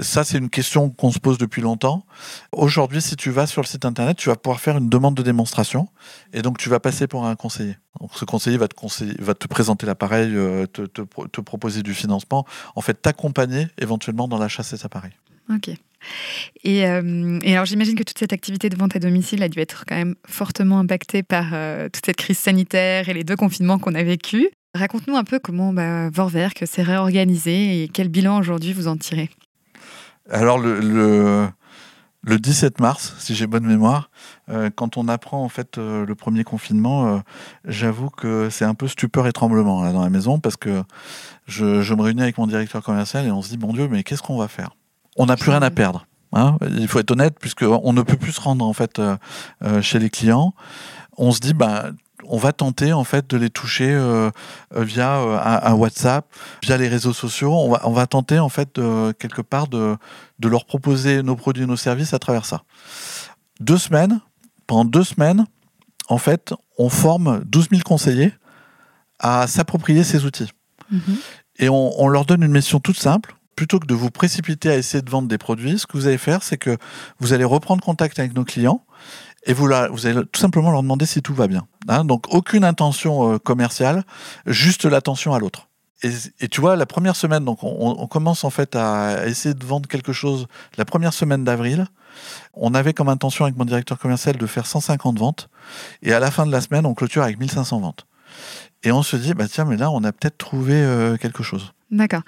ça, 0.00 0.24
c'est 0.24 0.38
une 0.38 0.48
question 0.48 0.88
qu'on 0.88 1.10
se 1.12 1.18
pose 1.18 1.36
depuis 1.36 1.60
longtemps. 1.60 2.06
Aujourd'hui, 2.52 3.02
si 3.02 3.14
tu 3.14 3.28
vas 3.30 3.46
sur 3.46 3.60
le 3.60 3.66
site 3.66 3.84
internet, 3.84 4.16
tu 4.16 4.30
vas 4.30 4.36
pouvoir 4.36 4.58
faire 4.58 4.78
une 4.78 4.88
demande 4.88 5.14
de 5.16 5.22
démonstration 5.22 5.86
et 6.32 6.40
donc 6.40 6.56
tu 6.56 6.70
vas 6.70 6.80
passer 6.80 7.06
pour 7.06 7.26
un 7.26 7.36
conseiller. 7.36 7.76
Donc 8.00 8.12
ce 8.14 8.24
conseiller 8.24 8.56
va 8.56 8.68
te, 8.68 8.74
conseiller, 8.74 9.16
va 9.18 9.34
te 9.34 9.46
présenter 9.46 9.84
l'appareil, 9.84 10.30
te, 10.72 10.86
te 10.86 11.40
proposer 11.42 11.82
du 11.82 11.92
financement, 11.92 12.46
en 12.74 12.80
fait 12.80 12.94
t'accompagner 13.02 13.66
éventuellement 13.76 14.28
dans 14.28 14.38
l'achat 14.38 14.62
de 14.62 14.68
cet 14.68 14.86
appareil. 14.86 15.12
Ok. 15.52 15.68
Et, 16.64 16.86
euh, 16.86 17.38
et 17.42 17.54
alors 17.54 17.64
j'imagine 17.64 17.94
que 17.94 18.02
toute 18.02 18.18
cette 18.18 18.32
activité 18.32 18.68
de 18.68 18.76
vente 18.76 18.96
à 18.96 18.98
domicile 18.98 19.42
a 19.42 19.48
dû 19.48 19.60
être 19.60 19.84
quand 19.86 19.96
même 19.96 20.14
fortement 20.26 20.78
impactée 20.78 21.22
par 21.22 21.50
euh, 21.52 21.88
toute 21.88 22.04
cette 22.06 22.16
crise 22.16 22.38
sanitaire 22.38 23.08
et 23.08 23.14
les 23.14 23.24
deux 23.24 23.36
confinements 23.36 23.78
qu'on 23.78 23.94
a 23.94 24.02
vécus. 24.02 24.48
Raconte-nous 24.74 25.16
un 25.16 25.24
peu 25.24 25.38
comment 25.38 25.72
bah, 25.72 26.10
Vorwerk 26.10 26.62
s'est 26.66 26.82
réorganisé 26.82 27.82
et 27.82 27.88
quel 27.88 28.08
bilan 28.08 28.38
aujourd'hui 28.38 28.72
vous 28.72 28.88
en 28.88 28.96
tirez? 28.96 29.30
Alors 30.30 30.58
le, 30.58 30.78
le, 30.78 31.48
le 32.22 32.38
17 32.38 32.78
mars, 32.78 33.14
si 33.18 33.34
j'ai 33.34 33.48
bonne 33.48 33.66
mémoire, 33.66 34.10
euh, 34.48 34.70
quand 34.72 34.96
on 34.96 35.08
apprend 35.08 35.42
en 35.42 35.48
fait 35.48 35.76
le 35.76 36.14
premier 36.14 36.44
confinement, 36.44 37.20
j'avoue 37.64 38.10
que 38.10 38.48
c'est 38.48 38.64
un 38.64 38.74
peu 38.74 38.86
stupeur 38.86 39.26
et 39.26 39.32
tremblement 39.32 39.90
dans 39.92 40.02
la 40.02 40.10
maison 40.10 40.38
parce 40.38 40.56
que 40.56 40.84
je, 41.46 41.94
me 41.94 42.02
réunis 42.02 42.22
avec 42.22 42.38
mon 42.38 42.46
directeur 42.46 42.82
commercial 42.82 43.26
et 43.26 43.32
on 43.32 43.42
se 43.42 43.48
dit 43.48 43.58
mon 43.58 43.72
Dieu, 43.72 43.88
mais 43.88 44.04
qu'est-ce 44.04 44.22
qu'on 44.22 44.38
va 44.38 44.46
faire? 44.46 44.70
On 45.20 45.26
n'a 45.26 45.36
plus 45.36 45.50
rien 45.50 45.60
à 45.62 45.70
perdre. 45.70 46.06
hein. 46.32 46.56
Il 46.78 46.88
faut 46.88 46.98
être 46.98 47.10
honnête 47.10 47.36
puisque 47.38 47.62
on 47.62 47.92
ne 47.92 48.02
peut 48.02 48.16
plus 48.16 48.32
se 48.32 48.40
rendre 48.40 48.64
en 48.64 48.72
fait 48.72 48.98
euh, 48.98 49.16
euh, 49.62 49.82
chez 49.82 49.98
les 49.98 50.08
clients. 50.08 50.54
On 51.18 51.30
se 51.32 51.40
dit 51.40 51.52
bah 51.52 51.90
on 52.32 52.38
va 52.38 52.52
tenter 52.52 52.92
en 52.92 53.04
fait 53.04 53.28
de 53.28 53.36
les 53.36 53.50
toucher 53.50 53.90
euh, 53.92 54.30
via 54.76 55.16
euh, 55.18 55.38
un, 55.38 55.72
un 55.72 55.74
WhatsApp, 55.74 56.24
via 56.62 56.76
les 56.78 56.88
réseaux 56.88 57.12
sociaux. 57.12 57.52
On 57.52 57.70
va, 57.72 57.80
on 57.84 57.92
va 57.92 58.06
tenter 58.06 58.38
en 58.38 58.48
fait 58.48 58.76
de, 58.76 59.12
quelque 59.18 59.42
part 59.42 59.68
de, 59.68 59.96
de 60.38 60.48
leur 60.48 60.64
proposer 60.64 61.22
nos 61.22 61.36
produits, 61.36 61.66
nos 61.66 61.76
services 61.76 62.14
à 62.14 62.18
travers 62.18 62.44
ça. 62.46 62.62
Deux 63.60 63.78
semaines, 63.78 64.20
pendant 64.66 64.84
deux 64.84 65.04
semaines, 65.04 65.44
en 66.08 66.18
fait, 66.18 66.54
on 66.78 66.88
forme 66.88 67.42
12 67.44 67.68
000 67.70 67.82
conseillers 67.84 68.32
à 69.18 69.46
s'approprier 69.46 70.02
ces 70.04 70.24
outils. 70.24 70.50
Mhm. 70.90 71.16
Et 71.58 71.68
on, 71.68 72.00
on 72.00 72.08
leur 72.08 72.24
donne 72.24 72.42
une 72.42 72.52
mission 72.52 72.80
toute 72.80 72.98
simple. 72.98 73.34
Plutôt 73.56 73.78
que 73.78 73.86
de 73.86 73.94
vous 73.94 74.10
précipiter 74.10 74.70
à 74.70 74.76
essayer 74.76 75.02
de 75.02 75.10
vendre 75.10 75.28
des 75.28 75.38
produits, 75.38 75.78
ce 75.78 75.86
que 75.86 75.96
vous 75.96 76.06
allez 76.06 76.18
faire, 76.18 76.42
c'est 76.42 76.56
que 76.56 76.76
vous 77.18 77.32
allez 77.32 77.44
reprendre 77.44 77.82
contact 77.82 78.18
avec 78.18 78.34
nos 78.34 78.44
clients 78.44 78.84
et 79.44 79.52
vous, 79.52 79.72
allez 79.72 80.24
tout 80.32 80.40
simplement 80.40 80.70
leur 80.70 80.82
demander 80.82 81.06
si 81.06 81.22
tout 81.22 81.34
va 81.34 81.46
bien. 81.46 81.66
Hein, 81.88 82.04
donc 82.04 82.32
aucune 82.32 82.64
intention 82.64 83.32
euh, 83.34 83.38
commerciale, 83.38 84.04
juste 84.46 84.84
l'attention 84.84 85.34
à 85.34 85.38
l'autre. 85.38 85.68
Et, 86.02 86.48
tu 86.48 86.62
vois, 86.62 86.76
la 86.76 86.86
première 86.86 87.14
semaine, 87.14 87.44
donc 87.44 87.62
on, 87.62 87.94
on 87.98 88.06
commence 88.06 88.44
en 88.44 88.50
fait 88.50 88.74
à 88.74 89.26
essayer 89.26 89.54
de 89.54 89.64
vendre 89.66 89.86
quelque 89.86 90.14
chose 90.14 90.46
la 90.78 90.86
première 90.86 91.12
semaine 91.12 91.44
d'avril. 91.44 91.86
On 92.54 92.72
avait 92.72 92.94
comme 92.94 93.10
intention 93.10 93.44
avec 93.44 93.58
mon 93.58 93.66
directeur 93.66 93.98
commercial 93.98 94.36
de 94.36 94.46
faire 94.46 94.66
150 94.66 95.18
ventes. 95.18 95.50
Et 96.02 96.14
à 96.14 96.18
la 96.18 96.30
fin 96.30 96.46
de 96.46 96.52
la 96.52 96.62
semaine, 96.62 96.86
on 96.86 96.94
clôture 96.94 97.22
avec 97.22 97.38
1500 97.38 97.80
ventes. 97.80 98.06
Et 98.82 98.92
on 98.92 99.02
se 99.02 99.16
dit, 99.16 99.34
bah 99.34 99.46
tiens, 99.46 99.66
mais 99.66 99.76
là, 99.76 99.90
on 99.90 100.02
a 100.04 100.12
peut-être 100.12 100.38
trouvé 100.38 100.74
euh, 100.74 101.18
quelque 101.18 101.42
chose. 101.42 101.74
D'accord. 101.90 102.22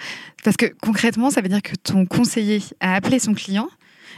Parce 0.44 0.57
que 0.57 0.66
concrètement, 0.83 1.31
ça 1.31 1.40
veut 1.40 1.48
dire 1.48 1.62
que 1.62 1.75
ton 1.77 2.05
conseiller 2.07 2.61
a 2.81 2.94
appelé 2.94 3.18
son 3.18 3.33
client 3.35 3.68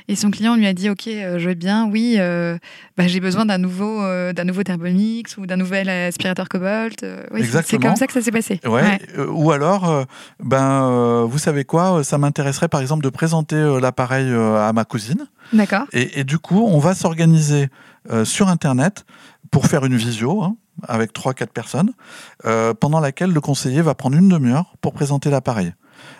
et 0.09 0.17
son 0.17 0.31
client 0.31 0.57
lui 0.57 0.67
a 0.67 0.73
dit 0.75 0.91
Ok, 0.91 1.07
euh, 1.07 1.39
je 1.39 1.49
veux 1.49 1.55
bien, 1.55 1.87
oui, 1.91 2.17
euh, 2.19 2.59
bah, 2.97 3.07
j'ai 3.07 3.21
besoin 3.21 3.47
d'un 3.47 3.59
nouveau, 3.59 4.03
euh, 4.03 4.33
d'un 4.33 4.45
nouveau 4.45 4.63
Thermomix 4.63 5.37
ou 5.39 5.47
d'un 5.47 5.57
nouvel 5.57 5.89
aspirateur 5.89 6.49
Cobalt. 6.49 7.03
Euh, 7.03 7.25
oui, 7.33 7.43
c'est- 7.45 7.79
comme 7.79 7.97
ça 7.97 8.07
que 8.07 8.13
ça 8.13 8.21
s'est 8.23 8.31
passé. 8.33 8.61
Ouais. 8.67 8.99
ou 9.29 9.51
alors, 9.53 10.05
ben, 10.43 11.25
vous 11.25 11.39
savez 11.39 11.65
quoi, 11.65 12.03
ça 12.05 12.19
m'intéresserait 12.19 12.69
par 12.69 12.81
exemple 12.81 13.05
de 13.05 13.09
présenter 13.11 13.57
l'appareil 13.81 14.31
à 14.33 14.73
ma 14.75 14.85
cousine. 14.85 15.27
D'accord. 15.53 15.85
Et, 15.93 16.21
et 16.21 16.25
du 16.25 16.39
coup, 16.39 16.65
on 16.67 16.79
va 16.79 16.95
s'organiser 16.95 17.69
sur 18.25 18.49
Internet 18.49 19.05
pour 19.51 19.67
faire 19.67 19.85
une 19.85 19.97
visio 19.97 20.43
hein, 20.43 20.57
avec 20.89 21.13
3-4 21.13 21.47
personnes, 21.49 21.93
euh, 22.47 22.75
pendant 22.75 23.01
laquelle 23.01 23.31
le 23.33 23.41
conseiller 23.41 23.81
va 23.83 23.95
prendre 23.95 24.17
une 24.17 24.29
demi-heure 24.29 24.75
pour 24.81 24.93
présenter 24.93 25.31
l'appareil. 25.31 25.73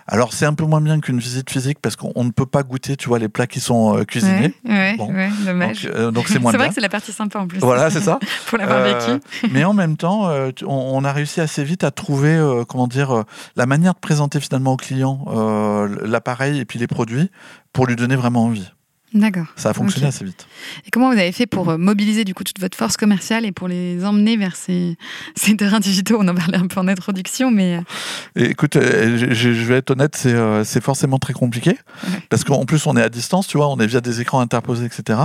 Alors, 0.07 0.33
c'est 0.33 0.45
un 0.45 0.53
peu 0.53 0.63
moins 0.65 0.79
bien 0.81 0.99
qu'une 1.01 1.19
visite 1.19 1.49
physique 1.49 1.79
parce 1.81 1.95
qu'on 1.95 2.11
on 2.15 2.23
ne 2.23 2.31
peut 2.31 2.45
pas 2.45 2.63
goûter, 2.63 2.95
tu 2.95 3.09
vois, 3.09 3.19
les 3.19 3.27
plats 3.27 3.45
qui 3.45 3.59
sont 3.59 3.97
euh, 3.97 4.03
cuisinés. 4.03 4.53
Ouais, 4.63 4.71
ouais, 4.71 4.95
Bon. 4.97 5.13
ouais, 5.13 5.27
Donc, 5.29 5.45
dommage. 5.45 5.89
euh, 5.93 6.11
c'est 6.27 6.39
moins 6.39 6.51
C'est 6.53 6.57
vrai 6.57 6.65
bien. 6.65 6.67
que 6.69 6.73
c'est 6.75 6.81
la 6.81 6.89
partie 6.89 7.11
sympa 7.11 7.39
en 7.39 7.47
plus. 7.47 7.59
Voilà, 7.59 7.89
c'est 7.91 7.99
ça. 7.99 8.17
Pour 8.47 8.57
l'avoir 8.57 8.83
vécu. 8.83 9.19
mais 9.51 9.63
en 9.65 9.73
même 9.73 9.97
temps, 9.97 10.29
on, 10.63 10.65
on 10.67 11.03
a 11.03 11.11
réussi 11.11 11.41
assez 11.41 11.63
vite 11.63 11.83
à 11.83 11.91
trouver, 11.91 12.39
comment 12.69 12.87
dire, 12.87 13.25
la 13.57 13.65
manière 13.65 13.93
de 13.93 13.99
présenter 13.99 14.39
finalement 14.39 14.73
au 14.73 14.77
client 14.77 15.25
l'appareil 16.03 16.59
et 16.59 16.65
puis 16.65 16.79
les 16.79 16.87
produits 16.87 17.29
pour 17.73 17.85
lui 17.85 17.95
donner 17.97 18.15
vraiment 18.15 18.45
envie. 18.45 18.71
D'accord. 19.15 19.45
Ça 19.55 19.69
a 19.69 19.73
fonctionné 19.73 20.07
assez 20.07 20.25
vite. 20.25 20.45
Et 20.85 20.91
comment 20.91 21.07
vous 21.07 21.17
avez 21.17 21.31
fait 21.31 21.45
pour 21.47 21.69
euh, 21.69 21.77
mobiliser 21.77 22.25
du 22.25 22.33
coup 22.33 22.43
toute 22.43 22.59
votre 22.59 22.77
force 22.77 22.97
commerciale 22.97 23.45
et 23.45 23.53
pour 23.53 23.69
les 23.69 24.03
emmener 24.03 24.35
vers 24.35 24.57
ces, 24.57 24.97
ces 25.35 25.55
terrains 25.55 25.79
digitaux? 25.79 26.17
On 26.19 26.27
en 26.27 26.35
parlait 26.35 26.57
un 26.57 26.67
peu 26.67 26.81
en 26.81 26.87
introduction, 26.89 27.49
mais 27.49 27.77
euh, 27.77 27.81
Et 28.35 28.49
écoute, 28.51 28.75
euh, 28.75 29.31
je, 29.31 29.49
vais 29.49 29.77
être 29.77 29.91
honnête, 29.91 30.17
c'est 30.17 30.33
euh, 30.33 30.65
c'est 30.65 30.83
forcément 30.83 31.17
très 31.17 31.31
compliqué 31.33 31.77
Ouais. 32.03 32.19
parce 32.29 32.43
qu'en 32.43 32.65
plus 32.65 32.85
on 32.87 32.97
est 32.97 33.01
à 33.01 33.07
distance, 33.07 33.47
tu 33.47 33.55
vois, 33.57 33.69
on 33.69 33.77
est 33.79 33.87
via 33.87 34.01
des 34.01 34.19
écrans 34.19 34.41
interposés, 34.41 34.85
etc. 34.85 35.19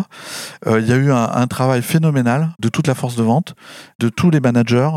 Euh, 0.69 0.81
Il 0.81 0.87
y 0.87 0.93
a 0.93 0.97
eu 0.97 1.11
un, 1.11 1.25
un 1.25 1.47
travail 1.49 1.83
phénoménal 1.83 2.51
de 2.61 2.69
toute 2.69 2.87
la 2.87 2.95
force 2.95 3.17
de 3.17 3.25
vente, 3.25 3.57
de 3.99 4.09
tous 4.09 4.31
les 4.31 4.39
managers 4.39 4.91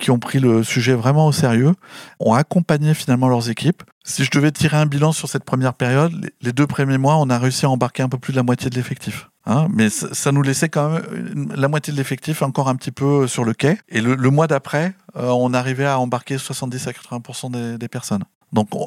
qui 0.00 0.10
ont 0.10 0.18
pris 0.18 0.40
le 0.40 0.64
sujet 0.64 0.94
vraiment 0.94 1.28
au 1.28 1.32
sérieux, 1.32 1.72
ont 2.18 2.34
accompagné 2.34 2.94
finalement 2.94 3.28
leurs 3.28 3.48
équipes. 3.48 3.84
Si 4.06 4.22
je 4.22 4.30
devais 4.30 4.52
tirer 4.52 4.76
un 4.76 4.84
bilan 4.86 5.12
sur 5.12 5.28
cette 5.30 5.44
première 5.44 5.72
période, 5.72 6.12
les- 6.42 6.52
deux 6.52 6.66
premiers 6.66 6.98
mois, 6.98 7.16
on 7.16 7.30
a 7.30 7.38
réussi 7.38 7.64
à 7.64 7.70
embarquer 7.70 8.02
un 8.02 8.08
peu 8.10 8.18
plus 8.18 8.32
de 8.32 8.36
la 8.36 8.42
moitié 8.42 8.68
de 8.68 8.74
l'effectif. 8.76 9.30
Hein, 9.46 9.66
mais 9.72 9.88
ça, 9.90 10.30
nous 10.32 10.42
laissait 10.42 10.68
quand 10.68 10.90
même 10.90 11.52
la 11.54 11.68
moitié 11.68 11.92
de 11.92 11.98
l'effectif 11.98 12.42
encore 12.42 12.68
un 12.68 12.76
petit 12.76 12.90
peu 12.90 13.26
sur 13.26 13.44
le 13.44 13.54
quai. 13.54 13.78
Et 13.88 14.00
le, 14.00 14.16
mois 14.30 14.46
d'après, 14.46 14.94
euh, 15.16 15.28
on 15.30 15.52
arrivait 15.54 15.86
à 15.86 15.98
embarquer 15.98 16.36
70 16.38 16.86
à 16.86 16.92
80% 16.92 17.50
des, 17.50 17.78
des 17.78 17.88
personnes. 17.88 18.24
Donc 18.52 18.68
on- 18.74 18.86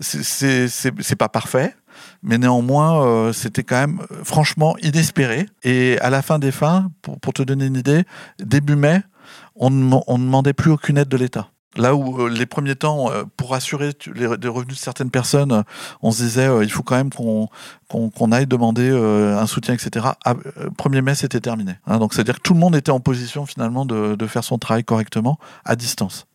c'est- 0.00 1.14
pas 1.16 1.28
parfait, 1.28 1.74
mais 2.22 2.36
néanmoins 2.38 3.04
euh, 3.06 3.32
c'était 3.32 3.62
quand 3.62 3.76
même 3.80 4.00
euh, 4.10 4.24
franchement 4.24 4.76
inespéré. 4.82 5.46
Et 5.62 5.98
à 6.00 6.10
la 6.10 6.20
fin 6.22 6.38
des 6.38 6.50
fins, 6.52 6.90
pour, 7.02 7.32
te 7.32 7.42
donner 7.42 7.66
une 7.66 7.76
idée, 7.76 8.04
début 8.40 8.76
mai, 8.76 9.02
on 9.56 9.70
ne 9.70 9.90
demandait 10.18 10.52
plus 10.52 10.70
aucune 10.72 10.98
aide 10.98 11.08
de 11.08 11.16
l'État. 11.16 11.48
Là 11.76 11.94
où 11.94 12.20
euh, 12.20 12.28
les 12.28 12.46
premiers 12.46 12.76
temps, 12.76 13.10
euh, 13.10 13.24
pour 13.36 13.54
assurer 13.54 13.92
les, 14.14 14.26
revenus 14.26 14.76
de 14.76 14.80
certaines 14.80 15.10
personnes, 15.10 15.64
on 16.02 16.10
se 16.10 16.22
disait 16.22 16.46
euh, 16.46 16.64
il 16.64 16.70
faut 16.70 16.82
quand 16.82 16.96
même 16.96 17.10
qu'on 17.10 18.32
aille 18.32 18.46
demander 18.46 18.90
un 18.90 19.46
soutien, 19.46 19.74
etc. 19.74 20.06
Ah, 20.24 20.34
euh, 20.58 20.70
1er 20.70 21.02
mai, 21.02 21.14
c'était 21.14 21.40
terminé. 21.40 21.74
Hein, 21.86 21.98
donc 21.98 22.14
c'est-à-dire 22.14 22.36
que 22.36 22.42
tout 22.42 22.54
le 22.54 22.60
monde 22.60 22.76
était 22.76 22.92
en 22.92 23.00
position 23.00 23.46
finalement 23.46 23.84
de, 23.84 24.26
faire 24.26 24.44
son 24.44 24.58
travail 24.58 24.84
correctement 24.84 25.38
à 25.64 25.76
distance. 25.76 26.26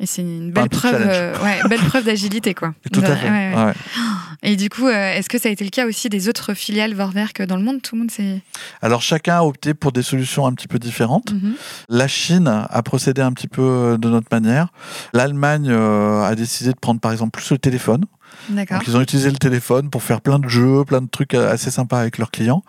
Et 0.00 0.06
c'est 0.06 0.22
une 0.22 0.50
un 0.50 0.52
belle 0.52 0.68
preuve, 0.68 0.94
euh, 0.96 1.34
ouais, 1.42 1.60
belle 1.68 1.80
preuve 1.80 2.04
d'agilité, 2.04 2.54
quoi. 2.54 2.72
Tout 2.92 3.00
à 3.00 3.16
fait. 3.16 3.28
ouais, 3.28 3.54
ouais. 3.54 3.64
ouais. 3.64 3.72
Et 4.42 4.56
du 4.56 4.68
coup, 4.70 4.86
euh, 4.86 5.14
est-ce 5.14 5.28
que 5.28 5.38
ça 5.38 5.48
a 5.48 5.52
été 5.52 5.64
le 5.64 5.70
cas 5.70 5.86
aussi 5.86 6.08
des 6.08 6.28
autres 6.28 6.54
filiales 6.54 6.94
Vorwerk 6.94 7.42
dans 7.42 7.56
le 7.56 7.64
monde? 7.64 7.82
Tout 7.82 7.96
le 7.96 8.02
monde 8.02 8.10
s'est. 8.10 8.40
Alors 8.80 9.02
chacun 9.02 9.38
a 9.38 9.42
opté 9.42 9.74
pour 9.74 9.90
des 9.90 10.02
solutions 10.02 10.46
un 10.46 10.52
petit 10.52 10.68
peu 10.68 10.78
différentes. 10.78 11.32
Mhm. 11.32 11.54
La 11.88 12.06
Chine 12.06 12.46
a 12.46 12.82
procédé 12.82 13.20
un 13.20 13.32
petit 13.32 13.48
peu 13.48 13.62
euh, 13.62 13.96
de 13.96 14.08
notre 14.08 14.28
manière. 14.30 14.68
L'Allemagne 15.12 15.68
euh, 15.70 16.22
a 16.22 16.36
décidé 16.36 16.70
de 16.70 16.78
prendre 16.78 17.00
par 17.00 17.10
exemple 17.10 17.32
plus 17.32 17.50
le 17.50 17.58
téléphone. 17.58 18.04
Donc 18.50 18.86
ils 18.86 18.96
ont 18.96 19.00
utilisé 19.00 19.30
le 19.30 19.36
téléphone 19.36 19.90
pour 19.90 20.02
faire 20.02 20.20
plein 20.20 20.38
de 20.38 20.48
jeux, 20.48 20.84
plein 20.84 21.00
de 21.00 21.08
trucs 21.08 21.34
assez 21.34 21.70
sympas 21.70 22.00
avec 22.00 22.18
leurs 22.18 22.30
clients. 22.30 22.62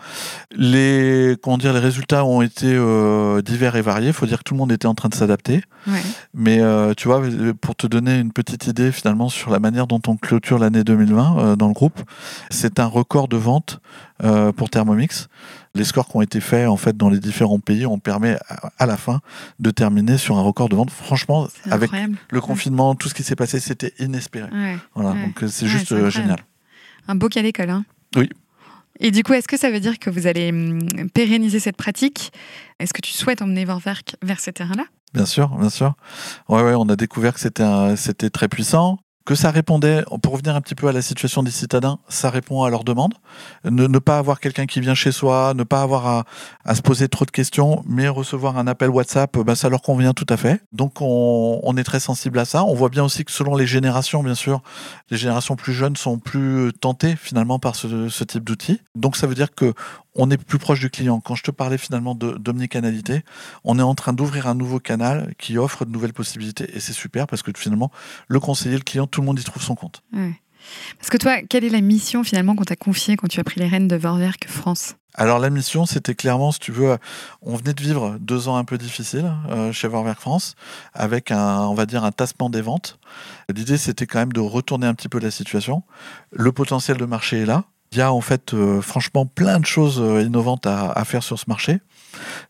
Les 0.51 1.37
comment 1.41 1.57
dire, 1.57 1.73
les 1.73 1.79
résultats 1.79 2.25
ont 2.25 2.41
été 2.41 2.67
euh, 2.67 3.41
divers 3.41 3.75
et 3.75 3.81
variés. 3.81 4.07
Il 4.07 4.13
faut 4.13 4.25
dire 4.25 4.39
que 4.39 4.43
tout 4.43 4.53
le 4.53 4.59
monde 4.59 4.71
était 4.71 4.87
en 4.87 4.95
train 4.95 5.09
de 5.09 5.15
s'adapter. 5.15 5.63
Ouais. 5.87 6.01
Mais 6.33 6.59
euh, 6.59 6.93
tu 6.95 7.07
vois, 7.07 7.21
pour 7.61 7.75
te 7.75 7.87
donner 7.87 8.19
une 8.19 8.31
petite 8.31 8.67
idée 8.67 8.91
finalement 8.91 9.29
sur 9.29 9.51
la 9.51 9.59
manière 9.59 9.87
dont 9.87 10.01
on 10.07 10.17
clôture 10.17 10.59
l'année 10.59 10.83
2020 10.83 11.37
euh, 11.37 11.55
dans 11.55 11.67
le 11.67 11.73
groupe, 11.73 11.99
c'est 12.49 12.79
un 12.79 12.85
record 12.85 13.27
de 13.27 13.37
vente 13.37 13.79
pour 14.57 14.69
Thermomix. 14.69 15.29
Les 15.75 15.83
scores 15.83 16.07
qui 16.07 16.17
ont 16.17 16.21
été 16.21 16.41
faits 16.41 16.67
en 16.67 16.77
fait 16.77 16.97
dans 16.97 17.09
les 17.09 17.19
différents 17.19 17.59
pays 17.59 17.85
ont 17.85 17.99
permis 17.99 18.33
à, 18.77 18.85
la 18.85 18.97
fin 18.97 19.21
de 19.59 19.69
terminer 19.71 20.17
sur 20.17 20.37
un 20.37 20.41
record 20.41 20.67
de 20.69 20.75
vente. 20.75 20.89
Franchement, 20.89 21.47
avec 21.69 21.91
le 22.31 22.41
confinement, 22.41 22.95
tout 22.95 23.07
ce 23.07 23.13
qui 23.13 23.23
s'est 23.23 23.35
passé, 23.35 23.59
c'était 23.59 23.93
inespéré. 23.99 24.49
Ouais. 24.51 24.77
Voilà, 24.95 25.11
Ouais. 25.11 25.25
donc 25.25 25.43
euh, 25.43 25.47
c'est 25.47 25.65
Ouais, 25.65 25.71
juste 25.71 25.91
euh, 25.91 26.09
génial. 26.09 26.39
Un 27.07 27.15
beau 27.15 27.29
cas 27.29 27.41
d'école. 27.41 27.69
Hein. 27.69 27.85
Oui. 28.15 28.29
Et 28.99 29.11
du 29.11 29.23
coup, 29.23 29.33
est-ce 29.33 29.47
que 29.47 29.57
ça 29.57 29.71
veut 29.71 29.79
dire 29.79 29.97
que 29.99 30.09
vous 30.09 30.27
allez 30.27 30.49
hum, 30.49 30.79
pérenniser 31.13 31.59
cette 31.59 31.77
pratique? 31.77 32.31
Est-ce 32.79 32.93
que 32.93 33.01
tu 33.01 33.13
souhaites 33.13 33.41
emmener 33.41 33.63
Vorwerk 33.65 34.15
vers 34.21 34.39
ces 34.39 34.51
terrains-là? 34.51 34.85
Bien 35.13 35.25
sûr, 35.25 35.49
bien 35.57 35.69
sûr. 35.69 35.93
Ouais, 36.49 36.61
ouais, 36.61 36.73
on 36.75 36.87
a 36.89 36.95
découvert 36.95 37.33
que 37.33 37.39
c'était 37.39 38.29
très 38.29 38.47
puissant, 38.47 38.99
que 39.29 39.35
ça 39.35 39.51
répondait, 39.51 40.03
pour 40.23 40.33
revenir 40.33 40.55
un 40.55 40.61
petit 40.61 40.73
peu 40.73 40.87
à 40.87 40.91
la 40.91 41.03
situation 41.03 41.43
des 41.43 41.51
citadins, 41.51 41.99
ça 42.07 42.31
répond 42.31 42.63
à 42.63 42.71
leurs 42.71 42.83
demandes. 42.83 43.13
Ne, 43.63 43.99
pas 43.99 44.17
avoir 44.17 44.39
quelqu'un 44.39 44.65
qui 44.65 44.79
vient 44.79 44.95
chez 44.95 45.11
soi, 45.11 45.53
ne 45.55 45.61
pas 45.61 45.83
avoir 45.83 46.25
à, 46.65 46.73
se 46.73 46.81
poser 46.81 47.09
trop 47.09 47.25
de 47.25 47.29
questions, 47.29 47.83
mais 47.85 48.07
recevoir 48.07 48.57
un 48.57 48.65
appel 48.65 48.89
WhatsApp, 48.89 49.37
bah, 49.37 49.53
ça 49.53 49.69
leur 49.69 49.83
convient 49.83 50.13
tout 50.13 50.25
à 50.29 50.35
fait. 50.35 50.63
Donc 50.71 50.93
on, 50.99 51.77
est 51.77 51.83
très 51.83 51.99
sensible 51.99 52.39
à 52.39 52.45
ça. 52.45 52.63
On 52.63 52.73
voit 52.73 52.89
bien 52.89 53.03
aussi 53.03 53.23
que 53.23 53.31
selon 53.31 53.55
les 53.55 53.67
générations, 53.67 54.23
bien 54.23 54.33
sûr, 54.33 54.63
les 55.11 55.17
générations 55.17 55.55
plus 55.55 55.73
jeunes 55.73 55.95
sont 55.95 56.17
plus 56.17 56.73
tentées 56.73 57.15
finalement 57.15 57.59
par 57.59 57.75
ce, 57.75 58.09
ce 58.09 58.23
type 58.23 58.43
d'outils. 58.43 58.81
Donc 58.95 59.15
ça 59.15 59.27
veut 59.27 59.35
dire 59.35 59.53
que 59.53 59.75
on 60.21 60.29
est 60.29 60.37
plus 60.37 60.59
proche 60.59 60.79
du 60.79 60.89
client. 60.89 61.19
Quand 61.21 61.35
je 61.35 61.43
te 61.43 61.51
parlais 61.51 61.77
finalement 61.77 62.13
de- 62.13 62.33
d'omnicanalité, 62.37 63.23
on 63.63 63.79
est 63.79 63.83
en 63.83 63.95
train 63.95 64.13
d'ouvrir 64.13 64.47
un 64.47 64.55
nouveau 64.55 64.79
canal 64.79 65.33
qui 65.37 65.57
offre 65.57 65.85
de 65.85 65.91
nouvelles 65.91 66.13
possibilités. 66.13 66.75
Et 66.75 66.79
c'est 66.79 66.93
super 66.93 67.25
parce 67.25 67.41
que 67.41 67.51
finalement, 67.55 67.91
le 68.27 68.39
conseiller, 68.39 68.75
le 68.75 68.83
client, 68.83 69.07
tout 69.07 69.21
le 69.21 69.27
monde 69.27 69.39
y 69.39 69.43
trouve 69.43 69.63
son 69.63 69.75
compte. 69.75 70.03
Ouais. 70.13 70.33
Parce 70.97 71.09
que 71.09 71.17
toi, 71.17 71.41
quelle 71.49 71.63
est 71.63 71.69
la 71.69 71.81
mission 71.81 72.23
finalement 72.23 72.53
qu'on 72.55 72.65
t'a 72.65 72.75
confiée 72.75 73.15
quand 73.15 73.27
tu 73.29 73.39
as 73.39 73.43
pris 73.45 73.59
les 73.61 73.67
rênes 73.67 73.87
de 73.87 73.95
Vorwerk 73.95 74.47
France? 74.47 74.95
Alors 75.15 75.39
la 75.39 75.49
mission, 75.49 75.85
c'était 75.85 76.15
clairement, 76.15 76.51
si 76.51 76.59
tu 76.59 76.71
veux, 76.71 76.97
on 77.41 77.55
venait 77.55 77.73
de 77.73 77.81
vivre 77.81 78.17
deux 78.19 78.47
ans 78.47 78.57
un 78.57 78.63
peu 78.65 78.77
difficiles 78.77 79.31
euh, 79.49 79.71
chez 79.71 79.87
Vorwerk 79.87 80.19
France, 80.19 80.55
avec 80.93 81.31
un, 81.31 81.61
on 81.61 81.73
va 81.73 81.85
dire, 81.85 82.03
un 82.03 82.11
tassement 82.11 82.49
des 82.49 82.61
ventes. 82.61 82.99
L'idée, 83.53 83.77
c'était 83.77 84.05
quand 84.05 84.19
même 84.19 84.33
de 84.33 84.39
retourner 84.39 84.85
un 84.85 84.93
petit 84.93 85.09
peu 85.09 85.19
la 85.19 85.31
situation. 85.31 85.83
Le 86.31 86.51
potentiel 86.51 86.97
de 86.97 87.05
marché 87.05 87.41
est 87.41 87.45
là. 87.45 87.63
Il 87.91 87.97
y 87.97 88.01
a 88.01 88.13
en 88.13 88.21
fait, 88.21 88.53
euh, 88.53 88.81
franchement, 88.81 89.25
plein 89.25 89.59
de 89.59 89.65
choses 89.65 89.99
euh, 89.99 90.21
innovantes 90.21 90.65
à, 90.67 90.91
à 90.91 91.05
faire 91.05 91.23
sur 91.23 91.39
ce 91.39 91.45
marché. 91.47 91.79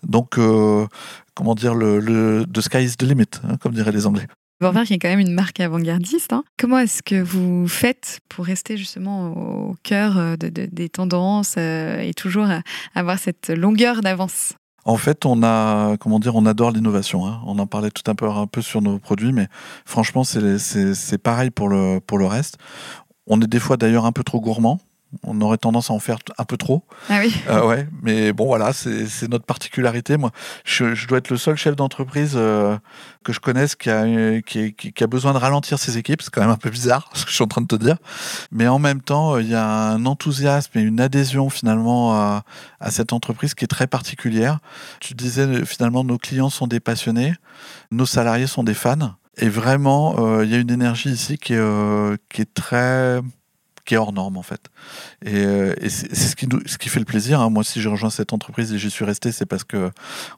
Donc, 0.04 0.38
euh, 0.38 0.86
comment 1.34 1.56
dire, 1.56 1.74
le, 1.76 2.00
le 2.00 2.46
the 2.46 2.62
sky 2.62 2.84
is 2.84 2.96
the 2.98 3.04
limit, 3.04 3.26
hein, 3.44 3.56
comme 3.62 3.74
diraient 3.74 3.92
les 3.94 4.06
Anglais. 4.06 4.28
Vorwerk 4.62 4.92
est 4.92 5.00
quand 5.00 5.08
même 5.08 5.20
une 5.20 5.34
marque 5.34 5.62
avant-gardiste. 5.62 6.34
hein. 6.34 6.44
Comment 6.60 6.80
est-ce 6.80 7.02
que 7.02 7.22
vous 7.22 7.66
faites 7.70 8.20
pour 8.28 8.44
rester 8.46 8.76
justement 8.76 9.28
au 9.70 9.76
cœur 9.84 10.38
de- 10.38 10.50
de- 10.50 10.68
des 10.70 10.90
tendances 10.90 11.56
euh, 11.58 12.00
et 12.02 12.14
toujours 12.14 12.48
avoir 12.94 13.18
cette 13.20 13.50
longueur 13.50 14.02
d'avance? 14.02 14.52
En 14.84 14.98
fait, 14.98 15.26
on 15.26 15.44
a, 15.44 15.96
comment 15.98 16.20
dire, 16.20 16.36
on 16.36 16.46
adore 16.46 16.72
l'innovation. 16.72 17.26
hein. 17.26 17.40
On 17.46 17.58
en 17.60 17.68
parlait 17.68 17.92
tout 17.92 18.10
un 18.12 18.16
peu, 18.16 18.28
un 18.30 18.48
peu 18.48 18.62
sur 18.62 18.82
nos 18.82 19.00
produits, 19.00 19.32
mais 19.32 19.48
franchement, 19.86 20.26
c'est 20.26 21.18
pareil 21.24 21.52
pour 21.52 21.70
le, 21.70 22.00
pour 22.00 22.18
le 22.18 22.26
reste. 22.26 22.58
On 23.28 23.40
est 23.40 23.48
des 23.48 23.60
fois 23.60 23.78
d'ailleurs 23.78 24.06
un 24.06 24.12
peu 24.12 24.24
trop 24.24 24.42
gourmand. 24.42 24.80
On 25.24 25.42
aurait 25.42 25.58
tendance 25.58 25.90
à 25.90 25.94
en 25.94 26.00
faire 26.00 26.18
un 26.38 26.44
peu 26.46 26.56
trop. 26.58 26.84
Ah 27.10 27.20
oui 27.20 27.34
Euh, 27.50 27.66
ouais, 27.66 27.88
mais 28.04 28.32
bon, 28.32 28.46
voilà, 28.46 28.74
c'est 28.74 29.28
notre 29.28 29.46
particularité. 29.46 30.18
Moi, 30.18 30.32
je, 30.66 30.94
je 30.94 31.08
dois 31.08 31.18
être 31.18 31.30
le 31.32 31.38
seul 31.38 31.56
chef 31.56 31.76
d'entreprise 31.76 32.34
euh, 32.36 32.78
que 33.24 33.34
je 33.34 33.40
connaisse 33.40 33.76
qui 33.76 33.90
a, 33.90 34.06
qui, 34.42 34.60
est- 34.60 34.72
qui- 34.74 34.94
qui 34.94 35.04
a 35.04 35.08
besoin 35.08 35.34
de 35.34 35.38
ralentir 35.40 35.80
ses 35.80 35.98
équipes. 35.98 36.22
C'est 36.22 36.30
quand 36.32 36.42
même 36.42 36.50
un 36.52 36.58
peu 36.58 36.70
bizarre, 36.70 37.10
ce 37.14 37.24
que 37.26 37.30
je 37.32 37.36
suis 37.36 37.44
en 37.44 37.48
train 37.48 37.62
de 37.62 37.68
te 37.68 37.76
dire. 37.76 37.98
Mais 38.52 38.68
en 38.68 38.78
même 38.78 39.02
temps, 39.02 39.36
euh, 39.36 39.42
il 39.42 39.50
y 39.50 39.56
a 39.56 39.66
un 39.68 40.06
enthousiasme 40.06 40.78
et 40.78 40.82
une 40.82 41.00
adhésion 41.02 41.50
finalement 41.50 42.14
à, 42.14 42.44
à 42.80 42.92
cette 42.92 43.12
entreprise 43.12 43.56
qui 43.56 43.64
est 43.66 43.68
très 43.68 43.88
particulière. 43.88 44.60
Tu 45.00 45.16
disais, 45.16 45.42
euh, 45.48 45.66
finalement, 45.66 46.04
nos 46.04 46.18
clients 46.20 46.50
sont 46.52 46.68
des 46.68 46.80
passionnés, 46.80 47.34
nos 47.92 48.06
salariés 48.06 48.48
sont 48.48 48.64
des 48.64 48.74
fans. 48.76 49.16
Et 49.38 49.50
vraiment, 49.50 50.16
euh, 50.20 50.46
il 50.46 50.52
y 50.52 50.56
a 50.56 50.58
une 50.58 50.70
énergie 50.72 51.10
ici 51.10 51.38
qui 51.38 51.54
est, 51.54 51.58
euh, 51.58 52.18
qui 52.30 52.42
est 52.42 52.54
très 52.54 53.22
qui 53.90 53.96
est 53.96 53.98
hors 53.98 54.14
norme 54.14 54.38
en 54.38 54.44
fait. 54.44 54.70
Et, 55.26 55.34
euh, 55.34 55.74
c'est 55.90 56.14
ce 56.14 56.78
qui 56.78 56.90
fait 56.90 57.00
le 57.00 57.06
plaisir. 57.06 57.42
hein. 57.42 57.50
Moi, 57.50 57.64
si 57.64 57.82
j'ai 57.82 57.90
rejoint 57.90 58.12
cette 58.12 58.34
entreprise 58.34 58.72
et 58.72 58.78
j'y 58.78 58.92
suis 58.92 59.04
resté, 59.04 59.32
c'est 59.32 59.48
parce 59.48 59.64
que 59.64 59.90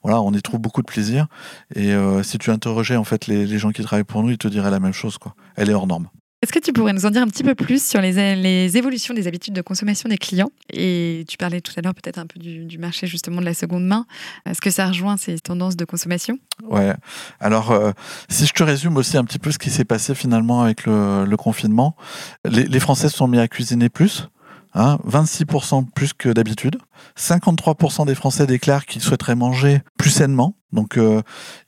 voilà, 0.04 0.22
on 0.22 0.32
y 0.32 0.42
trouve 0.42 0.62
beaucoup 0.62 0.82
de 0.82 0.88
plaisir. 0.88 1.28
Et 1.76 1.92
euh, 1.92 2.24
si 2.24 2.38
tu 2.38 2.50
interrogeais 2.50 2.96
en 2.96 3.04
fait 3.04 3.28
les, 3.28 3.46
les 3.46 3.60
gens 3.60 3.72
qui 3.72 3.84
travaillent 3.84 4.06
pour 4.06 4.24
nous, 4.24 4.30
ils 4.30 4.38
te 4.38 4.48
diraient 4.48 4.72
la 4.72 4.80
même 4.80 4.94
chose. 4.94 5.18
Quoi. 5.18 5.36
Elle 5.58 5.70
est 5.70 5.74
hors 5.74 5.86
norme. 5.86 6.08
Est-ce 6.44 6.52
que 6.52 6.58
tu 6.58 6.74
pourrais 6.74 6.94
nous 6.94 7.06
en 7.06 7.12
dire 7.12 7.22
un 7.22 7.28
petit 7.28 7.44
peu 7.44 7.54
plus 7.54 7.86
sur 7.86 8.02
les, 8.02 8.76
évolutions 8.76 9.14
des 9.14 9.28
habitudes 9.28 9.54
de 9.54 9.62
consommation 9.62 10.10
des 10.10 10.18
clients? 10.18 10.50
Et 10.74 11.24
tu 11.28 11.38
parlais 11.38 11.62
tout 11.62 11.72
à 11.78 11.82
l'heure 11.82 11.94
peut-être 11.94 12.18
un 12.18 12.26
peu 12.26 12.40
du, 12.40 12.78
marché 12.80 13.06
justement 13.06 13.42
de 13.42 13.46
la 13.46 13.54
seconde 13.54 13.86
main. 13.86 14.08
Est-ce 14.48 14.60
que 14.60 14.72
ça 14.72 14.88
rejoint 14.88 15.18
ces 15.18 15.38
tendances 15.38 15.76
de 15.76 15.86
consommation? 15.86 16.40
Ouais. 16.64 16.96
Alors, 17.40 17.70
euh, 17.70 17.92
si 18.28 18.48
je 18.48 18.54
te 18.54 18.64
résume 18.64 18.98
aussi 18.98 19.18
un 19.18 19.24
petit 19.24 19.38
peu 19.38 19.52
ce 19.52 19.60
qui 19.60 19.70
s'est 19.70 19.86
passé 19.86 20.16
finalement 20.16 20.64
avec 20.64 20.86
le, 20.88 21.26
le 21.26 21.38
confinement, 21.38 21.96
les, 22.44 22.64
les 22.64 22.80
Français 22.80 23.10
se 23.10 23.18
sont 23.18 23.28
mis 23.28 23.38
à 23.38 23.48
cuisiner 23.48 23.90
plus. 23.90 24.28
Hein, 24.74 24.98
26% 25.06 25.92
plus 25.92 26.14
que 26.14 26.30
d'habitude. 26.30 26.78
53% 27.20 28.08
des 28.08 28.16
Français 28.16 28.48
déclarent 28.48 28.86
qu'ils 28.86 29.02
souhaiteraient 29.02 29.36
manger 29.36 29.82
plus 29.98 30.10
sainement. 30.10 30.56
Donc, 30.72 30.98
euh, 30.98 31.22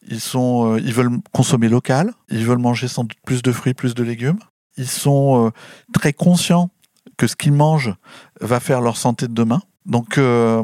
ils, 0.08 0.22
sont, 0.22 0.74
euh, 0.74 0.80
ils 0.80 0.94
veulent 0.94 1.20
consommer 1.34 1.68
local. 1.68 2.14
Ils 2.30 2.46
veulent 2.46 2.60
manger 2.60 2.88
sans 2.88 3.04
doute 3.04 3.18
plus 3.26 3.42
de 3.42 3.52
fruits, 3.52 3.74
plus 3.74 3.94
de 3.94 4.04
légumes. 4.04 4.40
Ils 4.78 4.88
sont 4.88 5.48
euh, 5.48 5.50
très 5.94 6.14
conscients 6.14 6.70
que 7.18 7.28
ce 7.28 7.36
qu'ils 7.36 7.54
mangent 7.54 7.94
va 8.42 8.60
faire 8.60 8.82
leur 8.82 8.98
santé 8.98 9.28
de 9.28 9.34
demain. 9.34 9.62
Donc, 9.86 10.18
euh, 10.18 10.64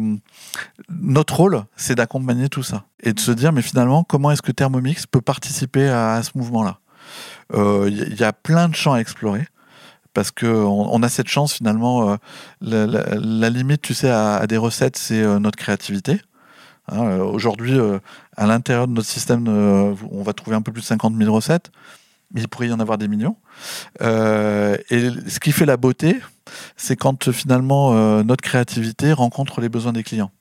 notre 0.90 1.36
rôle, 1.36 1.64
c'est 1.76 1.96
d'accompagner 1.96 2.50
tout 2.50 2.64
ça 2.64 2.86
et 3.04 3.14
de 3.14 3.20
se 3.20 3.32
dire, 3.32 3.52
mais 3.52 3.62
finalement, 3.62 4.04
comment 4.04 4.32
est-ce 4.32 4.42
que 4.42 4.52
Thermomix 4.52 5.06
peut 5.06 5.22
participer 5.22 5.90
à, 5.90 6.22
ce 6.24 6.32
mouvement-là? 6.36 6.80
Euh, 7.54 7.90
Il 7.90 8.20
y, 8.20 8.24
a 8.24 8.34
plein 8.34 8.70
de 8.70 8.76
champs 8.76 8.94
à 8.94 9.00
explorer 9.00 9.48
parce 10.14 10.32
que 10.32 10.46
on, 10.48 10.94
on 10.94 11.04
a 11.04 11.10
cette 11.10 11.28
chance 11.28 11.54
finalement. 11.54 12.12
euh, 12.12 12.18
la, 12.62 13.50
limite, 13.50 13.82
tu 13.82 13.94
sais, 13.94 14.10
à, 14.10 14.46
des 14.48 14.58
recettes, 14.58 14.98
c'est 14.98 15.22
euh, 15.22 15.40
notre 15.40 15.58
créativité. 15.58 16.22
Hein, 16.92 17.06
euh, 17.06 17.24
Aujourd'hui, 17.24 17.78
euh, 17.78 18.00
à 18.36 18.46
l'intérieur 18.46 18.88
de 18.88 18.94
notre 18.94 19.08
système, 19.08 19.46
euh, 19.48 19.94
on 20.12 20.24
va 20.24 20.34
trouver 20.34 20.56
un 20.56 20.62
peu 20.62 20.72
plus 20.72 20.82
de 20.82 20.88
50 20.88 21.16
000 21.16 21.34
recettes. 21.34 21.72
Mais 22.34 22.42
il 22.42 22.48
pourrait 22.48 22.68
y 22.68 22.72
en 22.74 22.80
avoir 22.80 22.98
des 22.98 23.08
millions. 23.08 23.38
Euh, 24.02 24.78
et 24.90 25.10
ce 25.28 25.40
qui 25.40 25.52
fait 25.52 25.66
la 25.66 25.78
beauté, 25.78 26.20
c'est 26.78 26.96
quand 26.96 27.28
euh, 27.28 27.32
finalement 27.32 27.94
euh, 27.94 28.24
notre 28.24 28.44
créativité 28.44 29.14
rencontre 29.14 29.62
les 29.62 29.70
besoins 29.70 29.94
des 29.94 30.04
clients. 30.04 30.32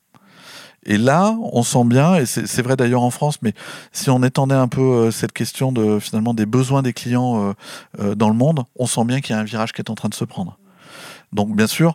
Et 0.85 0.97
là, 0.97 1.37
on 1.53 1.63
sent 1.63 1.85
bien, 1.85 2.15
et 2.15 2.25
c'est 2.25 2.63
vrai 2.63 2.77
d'ailleurs 2.77 3.03
en 3.03 3.11
France, 3.11 3.39
mais 3.43 3.53
si 3.93 4.11
on 4.11 4.23
étendait 4.23 4.55
un 4.55 4.69
peu 4.69 4.81
euh, 4.81 5.11
cette 5.11 5.33
question 5.33 5.73
de 5.73 5.99
finalement 5.99 6.35
des 6.35 6.47
besoins 6.47 6.83
des 6.83 6.93
clients 6.93 7.55
dans 8.17 8.29
le 8.29 8.35
monde, 8.35 8.65
on 8.77 8.87
sent 8.87 9.05
bien 9.05 9.21
qu'il 9.21 9.35
y 9.35 9.39
a 9.39 9.41
un 9.41 9.45
virage 9.45 9.73
qui 9.73 9.81
est 9.83 9.91
en 9.91 9.95
train 9.95 10.09
de 10.09 10.15
se 10.15 10.25
prendre. 10.25 10.59
Donc 11.33 11.55
bien 11.55 11.67
sûr, 11.67 11.95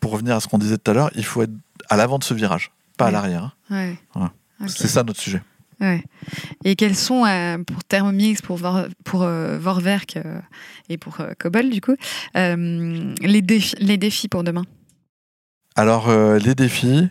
pour 0.00 0.10
revenir 0.10 0.34
à 0.34 0.40
ce 0.40 0.48
qu'on 0.48 0.58
disait 0.58 0.78
tout 0.78 0.90
à 0.90 0.94
l'heure, 0.94 1.10
il 1.14 1.24
faut 1.24 1.42
être 1.42 1.52
à 1.88 1.96
l'avant 1.96 2.18
de 2.18 2.24
ce 2.24 2.34
virage, 2.34 2.72
pas 2.96 3.06
à 3.06 3.10
l'arrière. 3.12 3.42
hein. 3.44 3.52
Ouais. 4.16 4.66
C'est 4.68 4.88
ça 4.88 5.02
notre 5.04 5.20
sujet. 5.20 5.42
Ouais. 5.80 6.02
Et 6.64 6.74
quels 6.74 6.96
sont, 6.96 7.24
euh, 7.26 7.58
pour 7.58 7.84
Thermomix, 7.84 8.40
pour, 8.40 8.64
euh, 8.64 9.58
Vorwerk 9.58 10.16
euh, 10.16 10.40
et 10.88 10.96
pour 10.96 11.18
Cobol, 11.38 11.70
du 11.70 11.80
coup, 11.80 11.96
les, 12.34 13.42
défis, 13.42 13.74
les 13.78 13.98
défis 13.98 14.28
pour 14.28 14.42
demain? 14.42 14.64
Alors, 15.74 16.10
les 16.38 16.54
défis, 16.54 17.08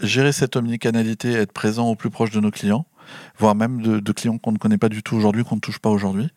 gérer 0.00 0.32
cette 0.32 0.54
omnicanalité, 0.54 1.32
être 1.32 1.52
présent 1.52 1.88
au 1.88 1.96
plus 1.96 2.10
proche 2.10 2.30
de 2.30 2.40
nos 2.40 2.52
clients. 2.52 2.86
voire 3.38 3.56
même 3.56 3.82
de, 3.82 4.12
clients 4.12 4.38
qu'on 4.38 4.52
ne 4.52 4.58
connaît 4.58 4.78
pas 4.78 4.88
du 4.88 5.02
tout 5.02 5.16
aujourd'hui, 5.16 5.42
qu'on 5.42 5.56
ne 5.56 5.60
touche 5.60 5.80
pas 5.80 5.90
aujourd'hui. 5.90 6.28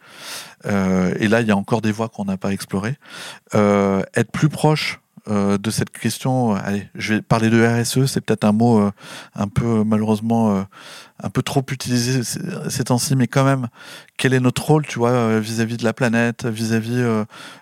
et 0.65 1.27
là, 1.27 1.41
il 1.41 1.47
y 1.47 1.51
a 1.51 1.57
encore 1.57 1.81
des 1.81 1.91
voies 1.91 2.09
qu'on 2.09 2.25
n'a 2.25 2.37
pas 2.37 2.51
explorées. 2.51 2.95
être 3.53 4.31
plus 4.31 4.49
proche 4.49 4.99
euh, 5.27 5.57
de 5.57 5.71
cette 5.71 5.89
question. 5.89 6.53
Allez, 6.53 6.87
je 6.93 7.15
vais 7.15 7.21
parler 7.21 7.49
de 7.49 7.65
RSE, 7.65 8.05
c'est 8.05 8.21
peut-être 8.21 8.43
un 8.43 8.51
mot 8.51 8.79
euh, 8.79 8.91
un 9.33 9.47
peu 9.47 9.83
malheureusement 9.83 10.55
euh, 10.55 10.61
un 11.23 11.29
peu 11.29 11.41
trop 11.41 11.63
utilisé 11.71 12.21
ces 12.23 12.83
temps-ci, 12.83 13.15
mais 13.15 13.25
quand 13.25 13.43
même, 13.43 13.67
quel 14.17 14.33
est 14.33 14.39
notre 14.39 14.63
rôle, 14.63 14.85
tu 14.85 14.99
vois, 14.99 15.39
vis-à-vis 15.39 15.77
de 15.77 15.83
la 15.83 15.93
planète, 15.93 16.45
vis-à-vis 16.45 16.97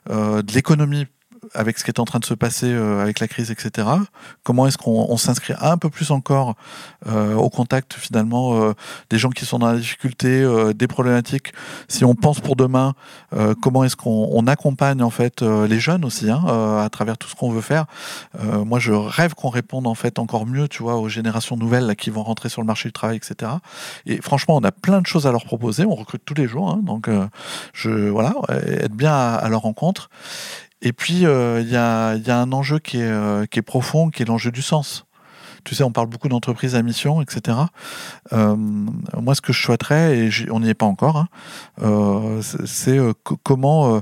de 0.09 0.53
l'économie 0.53 1.07
avec 1.53 1.77
ce 1.77 1.83
qui 1.83 1.91
est 1.91 1.99
en 1.99 2.05
train 2.05 2.19
de 2.19 2.25
se 2.25 2.33
passer 2.33 2.71
euh, 2.71 3.01
avec 3.01 3.19
la 3.19 3.27
crise, 3.27 3.51
etc. 3.51 3.87
Comment 4.43 4.67
est-ce 4.67 4.77
qu'on 4.77 5.17
s'inscrit 5.17 5.53
un 5.59 5.77
peu 5.77 5.89
plus 5.89 6.11
encore 6.11 6.55
euh, 7.07 7.35
au 7.35 7.49
contact 7.49 7.93
finalement 7.93 8.61
euh, 8.61 8.73
des 9.09 9.17
gens 9.17 9.29
qui 9.29 9.45
sont 9.45 9.59
dans 9.59 9.71
la 9.71 9.77
difficulté, 9.77 10.45
des 10.75 10.87
problématiques? 10.87 11.53
Si 11.87 12.05
on 12.05 12.15
pense 12.15 12.39
pour 12.39 12.55
demain, 12.55 12.93
comment 13.61 13.83
est-ce 13.83 13.95
qu'on 13.95 14.47
accompagne 14.47 15.01
en 15.01 15.09
fait 15.09 15.41
les 15.41 15.79
jeunes 15.79 16.05
aussi 16.05 16.29
hein, 16.29 16.43
à 16.83 16.89
travers 16.89 17.17
tout 17.17 17.27
ce 17.27 17.35
qu'on 17.35 17.51
veut 17.51 17.61
faire? 17.61 17.85
moi, 18.65 18.79
je 18.79 18.91
rêve 18.91 19.33
qu'on 19.33 19.49
réponde 19.49 19.87
en 19.87 19.95
fait 19.95 20.19
encore 20.19 20.45
mieux, 20.45 20.67
tu 20.67 20.83
vois, 20.83 20.95
aux 20.95 21.09
générations 21.09 21.57
nouvelles 21.57 21.95
qui 21.95 22.09
vont 22.09 22.23
rentrer 22.23 22.49
sur 22.49 22.61
le 22.61 22.67
marché 22.67 22.89
du 22.89 22.93
travail, 22.93 23.17
etc. 23.17 23.51
Et 24.05 24.21
franchement, 24.21 24.55
on 24.57 24.63
a 24.63 24.71
plein 24.71 25.01
de 25.01 25.07
choses 25.07 25.27
à 25.27 25.31
leur 25.31 25.45
proposer. 25.45 25.85
On 25.85 25.95
recrute 25.95 26.23
tous 26.25 26.33
les 26.33 26.47
jours, 26.47 26.69
hein, 26.69 26.81
donc 26.83 27.09
je 27.73 27.89
voilà, 28.09 28.35
être 28.49 28.93
bien 28.93 29.13
à 29.13 29.47
leur 29.49 29.61
rencontre. 29.61 30.09
Et 30.85 30.91
puis, 30.91 31.25
euh, 31.25 31.61
il 31.61 31.69
y, 31.69 31.77
a, 31.77 32.11
un 32.11 32.51
enjeu 32.51 32.77
qui 32.77 32.97
est, 32.97 33.09
euh, 33.09 33.45
qui 33.45 33.57
est 33.57 33.63
profond, 33.63 34.09
qui 34.09 34.21
est 34.21 34.25
l'enjeu 34.25 34.51
du 34.51 34.61
sens. 34.61 35.05
Tu 35.63 35.75
sais, 35.75 35.83
on 35.83 35.93
parle 35.93 36.07
beaucoup 36.07 36.27
d'entreprises 36.27 36.75
à 36.75 36.83
mission, 36.83 37.21
etc. 37.21 37.57
Euh, 38.33 38.55
moi, 38.57 39.33
ce 39.33 39.39
que 39.39 39.53
je 39.53 39.63
souhaiterais, 39.63 40.17
et 40.17 40.29
on 40.51 40.59
n'y 40.59 40.67
est 40.67 40.73
pas 40.73 40.85
encore, 40.85 41.25
hein, 41.79 42.41
c'est 42.65 42.99
comment 43.43 44.01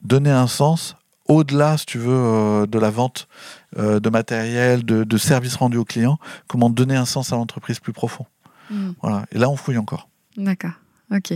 donner 0.00 0.30
un 0.30 0.46
sens 0.46 0.96
au-delà, 1.28 1.76
si 1.76 1.84
tu 1.84 1.98
veux, 1.98 2.66
de 2.66 2.78
la 2.78 2.88
vente 2.88 3.28
de 3.76 4.08
matériel, 4.08 4.86
de, 4.86 5.16
services 5.18 5.56
rendus 5.56 5.76
aux 5.76 5.84
clients, 5.84 6.18
comment 6.46 6.70
donner 6.70 6.96
un 6.96 7.04
sens 7.04 7.30
à 7.34 7.36
l'entreprise 7.36 7.78
plus 7.78 7.92
profond. 7.92 8.24
Hmm. 8.70 8.92
Voilà. 9.02 9.26
Et 9.32 9.38
là, 9.38 9.50
on 9.50 9.56
fouille 9.56 9.76
encore. 9.76 10.08
D'accord. 10.38 10.72
Ok. 11.14 11.32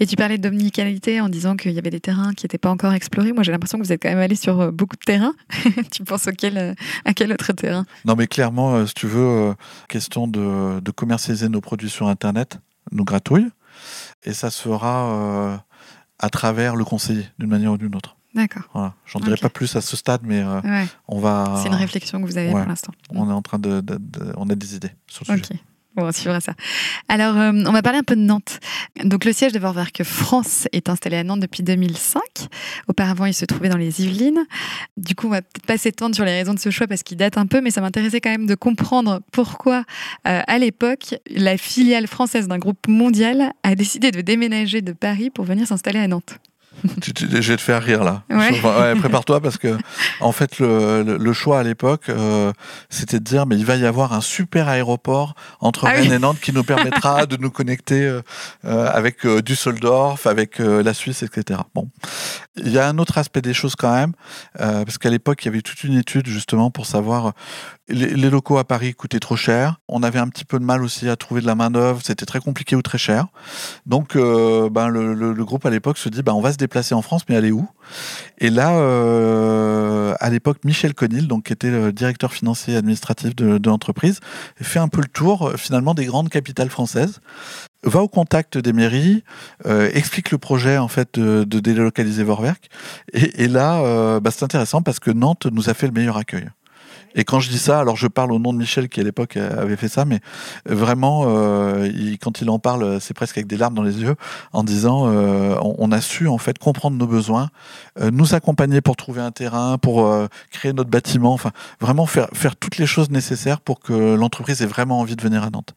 Et 0.00 0.06
tu 0.06 0.16
parlais 0.16 0.38
d'omnicalité 0.38 1.20
en 1.20 1.28
disant 1.28 1.56
qu'il 1.56 1.72
y 1.72 1.78
avait 1.78 1.90
des 1.90 2.00
terrains 2.00 2.32
qui 2.32 2.44
n'étaient 2.44 2.58
pas 2.58 2.70
encore 2.70 2.92
explorés. 2.94 3.32
Moi, 3.32 3.42
j'ai 3.42 3.52
l'impression 3.52 3.78
que 3.78 3.84
vous 3.84 3.92
êtes 3.92 4.02
quand 4.02 4.08
même 4.08 4.18
allé 4.18 4.36
sur 4.36 4.60
euh, 4.60 4.70
beaucoup 4.70 4.96
de 4.96 5.04
terrains. 5.04 5.34
tu 5.92 6.02
penses 6.02 6.26
auquel, 6.28 6.56
euh, 6.56 6.74
à 7.04 7.12
quel 7.12 7.32
autre 7.32 7.52
terrain? 7.52 7.84
Non, 8.06 8.14
mais 8.16 8.26
clairement, 8.26 8.74
euh, 8.74 8.86
si 8.86 8.94
tu 8.94 9.06
veux, 9.06 9.54
question 9.88 10.26
de, 10.26 10.80
commercialiser 10.92 11.48
nos 11.48 11.60
produits 11.60 11.90
sur 11.90 12.08
Internet, 12.08 12.58
nous 12.90 13.04
gratouille. 13.04 13.48
Et 14.24 14.32
ça 14.32 14.50
se 14.50 14.62
fera 14.62 15.62
à 16.18 16.28
travers 16.28 16.76
le 16.76 16.84
conseiller, 16.84 17.26
d'une 17.38 17.48
manière 17.48 17.72
ou 17.72 17.78
d'une 17.78 17.94
autre. 17.96 18.16
D'accord. 18.34 18.62
Voilà. 18.72 18.94
J'en 19.06 19.20
dirai 19.20 19.36
pas 19.36 19.48
plus 19.48 19.74
à 19.76 19.80
ce 19.80 19.96
stade, 19.96 20.20
mais 20.24 20.44
on 21.08 21.18
va. 21.18 21.60
C'est 21.62 21.68
une 21.68 21.74
réflexion 21.74 22.20
que 22.20 22.26
vous 22.26 22.38
avez 22.38 22.50
pour 22.50 22.58
l'instant. 22.60 22.92
On 23.10 23.28
est 23.28 23.32
en 23.32 23.42
train 23.42 23.58
de, 23.58 23.82
on 24.36 24.48
a 24.48 24.54
des 24.54 24.76
idées 24.76 24.92
sur 25.06 25.24
le 25.28 25.38
sujet. 25.38 25.60
Bon, 25.94 26.06
on 26.06 26.12
suivra 26.12 26.40
ça. 26.40 26.54
Alors, 27.08 27.36
euh, 27.38 27.52
on 27.52 27.72
va 27.72 27.82
parler 27.82 27.98
un 27.98 28.02
peu 28.02 28.16
de 28.16 28.22
Nantes. 28.22 28.60
Donc, 29.04 29.26
le 29.26 29.32
siège 29.32 29.52
de 29.52 29.58
Vorwerk 29.58 30.02
France 30.04 30.66
est 30.72 30.88
installé 30.88 31.16
à 31.16 31.24
Nantes 31.24 31.40
depuis 31.40 31.62
2005. 31.62 32.22
Auparavant, 32.88 33.26
il 33.26 33.34
se 33.34 33.44
trouvait 33.44 33.68
dans 33.68 33.76
les 33.76 34.02
Yvelines. 34.02 34.46
Du 34.96 35.14
coup, 35.14 35.26
on 35.26 35.30
va 35.30 35.42
peut-être 35.42 35.66
pas 35.66 35.76
s'étendre 35.76 36.14
sur 36.14 36.24
les 36.24 36.32
raisons 36.32 36.54
de 36.54 36.58
ce 36.58 36.70
choix 36.70 36.86
parce 36.86 37.02
qu'il 37.02 37.18
date 37.18 37.36
un 37.36 37.46
peu, 37.46 37.60
mais 37.60 37.70
ça 37.70 37.82
m'intéressait 37.82 38.22
quand 38.22 38.30
même 38.30 38.46
de 38.46 38.54
comprendre 38.54 39.20
pourquoi, 39.32 39.84
euh, 40.26 40.40
à 40.46 40.58
l'époque, 40.58 41.16
la 41.30 41.58
filiale 41.58 42.06
française 42.06 42.48
d'un 42.48 42.58
groupe 42.58 42.88
mondial 42.88 43.52
a 43.62 43.74
décidé 43.74 44.10
de 44.10 44.22
déménager 44.22 44.80
de 44.80 44.92
Paris 44.92 45.28
pour 45.28 45.44
venir 45.44 45.66
s'installer 45.66 45.98
à 45.98 46.08
Nantes 46.08 46.38
je 47.04 47.52
vais 47.52 47.56
te 47.56 47.62
faire 47.62 47.82
rire 47.82 48.04
là. 48.04 48.22
Prépare-toi 48.98 49.40
parce 49.40 49.58
que 49.58 49.76
en 50.20 50.32
fait 50.32 50.58
le, 50.58 51.32
choix 51.32 51.60
à 51.60 51.62
l'époque 51.62 52.08
euh, 52.08 52.52
c'était 52.90 53.18
de 53.18 53.24
dire 53.24 53.46
mais 53.46 53.56
il 53.56 53.64
va 53.64 53.76
y 53.76 53.86
avoir 53.86 54.12
un 54.12 54.20
super 54.20 54.68
aéroport 54.68 55.34
entre 55.60 55.86
ah 55.86 55.92
Rennes 55.92 56.12
et 56.12 56.18
Nantes 56.18 56.40
qui 56.40 56.52
nous 56.52 56.64
permettra 56.64 57.26
de 57.26 57.36
nous 57.36 57.50
connecter 57.50 58.04
euh, 58.04 58.20
euh, 58.64 58.90
avec 58.92 59.26
Düsseldorf, 59.26 60.26
avec 60.26 60.58
la 60.58 60.94
Suisse, 60.94 61.22
etc. 61.22 61.60
Bon, 61.74 61.88
il 62.56 62.70
y 62.70 62.78
a 62.78 62.88
un 62.88 62.98
autre 62.98 63.18
aspect 63.18 63.42
des 63.42 63.54
choses 63.54 63.76
quand 63.76 63.92
même 63.92 64.12
parce 64.58 64.98
qu'à 64.98 65.10
l'époque 65.10 65.44
il 65.44 65.46
y 65.46 65.48
avait 65.48 65.62
toute 65.62 65.84
une 65.84 65.96
étude 65.96 66.26
justement 66.26 66.70
pour 66.70 66.86
savoir 66.86 67.32
les, 67.88 68.30
locaux 68.30 68.58
à 68.58 68.64
Paris 68.64 68.94
coûtaient 68.94 69.20
trop 69.20 69.36
cher. 69.36 69.76
On 69.88 70.02
avait 70.02 70.18
un 70.18 70.28
petit 70.28 70.44
peu 70.44 70.58
de 70.58 70.64
mal 70.64 70.82
aussi 70.82 71.08
à 71.08 71.16
trouver 71.16 71.40
de 71.40 71.46
la 71.46 71.54
main 71.54 71.70
d'œuvre. 71.70 72.00
C'était 72.02 72.26
très 72.26 72.40
compliqué 72.40 72.76
ou 72.76 72.82
très 72.82 72.98
cher. 72.98 73.26
Donc, 73.86 74.16
ben, 74.16 74.88
le, 74.88 75.44
groupe 75.44 75.66
à 75.66 75.70
l'époque 75.70 75.98
se 75.98 76.08
dit, 76.08 76.22
ben, 76.22 76.32
on 76.32 76.40
va 76.40 76.52
se 76.52 76.58
déplacer 76.58 76.71
en 76.92 77.02
France, 77.02 77.22
mais 77.28 77.36
aller 77.36 77.50
où? 77.50 77.68
Et 78.38 78.50
là, 78.50 78.76
euh, 78.76 80.14
à 80.20 80.30
l'époque, 80.30 80.58
Michel 80.64 80.94
Conil, 80.94 81.28
qui 81.44 81.52
était 81.52 81.70
le 81.70 81.92
directeur 81.92 82.32
financier 82.32 82.76
administratif 82.76 83.34
de, 83.36 83.68
l'entreprise, 83.68 84.20
fait 84.60 84.78
un 84.78 84.88
peu 84.88 85.00
le 85.00 85.08
tour 85.08 85.48
euh, 85.48 85.56
finalement 85.56 85.94
des 85.94 86.04
grandes 86.04 86.28
capitales 86.28 86.70
françaises 86.70 87.20
va 87.84 88.00
au 88.00 88.08
contact 88.08 88.58
des 88.58 88.72
mairies, 88.72 89.24
explique 89.64 90.30
le 90.30 90.38
projet 90.38 90.78
en 90.78 90.86
fait 90.86 91.18
de, 91.18 91.42
délocaliser 91.42 92.22
Vorwerk. 92.22 92.68
Et, 93.12 93.48
là, 93.48 94.20
ben, 94.20 94.30
c'est 94.30 94.44
intéressant 94.44 94.82
parce 94.82 95.00
que 95.00 95.10
Nantes 95.10 95.46
nous 95.50 95.68
a 95.68 95.74
fait 95.74 95.88
le 95.88 95.92
meilleur 95.92 96.16
accueil. 96.16 96.48
Et 97.14 97.24
quand 97.24 97.40
je 97.40 97.48
dis 97.48 97.58
ça, 97.58 97.80
alors 97.80 97.96
je 97.96 98.06
parle 98.06 98.32
au 98.32 98.38
nom 98.38 98.52
de 98.52 98.58
Michel 98.58 98.88
qui 98.88 99.00
à 99.00 99.02
l'époque 99.02 99.36
avait 99.36 99.76
fait 99.76 99.88
ça, 99.88 100.04
mais 100.04 100.20
vraiment, 100.66 101.24
euh, 101.26 101.90
quand 102.20 102.40
il 102.40 102.50
en 102.50 102.58
parle, 102.58 103.00
c'est 103.00 103.14
presque 103.14 103.36
avec 103.38 103.46
des 103.46 103.56
larmes 103.56 103.74
dans 103.74 103.82
les 103.82 104.00
yeux, 104.00 104.14
en 104.52 104.64
disant 104.64 105.08
euh, 105.08 105.56
on, 105.62 105.92
a 105.92 106.00
su 106.00 106.28
en 106.28 106.38
fait 106.38 106.58
comprendre 106.58 106.96
nos 106.96 107.06
besoins, 107.06 107.50
euh, 108.00 108.10
nous 108.10 108.34
accompagner 108.34 108.80
pour 108.80 108.96
trouver 108.96 109.20
un 109.20 109.30
terrain, 109.30 109.78
pour 109.78 110.12
créer 110.50 110.72
notre 110.72 110.90
bâtiment, 110.90 111.32
enfin 111.32 111.50
vraiment 111.80 112.06
faire 112.06 112.28
faire 112.32 112.56
toutes 112.56 112.78
les 112.78 112.86
choses 112.86 113.10
nécessaires 113.10 113.60
pour 113.60 113.80
que 113.80 114.14
l'entreprise 114.14 114.62
ait 114.62 114.66
vraiment 114.66 115.00
envie 115.00 115.16
de 115.16 115.22
venir 115.22 115.42
à 115.42 115.50
Nantes. 115.50 115.74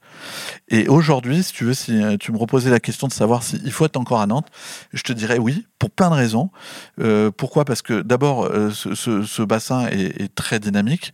Et 0.70 0.88
aujourd'hui, 0.88 1.44
si 1.44 1.54
tu 1.54 1.66
veux, 1.66 1.74
si 1.74 2.02
tu 2.20 2.32
me 2.32 2.38
reposais 2.38 2.70
la 2.70 2.80
question 2.80 3.08
de 3.08 3.14
savoir 3.14 3.44
s'il 3.44 3.72
faut 3.72 3.86
être 3.86 3.98
encore 3.98 4.22
à 4.22 4.28
Nantes, 4.28 4.48
je 4.94 5.04
te 5.04 5.14
dirais 5.14 5.38
oui, 5.38 5.66
pour 5.80 5.90
plein 5.92 6.10
de 6.10 6.16
raisons. 6.16 6.50
pourquoi? 7.38 7.66
Parce 7.66 7.82
que 7.82 8.02
d'abord, 8.02 8.50
ce, 8.72 9.42
bassin 9.44 9.88
est 9.88 10.34
très 10.34 10.60
dynamique. 10.60 11.14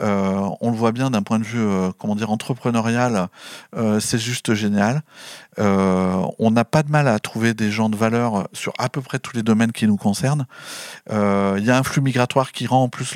Euh, 0.00 0.48
on 0.60 0.70
le 0.70 0.76
voit 0.76 0.92
bien 0.92 1.10
d'un 1.10 1.22
point 1.22 1.38
de 1.38 1.44
vue, 1.44 1.60
euh, 1.60 1.90
comment 1.98 2.16
dire, 2.16 2.30
entrepreneurial, 2.30 3.28
euh, 3.76 4.00
c'est 4.00 4.18
juste 4.18 4.54
génial. 4.54 5.02
on 5.58 6.50
n'a 6.50 6.64
pas 6.64 6.82
de 6.82 6.90
mal 6.90 7.08
à 7.08 7.18
trouver 7.18 7.54
des 7.54 7.70
gens 7.70 7.88
de 7.88 7.96
valeur 7.96 8.48
sur 8.52 8.72
à 8.78 8.88
peu 8.88 9.00
près 9.00 9.18
tous 9.18 9.34
les 9.34 9.42
domaines 9.42 9.72
qui 9.72 9.86
nous 9.86 9.96
concernent. 9.96 10.46
Il 11.10 11.64
y 11.64 11.70
a 11.70 11.78
un 11.78 11.82
flux 11.82 12.02
migratoire 12.02 12.52
qui 12.52 12.66
rend 12.66 12.84
en 12.84 12.88
plus 12.88 13.14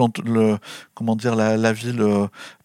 comment 0.95 1.16
dire, 1.16 1.35
la, 1.37 1.72
ville 1.72 2.03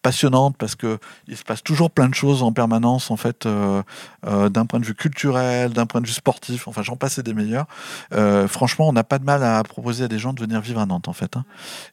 passionnante 0.01 0.55
parce 0.57 0.75
que 0.75 0.99
il 1.27 1.35
se 1.35 1.43
passe 1.43 1.63
toujours 1.63 1.89
plein 1.89 2.07
de 2.07 2.13
choses 2.13 2.43
en 2.43 2.53
permanence 2.53 3.11
en 3.11 3.17
fait 3.17 3.47
d'un 3.47 4.65
point 4.65 4.79
de 4.79 4.85
vue 4.85 4.95
culturel, 4.95 5.73
d'un 5.73 5.85
point 5.85 5.99
de 5.99 6.07
vue 6.07 6.13
sportif. 6.13 6.67
Enfin, 6.67 6.81
j'en 6.81 6.95
passe 6.95 7.19
des 7.19 7.33
meilleurs. 7.33 7.67
franchement, 8.47 8.87
on 8.87 8.93
n'a 8.93 9.03
pas 9.03 9.19
de 9.19 9.25
mal 9.25 9.43
à 9.43 9.61
proposer 9.63 10.05
à 10.05 10.07
des 10.07 10.19
gens 10.19 10.31
de 10.31 10.39
venir 10.39 10.61
vivre 10.61 10.79
à 10.79 10.85
Nantes 10.85 11.09
en 11.09 11.13
fait. 11.13 11.35
Hein. 11.35 11.43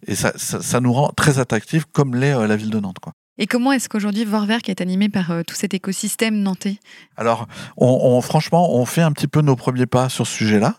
Et 0.07 0.14
ça, 0.14 0.33
ça, 0.37 0.81
nous 0.81 0.93
rend 0.93 1.09
très 1.16 1.39
attractifs 1.41 1.85
comme 1.93 2.12
l'est 2.17 2.35
euh, 2.35 2.47
la 2.47 2.57
ville 2.57 2.71
de 2.71 2.81
Nantes. 2.81 2.99
Quoi. 3.01 3.13
Et 3.43 3.49
comment 3.49 3.72
est-ce 3.72 3.88
qu'aujourd'hui 3.88 4.24
Vorwerk 4.24 4.68
est 4.68 4.80
animé 4.80 5.09
par 5.09 5.32
euh, 5.32 5.43
tout 5.45 5.57
cet 5.57 5.74
écosystème 5.74 6.36
nantais? 6.36 6.78
Alors, 7.16 7.49
on, 7.76 8.20
franchement, 8.20 8.72
on 8.76 8.84
fait 8.86 9.03
un 9.03 9.11
petit 9.11 9.26
peu 9.26 9.40
nos 9.40 9.57
premiers 9.57 9.86
pas 9.86 10.09
sur 10.09 10.28
ce 10.28 10.32
sujet-là. 10.32 10.76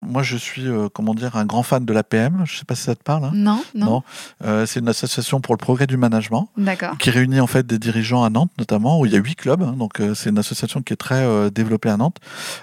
Moi, 0.00 0.22
je 0.22 0.38
suis, 0.38 0.66
euh, 0.66 0.88
comment 0.88 1.14
dire, 1.14 1.36
un 1.36 1.44
grand 1.44 1.62
fan 1.62 1.84
de 1.84 1.92
l'APM. 1.92 2.44
Je 2.46 2.54
ne 2.54 2.58
sais 2.58 2.64
pas 2.64 2.74
si 2.76 2.84
ça 2.84 2.94
te 2.94 3.02
parle. 3.02 3.26
Hein. 3.26 3.32
non, 3.34 3.62
non. 3.74 4.02
Euh, 4.42 4.64
c'est 4.64 4.80
une 4.80 4.88
association 4.88 5.42
pour 5.42 5.52
le 5.52 5.58
progrès 5.58 5.86
du 5.86 5.98
management 5.98 6.48
qui 6.98 7.10
réunit 7.10 7.40
en 7.40 7.46
fait 7.46 7.66
des 7.66 7.78
dirigeants 7.78 8.24
à 8.24 8.30
Nantes, 8.30 8.52
notamment, 8.58 8.98
où 8.98 9.04
il 9.04 9.12
y 9.12 9.16
a 9.16 9.18
huit 9.18 9.34
clubs. 9.34 9.62
Hein. 9.62 9.74
donc, 9.76 10.00
c'est 10.14 10.30
une 10.30 10.38
association 10.38 10.80
qui 10.80 10.94
est 10.94 10.96
très 10.96 11.50
développée 11.50 11.90
à 11.90 11.98
Nantes. 11.98 12.16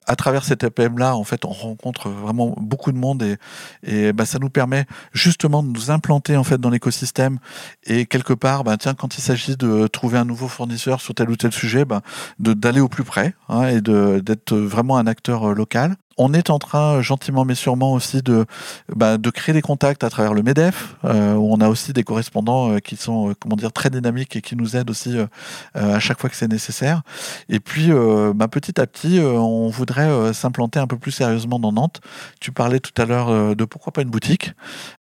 À 0.07 0.15
travers 0.15 0.43
cette 0.43 0.63
APM-là, 0.63 1.15
en 1.15 1.23
fait, 1.23 1.45
on 1.45 1.51
rencontre 1.51 2.09
vraiment 2.09 2.55
beaucoup 2.57 2.91
de 2.91 2.97
monde 2.97 3.21
et, 3.21 3.37
et 3.83 4.11
bah, 4.11 4.25
ça 4.25 4.39
nous 4.39 4.49
permet 4.49 4.85
justement 5.13 5.61
de 5.61 5.67
nous 5.67 5.91
implanter 5.91 6.35
en 6.35 6.43
fait 6.43 6.57
dans 6.57 6.71
l'écosystème 6.71 7.37
et 7.83 8.07
quelque 8.07 8.33
part, 8.33 8.63
bah, 8.63 8.77
tiens, 8.77 8.95
quand 8.95 9.19
il 9.19 9.21
s'agit 9.21 9.34
de 9.57 9.87
trouver 9.87 10.17
un 10.17 10.25
nouveau 10.25 10.47
fournisseur 10.47 11.01
sur 11.01 11.13
tel 11.13 11.29
ou 11.29 11.35
tel 11.35 11.51
sujet, 11.51 11.85
ben, 11.85 12.01
d'aller 12.39 12.79
au 12.79 12.87
plus 12.87 13.03
près 13.03 13.33
hein, 13.49 13.67
et 13.67 13.81
d'être 13.81 14.55
vraiment 14.55 14.97
un 14.97 15.07
acteur 15.07 15.51
euh, 15.51 15.53
local. 15.53 15.95
On 16.17 16.33
est 16.33 16.49
en 16.49 16.59
train, 16.59 17.01
gentiment 17.01 17.43
mais 17.43 17.55
sûrement 17.55 17.91
aussi, 17.91 18.21
de, 18.21 18.45
bah, 18.95 19.17
de 19.17 19.29
créer 19.29 19.51
des 19.51 19.61
contacts 19.61 20.03
à 20.03 20.09
travers 20.09 20.33
le 20.33 20.43
MEDEF, 20.43 20.95
euh, 21.03 21.33
où 21.33 21.51
on 21.53 21.59
a 21.59 21.67
aussi 21.67 21.91
des 21.91 22.03
correspondants 22.03 22.71
euh, 22.71 22.79
qui 22.79 22.95
sont, 22.95 23.31
euh, 23.31 23.33
comment 23.37 23.57
dire, 23.57 23.73
très 23.73 23.89
dynamiques 23.89 24.35
et 24.37 24.41
qui 24.41 24.55
nous 24.55 24.77
aident 24.77 24.89
aussi 24.89 25.17
à 25.73 25.99
chaque 25.99 26.19
fois 26.19 26.29
que 26.29 26.35
c'est 26.35 26.47
nécessaire. 26.47 27.01
Et 27.49 27.59
puis, 27.59 27.91
bah, 28.33 28.47
petit 28.47 28.79
à 28.79 28.87
petit, 28.87 29.19
on 29.19 29.69
voudrait 29.69 30.33
s'implanter 30.33 30.79
un 30.79 30.87
peu 30.87 30.97
plus 30.97 31.11
sérieusement 31.11 31.59
dans 31.59 31.71
Nantes. 31.71 32.01
Tu 32.39 32.51
parlais 32.51 32.79
tout 32.79 32.99
à 33.01 33.05
l'heure 33.05 33.55
de 33.55 33.65
pourquoi 33.65 33.91
pas 33.91 34.01
une 34.01 34.09
boutique. 34.09 34.53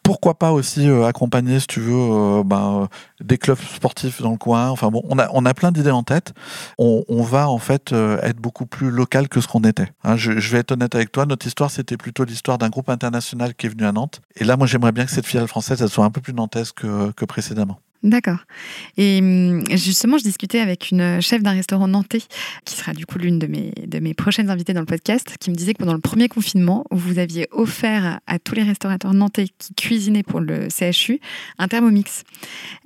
Pourquoi 0.03 0.39
pas 0.39 0.53
aussi 0.53 0.89
accompagner, 0.89 1.61
si 1.61 1.67
tu 1.67 1.81
veux, 1.81 2.43
bah, 2.45 2.89
des 3.21 3.39
clubs 3.39 3.59
sportifs 3.59 4.21
dans 4.21 4.33
le 4.33 4.37
coin. 4.37 4.71
Enfin 4.71 4.91
bon, 4.91 5.03
on 5.09 5.19
a, 5.19 5.29
on 5.33 5.47
a 5.47 5.55
plein 5.55 5.73
d'idées 5.73 5.91
en 5.91 6.03
tête. 6.03 6.33
On, 6.79 7.23
va 7.23 7.49
en 7.49 7.59
fait 7.59 7.93
être 7.93 8.39
beaucoup 8.39 8.67
plus 8.67 8.91
local 8.91 9.29
que 9.29 9.41
ce 9.41 9.49
qu'on 9.49 9.63
était. 9.63 9.89
Hein, 10.03 10.17
je, 10.17 10.39
je 10.39 10.53
vais 10.53 10.59
être 10.59 10.73
honnête 10.73 10.95
avec 10.95 11.04
toi. 11.11 11.27
Notre 11.27 11.47
histoire, 11.47 11.71
c'était 11.71 11.97
plutôt 11.97 12.25
l'histoire 12.25 12.59
d'un 12.59 12.69
groupe 12.69 12.89
international 12.89 13.55
qui 13.55 13.67
est 13.67 13.71
venu 13.71 13.85
à 13.85 13.93
Nantes. 13.93 14.21
Et 14.37 14.45
là, 14.45 14.57
moi, 14.57 14.67
j'aimerais 14.67 14.93
bien 14.93 15.05
que 15.05 15.11
cette 15.11 15.27
filiale 15.27 15.49
française, 15.49 15.81
elle 15.83 15.89
soit 15.89 16.05
un 16.05 16.11
peu 16.11 16.21
plus 16.21 16.35
nantaise 16.35 16.73
que, 16.73 17.13
que 17.13 17.25
précédemment. 17.25 17.81
D'accord. 18.05 18.45
Et 18.99 19.19
hum, 19.21 19.65
justement, 19.71 20.19
je 20.19 20.25
discutais 20.25 20.61
avec 20.61 20.91
une 20.91 21.23
chef 21.23 21.43
d'un 21.43 21.53
restaurant 21.53 21.89
nantais, 21.89 22.21
qui 22.67 22.77
sera 22.77 22.93
du 22.93 23.07
coup 23.07 23.19
l'une 23.19 23.39
de 23.39 23.47
mes, 23.47 23.73
de 23.87 23.99
mes 23.99 24.13
prochaines 24.13 24.51
invitées 24.51 24.75
dans 24.75 24.81
le 24.81 24.87
podcast, 24.87 25.37
qui 25.41 25.51
me 25.51 25.57
disait 25.57 25.73
que 25.73 25.79
pendant 25.79 25.95
le 25.95 26.01
premier 26.01 26.29
confinement, 26.29 26.85
vous 26.91 27.19
aviez 27.19 27.49
offert 27.51 28.21
à 28.27 28.39
tous 28.39 28.55
les 28.55 28.63
restaurateurs 28.63 29.15
nantais 29.15 29.47
qui 29.59 29.75
cuisinaient 29.75 30.23
pour 30.23 30.41
le 30.41 30.69
CHU 30.69 31.19
un 31.59 31.67
thermomix. 31.67 32.25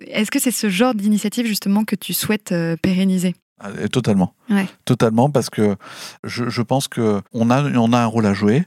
Est-ce 0.07 0.31
que 0.31 0.39
c'est 0.39 0.53
ce 0.53 0.71
genre 0.71 0.95
d'initiative 0.95 1.47
justement 1.47 1.85
que 1.85 1.97
tu 1.97 2.15
souhaites 2.15 2.53
euh, 2.53 2.77
pérenniser? 2.81 3.35
Ah, 3.61 3.71
totalement. 3.91 4.35
Totalement, 4.85 5.31
parce 5.31 5.51
que 5.51 5.77
je, 6.25 6.49
je 6.49 6.63
pense 6.63 6.89
qu'on 6.89 7.51
a, 7.51 7.63
on 7.77 7.93
a 7.93 7.99
un 7.99 8.07
rôle 8.07 8.27
à 8.27 8.35
jouer. 8.35 8.65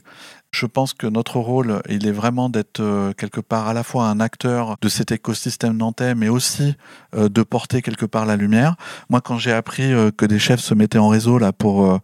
Je 0.52 0.66
pense 0.66 0.92
que 0.92 1.06
notre 1.06 1.38
rôle, 1.38 1.80
il 1.88 2.06
est 2.06 2.12
vraiment 2.12 2.50
d'être 2.50 2.80
euh, 2.80 3.14
quelque 3.14 3.40
part 3.40 3.68
à 3.68 3.72
la 3.72 3.82
fois 3.82 4.08
un 4.08 4.20
acteur 4.20 4.76
de 4.82 4.88
cet 4.90 5.10
écosystème 5.10 5.78
nantais, 5.78 6.14
mais 6.14 6.28
aussi 6.28 6.74
euh, 7.16 7.30
de 7.30 7.42
porter 7.42 7.80
quelque 7.80 8.04
part 8.04 8.26
la 8.26 8.36
lumière. 8.36 8.76
Moi, 9.08 9.22
quand 9.22 9.38
j'ai 9.38 9.52
appris 9.52 9.94
euh, 9.94 10.10
que 10.10 10.26
des 10.26 10.38
chefs 10.38 10.60
se 10.60 10.74
mettaient 10.74 10.98
en 10.98 11.08
réseau 11.08 11.38
là 11.38 11.52
pour 11.52 11.98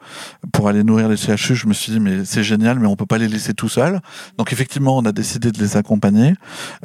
pour 0.51 0.69
aller 0.69 0.83
nourrir 0.83 1.11
les 1.11 1.19
CHU, 1.19 1.55
je 1.55 1.67
me 1.67 1.75
suis 1.75 1.93
dit 1.93 2.01
mais 2.01 2.25
c'est 2.25 2.43
génial, 2.43 2.79
mais 2.79 2.87
on 2.87 2.97
peut 2.97 3.05
pas 3.05 3.19
les 3.19 3.29
laisser 3.29 3.53
tout 3.53 3.69
seuls. 3.69 4.01
Donc 4.39 4.51
effectivement, 4.51 4.97
on 4.97 5.05
a 5.05 5.13
décidé 5.13 5.53
de 5.53 5.59
les 5.59 5.77
accompagner. 5.77 6.33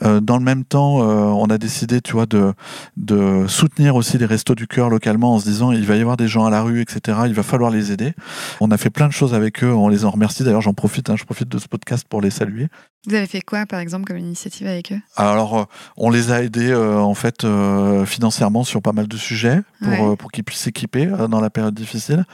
dans 0.02 0.38
le 0.38 0.44
même 0.44 0.66
temps, 0.66 0.98
on 0.98 1.46
a 1.46 1.58
décidé, 1.58 2.02
tu 2.02 2.14
vois, 2.14 2.26
de 2.26 2.54
de 2.98 3.46
soutenir 3.48 3.96
aussi 3.96 4.18
les 4.18 4.26
restos 4.26 4.56
du 4.56 4.68
cœur 4.68 4.90
localement 4.90 5.34
en 5.34 5.40
se 5.40 5.46
disant 5.46 5.72
il 5.72 5.86
va 5.86 5.96
y 5.96 6.02
avoir 6.02 6.18
des 6.18 6.28
gens 6.28 6.46
à 6.46 6.50
la 6.50 6.62
rue, 6.62 6.82
etc. 6.82 7.20
Il 7.26 7.34
va 7.34 7.44
falloir 7.44 7.72
les 7.72 7.94
aider. 7.94 8.14
On 8.60 8.70
a 8.72 8.78
fait 8.78 8.90
plein 8.90 9.08
de 9.08 9.14
choses 9.14 9.34
avec 9.34 9.64
eux. 9.64 9.74
On 9.74 9.88
les 9.88 10.04
en 10.04 10.10
remercie. 10.10 10.44
D'ailleurs, 10.44 10.62
j'en 10.62 10.74
profite. 10.74 11.10
Hein, 11.10 11.16
je 11.16 11.24
profite 11.24 11.53
de 11.54 11.60
ce 11.60 11.68
podcast 11.68 12.06
pour 12.08 12.22
les 12.22 12.30
saluer. 12.30 12.68
Vous 13.06 13.16
avez 13.16 13.28
fait 13.28 13.42
quoi, 13.42 13.66
par 13.66 13.82
exemple, 13.82 14.06
comme 14.06 14.18
initiative 14.18 14.66
avec 14.66 14.94
eux? 14.94 15.00
Alors, 15.18 15.58
euh, 15.58 15.64
on 15.98 16.10
les 16.10 16.32
a 16.32 16.42
aidés 16.42 16.72
euh, 16.72 17.00
en 17.00 17.16
fait 17.16 17.44
euh, 17.44 18.06
financièrement 18.06 18.64
sur 18.64 18.82
pas 18.82 18.94
mal 18.94 19.10
de 19.10 19.18
sujets 19.18 19.62
pour, 19.82 20.18
pour 20.18 20.32
qu'ils 20.32 20.46
puissent 20.46 20.62
s'équiper 20.62 21.08
dans 21.08 21.42
la 21.42 21.50
période 21.50 21.74
difficile. 21.74 22.26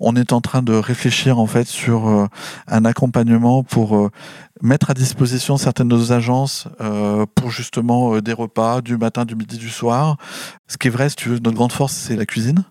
On 0.00 0.16
est 0.16 0.32
en 0.32 0.40
train 0.40 0.62
de 0.62 0.74
réfléchir 0.74 1.38
en 1.38 1.46
fait 1.46 1.68
sur 1.68 2.28
un 2.66 2.84
accompagnement 2.84 3.62
pour 3.62 4.10
mettre 4.62 4.90
à 4.90 4.94
disposition 4.94 5.56
certaines 5.56 5.88
de 5.88 5.94
nos 5.94 6.10
agences 6.10 6.66
pour 7.36 7.50
justement 7.50 8.18
des 8.18 8.32
repas 8.32 8.80
du 8.80 8.96
matin, 8.96 9.24
du 9.24 9.36
midi, 9.36 9.56
du 9.56 9.68
soir. 9.68 10.16
Ce 10.66 10.76
qui 10.76 10.88
est 10.88 10.90
vrai, 10.90 11.08
si 11.08 11.14
tu 11.14 11.28
veux, 11.28 11.38
notre 11.38 11.56
grande 11.56 11.70
force, 11.70 11.92
c'est 11.92 12.16
la 12.16 12.26
cuisine. 12.26 12.64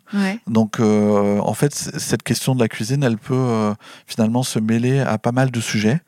Donc, 0.47 0.81
en 0.81 1.53
fait, 1.53 1.73
cette 1.73 2.23
question 2.23 2.55
de 2.55 2.59
la 2.59 2.67
cuisine, 2.67 3.03
elle 3.03 3.17
peut 3.17 3.73
finalement 4.05 4.43
se 4.43 4.59
mêler 4.59 4.99
à 4.99 5.17
pas 5.17 5.31
mal 5.31 5.49
de 5.49 5.61
sujets 5.61 6.01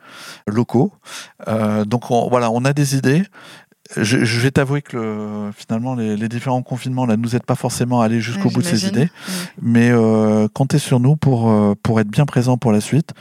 locaux. 0.47 0.91
Donc, 1.45 2.05
voilà, 2.09 2.51
on 2.51 2.65
a 2.65 2.73
des 2.73 2.95
idées. 2.95 3.23
Je, 3.95 4.39
vais 4.39 4.51
t'avouer 4.51 4.81
que 4.81 5.49
finalement 5.55 5.95
les, 5.95 6.27
différents 6.27 6.61
confinements 6.61 7.05
là 7.05 7.15
nous 7.15 7.35
aident 7.35 7.45
pas 7.45 7.55
forcément 7.55 8.01
à 8.01 8.05
aller 8.05 8.19
jusqu'au 8.19 8.49
bout 8.49 8.61
de 8.61 8.67
ces 8.67 8.88
idées, 8.88 9.09
mais 9.61 9.89
euh, 9.91 10.47
comptez 10.53 10.79
sur 10.79 10.99
nous 10.99 11.15
pour 11.15 11.49
euh, 11.49 11.73
pour 11.81 11.99
être 11.99 12.09
bien 12.09 12.25
présent 12.25 12.57
pour 12.57 12.71
la 12.71 12.81
suite. 12.81 13.13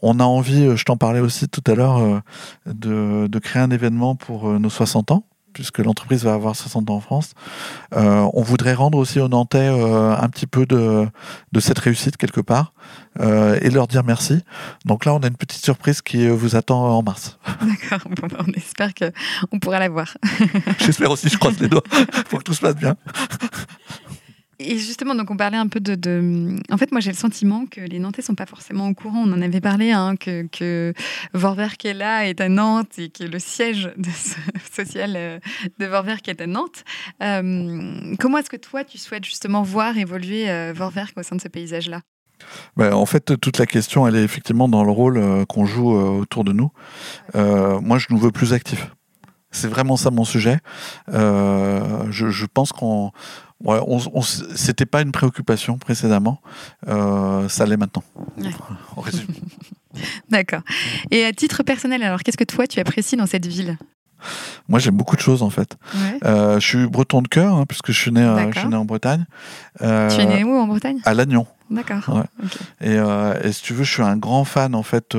On 0.00 0.20
a 0.20 0.24
envie, 0.24 0.64
euh, 0.64 0.76
je 0.76 0.84
t'en 0.84 0.96
parlais 0.96 1.20
aussi 1.20 1.48
tout 1.48 1.62
à 1.66 1.74
l'heure, 1.74 1.98
euh, 1.98 2.20
de, 2.66 3.26
de 3.26 3.38
créer 3.38 3.62
un 3.62 3.70
événement 3.70 4.14
pour 4.14 4.48
nos 4.48 4.70
60 4.70 5.10
ans 5.10 5.24
puisque 5.52 5.78
l'entreprise 5.78 6.24
va 6.24 6.34
avoir 6.34 6.56
60 6.56 6.90
ans 6.90 6.96
en 6.96 7.00
France. 7.00 7.32
Euh, 7.94 8.28
on 8.34 8.42
voudrait 8.42 8.74
rendre 8.74 8.98
aussi 8.98 9.20
aux 9.20 9.28
Nantais 9.28 9.58
euh, 9.58 10.16
un 10.16 10.28
petit 10.28 10.46
peu 10.46 10.66
de, 10.66 11.06
de 11.52 11.60
cette 11.60 11.78
réussite 11.78 12.16
quelque 12.16 12.40
part 12.40 12.72
euh, 13.20 13.58
et 13.62 13.70
leur 13.70 13.86
dire 13.86 14.04
merci. 14.04 14.42
Donc 14.84 15.04
là, 15.04 15.14
on 15.14 15.18
a 15.18 15.26
une 15.26 15.36
petite 15.36 15.64
surprise 15.64 16.02
qui 16.02 16.28
vous 16.28 16.56
attend 16.56 16.96
en 16.96 17.02
mars. 17.02 17.38
D'accord, 17.46 18.10
bah, 18.20 18.44
on 18.46 18.52
espère 18.52 18.90
qu'on 18.94 19.58
pourra 19.58 19.78
la 19.78 19.88
voir. 19.88 20.16
J'espère 20.78 21.10
aussi, 21.10 21.28
je 21.28 21.38
croise 21.38 21.58
les 21.60 21.68
doigts 21.68 21.82
pour 22.30 22.40
que 22.40 22.44
tout 22.44 22.54
se 22.54 22.60
passe 22.60 22.76
bien. 22.76 22.96
Et 24.64 24.78
justement, 24.78 25.14
donc 25.14 25.30
on 25.30 25.36
parlait 25.36 25.56
un 25.56 25.68
peu 25.68 25.80
de. 25.80 26.56
En 26.70 26.76
fait, 26.76 26.92
moi, 26.92 27.00
j'ai 27.00 27.10
le 27.10 27.16
sentiment 27.16 27.66
que 27.66 27.80
les 27.80 27.98
Nantais 27.98 28.22
sont 28.22 28.34
pas 28.34 28.46
forcément 28.46 28.88
au 28.88 28.94
courant. 28.94 29.24
On 29.26 29.32
en 29.32 29.42
avait 29.42 29.60
parlé, 29.60 29.92
hein, 29.92 30.16
que, 30.16 30.46
que 30.50 30.92
Vorwerk 31.34 31.84
est 31.84 31.94
là, 31.94 32.26
est 32.26 32.40
à 32.40 32.48
Nantes, 32.48 32.98
et 32.98 33.08
que 33.08 33.24
le 33.24 33.38
siège 33.38 33.90
de 33.96 34.08
social 34.72 35.12
euh, 35.16 35.38
de 35.78 35.86
Vorwerk 35.86 36.28
est 36.28 36.40
à 36.40 36.46
Nantes. 36.46 36.84
Euh, 37.22 38.14
comment 38.18 38.38
est-ce 38.38 38.50
que 38.50 38.56
toi, 38.56 38.84
tu 38.84 38.98
souhaites 38.98 39.24
justement 39.24 39.62
voir 39.62 39.96
évoluer 39.96 40.48
euh, 40.50 40.72
Vorwerk 40.74 41.16
au 41.18 41.22
sein 41.22 41.36
de 41.36 41.40
ce 41.40 41.48
paysage-là? 41.48 42.00
Ben, 42.76 42.92
en 42.92 43.06
fait, 43.06 43.38
toute 43.40 43.58
la 43.58 43.66
question, 43.66 44.06
elle 44.06 44.16
est 44.16 44.24
effectivement 44.24 44.68
dans 44.68 44.82
le 44.82 44.90
rôle 44.90 45.46
qu'on 45.46 45.64
joue 45.64 45.92
autour 45.92 46.42
de 46.42 46.52
nous. 46.52 46.70
moi, 47.34 47.98
je 47.98 48.06
nous 48.10 48.18
veux 48.18 48.32
plus 48.32 48.52
actifs. 48.52 48.90
C'est 49.52 49.68
vraiment 49.68 49.96
ça 49.96 50.10
mon 50.10 50.24
sujet. 50.24 50.58
je, 51.08 52.10
je 52.10 52.46
pense 52.46 52.72
qu'on 52.72 53.12
Ouais, 53.64 53.78
on, 53.86 54.22
c'était 54.22 54.86
pas 54.86 55.02
une 55.02 55.12
préoccupation 55.12 55.78
précédemment, 55.78 56.40
euh, 56.88 57.48
ça 57.48 57.64
l'est 57.66 57.76
maintenant. 57.76 58.02
D'accord. 60.30 60.62
Et 61.10 61.24
à 61.24 61.32
titre 61.32 61.62
personnel, 61.62 62.02
alors 62.02 62.22
qu'est-ce 62.22 62.36
que 62.36 62.44
toi 62.44 62.66
tu 62.66 62.80
apprécies 62.80 63.16
dans 63.16 63.26
cette 63.26 63.46
ville? 63.46 63.76
Moi, 64.68 64.78
j'aime 64.78 64.96
beaucoup 64.96 65.16
de 65.16 65.20
choses 65.20 65.42
en 65.42 65.50
fait. 65.50 65.76
Euh, 66.24 66.60
je 66.60 66.66
suis 66.66 66.86
breton 66.86 67.22
de 67.22 67.28
cœur, 67.28 67.56
hein, 67.56 67.64
puisque 67.66 67.92
je 67.92 67.98
suis, 67.98 68.12
né, 68.12 68.22
euh, 68.22 68.52
je 68.52 68.58
suis 68.60 68.68
né 68.68 68.76
en 68.76 68.84
Bretagne. 68.84 69.26
Euh, 69.82 70.08
tu 70.08 70.20
es 70.20 70.26
né 70.26 70.44
où 70.44 70.54
en 70.54 70.66
Bretagne? 70.66 70.98
À 71.04 71.14
Lannion. 71.14 71.46
D'accord. 71.70 72.24
Et, 72.82 72.96
et, 72.96 73.52
si 73.52 73.62
tu 73.62 73.72
veux, 73.72 73.82
je 73.82 73.90
suis 73.90 74.02
un 74.02 74.16
grand 74.16 74.44
fan 74.44 74.74
en 74.74 74.82
fait. 74.82 75.16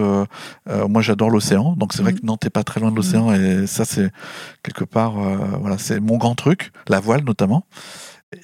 moi, 0.67 1.01
j'adore 1.01 1.29
l'océan, 1.29 1.73
donc 1.73 1.93
c'est 1.93 2.03
vrai 2.03 2.13
mm. 2.13 2.19
que 2.19 2.25
Nantes 2.25 2.43
n'est 2.43 2.49
pas 2.49 2.63
très 2.63 2.79
loin 2.79 2.91
de 2.91 2.95
l'océan, 2.95 3.31
mm. 3.31 3.35
et 3.35 3.67
ça, 3.67 3.85
c'est 3.85 4.11
quelque 4.61 4.83
part, 4.83 5.13
voilà, 5.59 5.77
c'est 5.77 5.99
mon 5.99 6.17
grand 6.17 6.35
truc, 6.35 6.71
la 6.87 6.99
voile 6.99 7.23
notamment. 7.23 7.65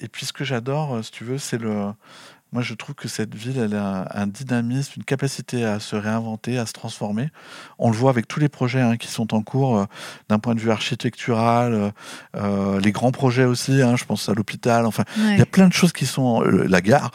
Et 0.00 0.08
puis 0.08 0.26
ce 0.26 0.32
que 0.32 0.44
j'adore, 0.44 0.96
euh, 0.96 1.02
si 1.02 1.10
tu 1.10 1.24
veux, 1.24 1.38
c'est 1.38 1.58
le. 1.58 1.92
Moi, 2.52 2.62
je 2.62 2.74
trouve 2.74 2.96
que 2.96 3.06
cette 3.06 3.32
ville, 3.32 3.58
elle 3.58 3.76
a 3.76 4.08
un 4.12 4.26
dynamisme, 4.26 4.94
une 4.96 5.04
capacité 5.04 5.64
à 5.64 5.78
se 5.78 5.94
réinventer, 5.94 6.58
à 6.58 6.66
se 6.66 6.72
transformer. 6.72 7.28
On 7.78 7.92
le 7.92 7.96
voit 7.96 8.10
avec 8.10 8.26
tous 8.26 8.40
les 8.40 8.48
projets 8.48 8.80
hein, 8.80 8.96
qui 8.96 9.06
sont 9.06 9.34
en 9.34 9.42
cours, 9.42 9.78
euh, 9.78 9.84
d'un 10.28 10.40
point 10.40 10.56
de 10.56 10.60
vue 10.60 10.72
architectural, 10.72 11.92
euh, 12.34 12.80
les 12.80 12.90
grands 12.90 13.12
projets 13.12 13.44
aussi. 13.44 13.80
Hein, 13.80 13.94
je 13.94 14.04
pense 14.04 14.28
à 14.28 14.34
l'hôpital. 14.34 14.84
Enfin, 14.84 15.04
il 15.16 15.38
y 15.38 15.42
a 15.42 15.46
plein 15.46 15.68
de 15.68 15.72
choses 15.72 15.92
qui 15.92 16.06
sont 16.06 16.40
la 16.40 16.80
gare. 16.80 17.12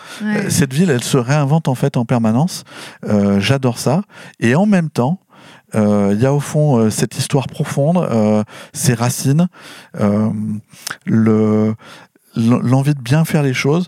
cette 0.48 0.74
ville, 0.74 0.90
elle 0.90 1.04
se 1.04 1.18
réinvente 1.18 1.68
en 1.68 1.76
fait 1.76 1.98
en 1.98 2.06
permanence. 2.06 2.64
J'adore 3.40 3.78
ça. 3.78 4.04
Et 4.40 4.56
en 4.56 4.66
même 4.66 4.90
temps, 4.90 5.20
il 5.74 6.18
y 6.18 6.26
a 6.26 6.34
au 6.34 6.40
fond 6.40 6.90
cette 6.90 7.18
histoire 7.18 7.48
profonde, 7.48 8.08
ces 8.72 8.94
racines, 8.94 9.50
le, 11.06 11.76
l'envie 12.36 12.94
de 12.94 13.02
bien 13.02 13.26
faire 13.26 13.44
les 13.44 13.54
choses. 13.54 13.88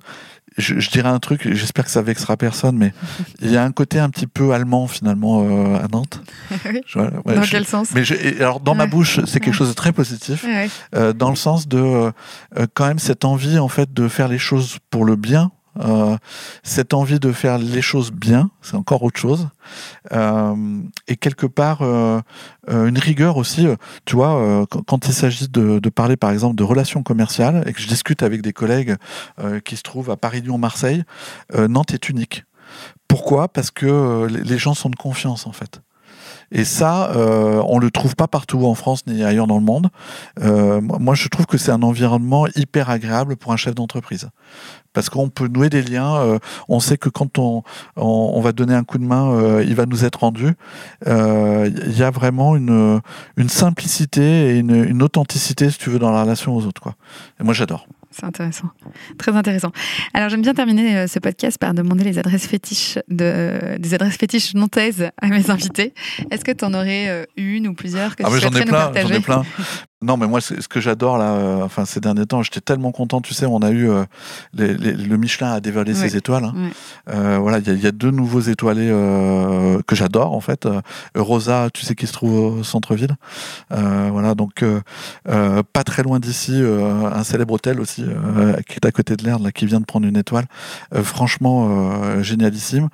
Je, 0.58 0.89
dirais 0.89 1.10
un 1.10 1.20
truc, 1.20 1.48
j'espère 1.54 1.86
que 1.86 1.91
ça 1.91 2.02
vexera 2.02 2.36
personne, 2.36 2.78
mais 2.78 2.91
il 3.41 3.52
y 3.52 3.58
a 3.58 3.64
un 3.64 3.72
côté 3.72 4.00
un 4.00 4.10
petit 4.10 4.26
peu 4.26 4.54
allemand 4.54 4.88
finalement 4.88 5.43
euh, 5.43 5.78
à 5.78 5.88
Nantes. 5.88 6.22
dans 6.95 7.41
quel 7.50 7.66
sens? 7.66 7.91
Mais 7.93 8.04
alors 8.39 8.60
dans 8.60 8.74
ma 8.74 8.88
bouche, 8.88 9.20
c'est 9.26 9.39
quelque 9.39 9.54
chose 9.54 9.70
de 9.70 9.76
très 9.76 9.91
positif, 9.91 10.45
euh, 10.95 11.14
dans 11.14 11.30
le 11.30 11.36
sens 11.36 11.68
de 11.68 11.78
euh, 11.78 12.12
quand 12.74 12.88
même 12.88 12.98
cette 12.98 13.24
envie 13.24 13.60
en 13.60 13.68
fait 13.68 13.93
de 13.93 14.08
faire 14.08 14.28
les 14.28 14.39
choses 14.39 14.78
pour 14.89 15.06
le 15.06 15.16
bien, 15.16 15.52
euh, 15.80 16.18
cette 16.64 16.94
envie 16.94 17.20
de 17.20 17.32
faire 17.32 17.58
les 17.58 17.82
choses 17.82 18.12
bien, 18.12 18.50
c'est 18.62 18.76
encore 18.76 19.04
autre 19.04 19.20
chose. 19.20 19.50
Euh, 20.12 20.82
et 21.08 21.16
quelque 21.18 21.46
part, 21.46 21.82
euh, 21.82 22.22
une 22.68 22.98
rigueur 22.98 23.38
aussi. 23.38 23.68
Tu 24.06 24.16
vois, 24.16 24.66
quand, 24.86 25.08
il 25.08 25.14
s'agit 25.14 25.48
de, 25.48 25.90
parler, 25.90 26.18
par 26.18 26.32
exemple, 26.32 26.56
de 26.56 26.64
relations 26.64 27.04
commerciales, 27.04 27.64
et 27.68 27.74
que 27.74 27.82
je 27.82 27.88
discute 27.88 28.24
avec 28.24 28.42
des 28.42 28.54
collègues 28.54 28.96
qui 29.64 29.78
se 29.78 29.84
trouvent 29.84 30.10
à 30.10 30.18
Paris, 30.18 30.42
Lyon, 30.42 30.58
Marseille, 30.58 31.04
Nantes 31.56 31.94
est 31.94 32.10
unique. 32.10 32.46
Pourquoi? 33.08 33.48
Parce 33.48 33.72
que 33.72 34.28
les 34.28 34.58
gens 34.58 34.74
sont 34.74 34.90
de 34.90 34.96
confiance, 34.96 35.48
en 35.48 35.54
fait. 35.54 35.82
Et 36.52 36.64
ça, 36.64 37.12
euh, 37.12 37.62
on 37.68 37.80
le 37.80 37.91
trouve 37.91 38.16
pas 38.16 38.28
partout 38.28 38.66
en 38.66 38.74
France 38.74 39.06
ni 39.06 39.24
ailleurs 39.24 39.48
dans 39.48 39.58
le 39.58 39.66
monde. 39.66 39.89
Euh, 40.41 40.80
moi, 40.82 41.14
je 41.16 41.28
trouve 41.28 41.45
que 41.45 41.58
c'est 41.58 41.72
un 41.72 41.84
environnement 41.84 42.48
hyper 42.56 42.89
agréable 42.89 43.36
pour 43.36 43.52
un 43.52 43.58
chef 43.58 43.76
d'entreprise. 43.76 44.30
Parce 44.93 45.10
qu'on 45.10 45.30
peut 45.30 45.48
nouer 45.48 45.70
des 45.70 45.82
liens. 45.82 46.16
euh, 46.16 46.39
on 46.70 46.80
sait 46.80 46.98
que 46.98 47.10
quand 47.10 47.38
on, 47.38 47.64
on, 47.98 48.41
va 48.41 48.52
donner 48.52 48.74
un 48.74 48.84
coup 48.84 48.98
de 48.98 49.04
main, 49.04 49.32
euh, 49.32 49.64
il 49.68 49.76
va 49.76 49.86
nous 49.86 50.06
être 50.06 50.22
rendu. 50.22 50.54
Il 51.06 51.98
y 51.98 52.04
a 52.04 52.12
vraiment 52.12 52.56
une, 52.56 53.02
une 53.36 53.50
simplicité 53.50 54.56
et 54.56 54.58
une, 54.60 54.86
une 54.86 55.04
authenticité, 55.04 55.70
si 55.70 55.78
tu 55.78 55.89
veux, 55.89 56.00
dans 56.00 56.12
la 56.12 56.22
relation 56.24 56.56
aux 56.56 56.66
autres. 56.66 56.82
Quoi. 56.82 56.95
Et 57.39 57.43
moi, 57.43 57.54
j'adore. 57.54 57.88
C'est 58.20 58.26
intéressant, 58.26 58.70
très 59.20 59.36
intéressant. 59.36 59.72
Alors 60.13 60.30
j'aime 60.30 60.41
bien 60.41 60.53
terminer 60.55 60.97
euh, 60.97 61.07
ce 61.07 61.20
podcast 61.20 61.57
par 61.59 61.74
demander 61.76 62.03
les 62.03 62.18
adresses 62.18 62.47
fétiches 62.47 62.97
de, 63.09 63.78
des 63.78 63.93
adresses 63.93 64.18
fétiches 64.18 64.55
nantaises 64.55 65.09
à 65.22 65.28
mes 65.28 65.51
invités. 65.51 65.93
Est-ce 66.32 66.43
que 66.43 66.51
tu 66.51 66.65
en 66.65 66.74
aurais 66.74 67.09
euh, 67.09 67.26
une 67.36 67.68
ou 67.68 67.74
plusieurs 67.76 68.15
que 68.15 68.24
Ah, 68.24 68.30
tu 68.30 68.34
mais 68.34 68.39
j'en 68.39 68.49
ai 68.49 68.51
souhaiterais 68.53 68.65
nous 68.65 68.72
plein, 68.72 68.80
j'en 68.80 68.93
partager? 68.93 69.15
ai 69.15 69.20
plein. 69.20 69.43
Non, 70.04 70.16
mais 70.16 70.28
moi, 70.28 70.41
ce 70.41 70.54
que 70.68 70.80
j'adore 70.80 71.18
là, 71.18 71.32
euh, 71.32 71.64
enfin 71.64 71.84
ces 71.86 72.00
derniers 72.00 72.28
temps, 72.28 72.43
j'étais 72.43 72.62
tellement 72.62 72.91
content. 72.91 73.20
Tu 73.20 73.34
sais, 73.34 73.48
on 73.48 73.60
a 73.64 73.72
eu 73.72 73.89
euh, 73.89 74.04
les- 74.54 74.76
les- 74.78 74.93
le 74.93 75.18
Michelin 75.18 75.52
a 75.54 75.60
Ouais. 75.60 75.93
ses 75.95 76.16
étoiles. 76.16 76.45
hein. 76.45 76.54
Euh, 77.10 77.39
voilà, 77.41 77.58
il 77.58 77.66
y, 77.68 77.72
a- 77.72 77.74
il 77.74 77.82
y 77.82 77.88
a 77.88 77.91
deux 77.91 78.12
nouveaux 78.12 78.41
étoilés 78.41 78.89
que 79.88 79.95
j'adore 79.95 80.34
en 80.34 80.39
fait. 80.39 80.68
Rosa, 81.16 81.70
tu 81.74 81.84
sais, 81.84 81.95
qui 81.95 82.06
se 82.06 82.14
trouve 82.14 82.60
au 82.60 82.64
centre-ville. 82.64 83.16
Voilà, 83.72 84.36
donc 84.36 84.64
pas 85.26 85.84
très 85.84 86.04
loin 86.04 86.20
d'ici, 86.20 86.62
un 86.62 87.24
célèbre 87.24 87.56
hôtel 87.56 87.80
aussi 87.80 88.04
qui 88.68 88.76
est 88.76 88.86
à 88.86 88.91
côté 88.91 89.16
de 89.16 89.24
l'Erdre, 89.24 89.45
là, 89.45 89.52
qui 89.52 89.66
vient 89.66 89.80
de 89.80 89.86
prendre 89.86 90.06
une 90.06 90.18
étoile. 90.18 90.45
Franchement, 90.93 92.22
génialissime. 92.22 92.89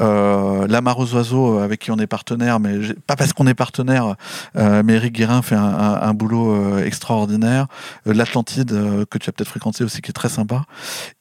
Euh, 0.00 0.66
la 0.68 0.80
Mare 0.80 0.98
aux 1.00 1.14
oiseaux, 1.14 1.58
avec 1.58 1.80
qui 1.80 1.90
on 1.90 1.98
est 1.98 2.06
partenaire, 2.06 2.60
mais 2.60 2.78
pas 3.06 3.14
parce 3.16 3.34
qu'on 3.34 3.46
est 3.46 3.54
partenaire, 3.54 4.14
mais 4.54 4.94
Eric 4.94 5.12
Guérin 5.14 5.42
fait 5.42 5.54
un, 5.54 5.62
un- 5.62 6.00
un 6.00 6.14
boulot 6.14 6.45
euh, 6.52 6.84
extraordinaire. 6.84 7.66
Euh, 8.06 8.14
L'Atlantide, 8.14 8.72
euh, 8.72 9.04
que 9.04 9.18
tu 9.18 9.28
as 9.28 9.32
peut-être 9.32 9.48
fréquenté 9.48 9.84
aussi, 9.84 10.00
qui 10.02 10.10
est 10.10 10.14
très 10.14 10.28
sympa. 10.28 10.64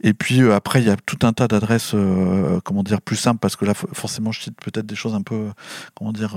Et 0.02 0.14
puis 0.14 0.42
après, 0.52 0.82
il 0.82 0.88
y 0.88 0.90
a 0.90 0.96
tout 0.96 1.20
un 1.24 1.34
tas 1.34 1.48
d'adresses, 1.48 1.96
comment 2.64 2.84
dire, 2.84 3.02
plus 3.02 3.16
simples, 3.16 3.40
parce 3.40 3.56
que 3.56 3.66
là, 3.66 3.74
forcément, 3.74 4.32
je 4.32 4.42
cite 4.42 4.56
peut-être 4.62 4.86
des 4.86 4.96
choses 4.96 5.16
un 5.16 5.22
peu, 5.22 5.50
comment 5.96 6.12
dire, 6.12 6.36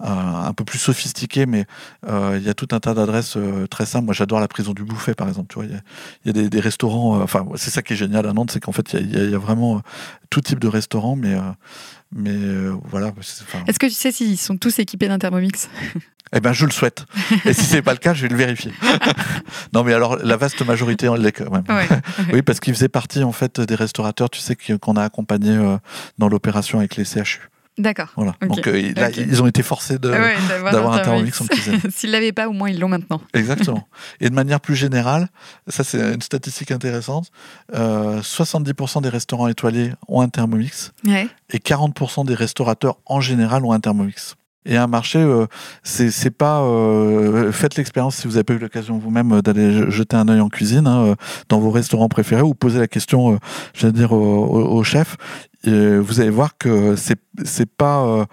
un 0.00 0.52
peu 0.52 0.64
plus 0.64 0.78
sophistiquées, 0.78 1.46
mais 1.46 1.66
il 2.08 2.42
y 2.42 2.48
a 2.48 2.54
tout 2.54 2.68
un 2.72 2.80
tas 2.80 2.94
d'adresses 2.94 3.36
très 3.70 3.86
simples. 3.86 4.06
Moi, 4.06 4.14
j'adore 4.14 4.40
la 4.40 4.48
prison 4.48 4.72
du 4.72 4.84
Bouffet, 4.84 5.14
par 5.14 5.28
exemple. 5.28 5.48
Tu 5.48 5.54
vois, 5.56 5.64
il 5.66 6.36
y 6.36 6.44
a, 6.44 6.48
des, 6.48 6.60
restaurants. 6.60 7.20
Enfin, 7.20 7.46
c'est 7.56 7.70
ça 7.70 7.82
qui 7.82 7.94
est 7.94 7.96
génial 7.96 8.26
à 8.26 8.32
Nantes, 8.32 8.50
c'est 8.52 8.60
qu'en 8.60 8.72
fait, 8.72 8.92
il 8.94 9.12
y 9.12 9.16
a- 9.16 9.24
il 9.24 9.30
y, 9.30 9.34
a- 9.34 9.38
vraiment 9.38 9.82
tout 10.30 10.40
type 10.40 10.58
de 10.60 10.68
restaurants, 10.68 11.16
mais 11.16 11.36
mais 12.12 12.30
euh, 12.30 12.74
voilà. 12.84 13.12
Est-ce 13.66 13.78
que 13.78 13.86
tu 13.86 13.92
sais 13.92 14.12
s'ils 14.12 14.38
sont 14.38 14.56
tous 14.56 14.78
équipés 14.78 15.08
d'un 15.08 15.18
Thermomix? 15.18 15.68
Eh 16.34 16.40
ben, 16.40 16.52
je 16.52 16.64
le 16.64 16.70
souhaite. 16.70 17.04
Et 17.44 17.52
si 17.52 17.64
c'est 17.64 17.82
pas 17.82 17.92
le 17.92 17.98
cas, 17.98 18.14
je 18.14 18.22
vais 18.22 18.28
le 18.28 18.36
vérifier. 18.36 18.72
non, 19.74 19.84
mais 19.84 19.92
alors, 19.92 20.16
la 20.16 20.38
vaste 20.38 20.64
majorité, 20.64 21.06
on 21.08 21.14
l'est 21.14 21.32
quand 21.32 21.50
même. 21.50 21.64
Ouais. 21.68 21.86
Oui, 22.32 22.40
parce 22.40 22.58
qu'il 22.58 22.72
faisait 22.72 22.88
partie, 22.88 23.22
en 23.22 23.32
fait, 23.32 23.60
des 23.60 23.74
restaurateurs, 23.74 24.30
tu 24.30 24.40
sais, 24.40 24.56
qu'on 24.56 24.96
a 24.96 25.04
accompagnés 25.04 25.56
euh, 25.56 25.76
dans 26.16 26.28
l'opération 26.28 26.78
avec 26.78 26.96
les 26.96 27.04
CHU. 27.04 27.51
D'accord. 27.78 28.08
Voilà. 28.16 28.34
Donc, 28.42 28.66
euh, 28.66 28.92
là, 28.96 29.08
ils 29.10 29.42
ont 29.42 29.46
été 29.46 29.62
forcés. 29.62 29.94
Ouais, 30.02 30.34
d'avoir, 30.48 30.92
un 30.92 30.98
Thermomix 30.98 31.40
en 31.40 31.46
cuisine. 31.46 31.80
S'ils 31.90 32.10
l'avaient 32.10 32.32
pas, 32.32 32.46
au 32.48 32.52
moins 32.52 32.68
ils 32.68 32.78
l'ont 32.78 32.88
maintenant. 32.88 33.20
Exactement. 33.32 33.88
Et 34.20 34.28
de 34.28 34.34
manière 34.34 34.60
plus 34.60 34.76
générale, 34.76 35.28
ça, 35.68 35.82
c'est 35.82 36.12
une 36.14 36.20
statistique 36.20 36.70
intéressante. 36.70 37.28
euh, 37.74 38.20
70% 38.20 39.00
des 39.02 39.08
restaurants 39.08 39.48
étoilés 39.48 39.92
ont 40.08 40.20
un 40.20 40.28
Thermomix 40.28 40.92
Ouais. 41.06 41.28
et 41.50 41.58
40% 41.58 42.26
des 42.26 42.34
restaurateurs, 42.34 42.98
en 43.06 43.20
général, 43.22 43.64
ont 43.64 43.72
un 43.72 43.80
Thermomix. 43.80 44.36
Et 44.64 44.76
un 44.76 44.86
marché, 44.86 45.18
euh, 45.18 45.46
c'est 45.82 46.30
pas. 46.30 46.60
euh, 46.60 47.50
faites 47.50 47.74
l'expérience 47.76 48.14
si 48.16 48.28
vous 48.28 48.36
avez 48.36 48.44
pas 48.44 48.52
eu 48.54 48.58
l'occasion 48.58 48.96
vous-même 48.96 49.40
d'aller 49.42 49.72
je- 49.72 49.90
jeter 49.90 50.14
un 50.16 50.28
œil 50.28 50.40
en 50.40 50.48
cuisine 50.48 50.86
hein, 50.86 51.16
dans 51.48 51.58
vos 51.58 51.70
restaurants 51.72 52.08
préférés 52.08 52.42
ou 52.42 52.54
poser 52.54 52.78
la 52.78 52.86
question, 52.86 53.32
euh, 53.32 53.38
j'allais 53.74 53.92
dire, 53.94 54.12
au 54.12 54.84
chef. 54.84 55.16
Vous 55.64 56.20
allez 56.20 56.30
voir 56.30 56.56
que 56.58 56.96
c'est 56.96 57.18
c'est 57.44 57.70
pas 57.70 58.02
euh, 58.04 58.24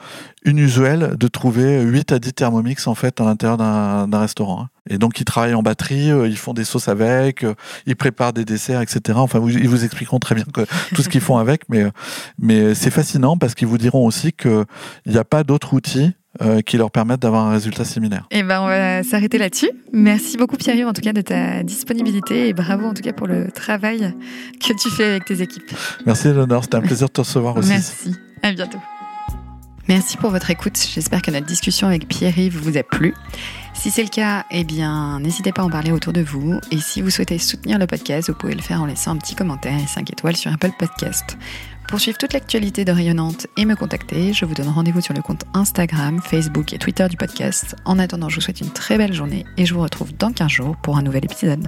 inusuel 0.45 1.15
de 1.17 1.27
trouver 1.27 1.81
8 1.81 2.11
à 2.11 2.19
10 2.19 2.33
Thermomix 2.33 2.87
en 2.87 2.95
fait 2.95 3.21
à 3.21 3.23
l'intérieur 3.25 3.57
d'un 3.57 4.07
d'un 4.07 4.19
restaurant. 4.19 4.63
hein. 4.63 4.69
Et 4.89 4.97
donc 4.97 5.19
ils 5.19 5.25
travaillent 5.25 5.53
en 5.53 5.61
batterie, 5.61 6.09
euh, 6.11 6.27
ils 6.27 6.37
font 6.37 6.53
des 6.53 6.63
sauces 6.63 6.87
avec, 6.87 7.43
euh, 7.43 7.53
ils 7.85 7.95
préparent 7.95 8.33
des 8.33 8.43
desserts, 8.45 8.81
etc. 8.81 9.19
Enfin, 9.19 9.37
vous- 9.39 9.49
ils 9.49 9.69
vous 9.69 9.83
expliqueront 9.85 10.17
très 10.19 10.33
bien 10.33 10.45
que, 10.51 10.61
tout 10.95 11.03
ce 11.03 11.09
qu'ils 11.09 11.21
font 11.21 11.37
avec, 11.37 11.69
mais 11.69 11.83
euh, 11.83 11.91
mais 12.39 12.73
c'est 12.73 12.89
fascinant 12.89 13.37
parce 13.37 13.53
qu'ils 13.53 13.67
vous 13.67 13.77
diront 13.77 14.05
aussi 14.07 14.33
que 14.33 14.65
il 15.05 15.11
n'y 15.11 15.17
a 15.19 15.23
pas 15.23 15.43
d'autres 15.43 15.73
outils 15.75 16.13
euh, 16.41 16.61
qui 16.61 16.77
leur 16.77 16.91
permettent 16.91 17.21
d'avoir 17.21 17.47
un 17.47 17.51
résultat 17.51 17.85
similaire. 17.85 18.27
Et 18.31 18.43
ben 18.43 18.61
on 18.61 18.67
va 18.67 19.03
s'arrêter 19.03 19.37
là-dessus. 19.37 19.71
Merci 19.91 20.37
beaucoup 20.37 20.57
Pierre-Yves 20.57 20.87
en 20.87 20.93
tout 20.93 21.01
cas 21.01 21.13
de 21.13 21.21
ta 21.21 21.63
disponibilité 21.63 22.47
et 22.47 22.53
bravo 22.53 22.85
en 22.85 22.93
tout 22.93 23.01
cas 23.01 23.13
pour 23.13 23.27
le 23.27 23.51
travail 23.51 24.13
que 24.59 24.73
tu 24.73 24.89
fais 24.89 25.05
avec 25.05 25.25
tes 25.25 25.41
équipes. 25.41 25.71
Merci 26.05 26.27
Eleonore, 26.27 26.63
c'était 26.63 26.77
un 26.77 26.81
plaisir 26.81 27.07
de 27.07 27.13
te 27.13 27.21
recevoir 27.21 27.57
aussi. 27.57 27.69
Merci. 27.69 28.15
À 28.43 28.51
bientôt. 28.51 28.77
Merci 29.89 30.17
pour 30.17 30.29
votre 30.29 30.51
écoute. 30.51 30.77
J'espère 30.93 31.23
que 31.23 31.31
notre 31.31 31.47
discussion 31.47 31.87
avec 31.87 32.07
Pierre-Yves 32.07 32.59
vous 32.59 32.77
a 32.77 32.83
plu. 32.83 33.15
Si 33.73 33.89
c'est 33.89 34.03
le 34.03 34.09
cas, 34.09 34.45
eh 34.51 34.63
bien, 34.63 35.19
n'hésitez 35.19 35.51
pas 35.51 35.63
à 35.63 35.65
en 35.65 35.69
parler 35.71 35.91
autour 35.91 36.13
de 36.13 36.21
vous. 36.21 36.59
Et 36.69 36.77
si 36.77 37.01
vous 37.01 37.09
souhaitez 37.09 37.39
soutenir 37.39 37.79
le 37.79 37.87
podcast, 37.87 38.29
vous 38.29 38.35
pouvez 38.35 38.53
le 38.53 38.61
faire 38.61 38.83
en 38.83 38.85
laissant 38.85 39.11
un 39.11 39.17
petit 39.17 39.33
commentaire 39.33 39.73
et 39.81 39.87
5 39.87 40.11
étoiles 40.11 40.35
sur 40.35 40.53
Apple 40.53 40.73
Podcast. 40.77 41.39
Pour 41.89 41.99
suivre 41.99 42.19
toute 42.19 42.33
l'actualité 42.33 42.85
de 42.85 42.91
Rayonnante 42.91 43.47
et 43.57 43.65
me 43.65 43.75
contacter, 43.75 44.31
je 44.31 44.45
vous 44.45 44.53
donne 44.53 44.67
rendez-vous 44.67 45.01
sur 45.01 45.15
le 45.15 45.23
compte 45.23 45.45
Instagram, 45.55 46.21
Facebook 46.21 46.71
et 46.71 46.77
Twitter 46.77 47.07
du 47.07 47.17
podcast. 47.17 47.75
En 47.83 47.97
attendant, 47.97 48.29
je 48.29 48.35
vous 48.35 48.41
souhaite 48.41 48.61
une 48.61 48.69
très 48.69 48.99
belle 48.99 49.11
journée 49.11 49.43
et 49.57 49.65
je 49.65 49.73
vous 49.73 49.81
retrouve 49.81 50.15
dans 50.15 50.31
15 50.31 50.51
jours 50.51 50.77
pour 50.83 50.97
un 50.97 51.01
nouvel 51.01 51.25
épisode. 51.25 51.67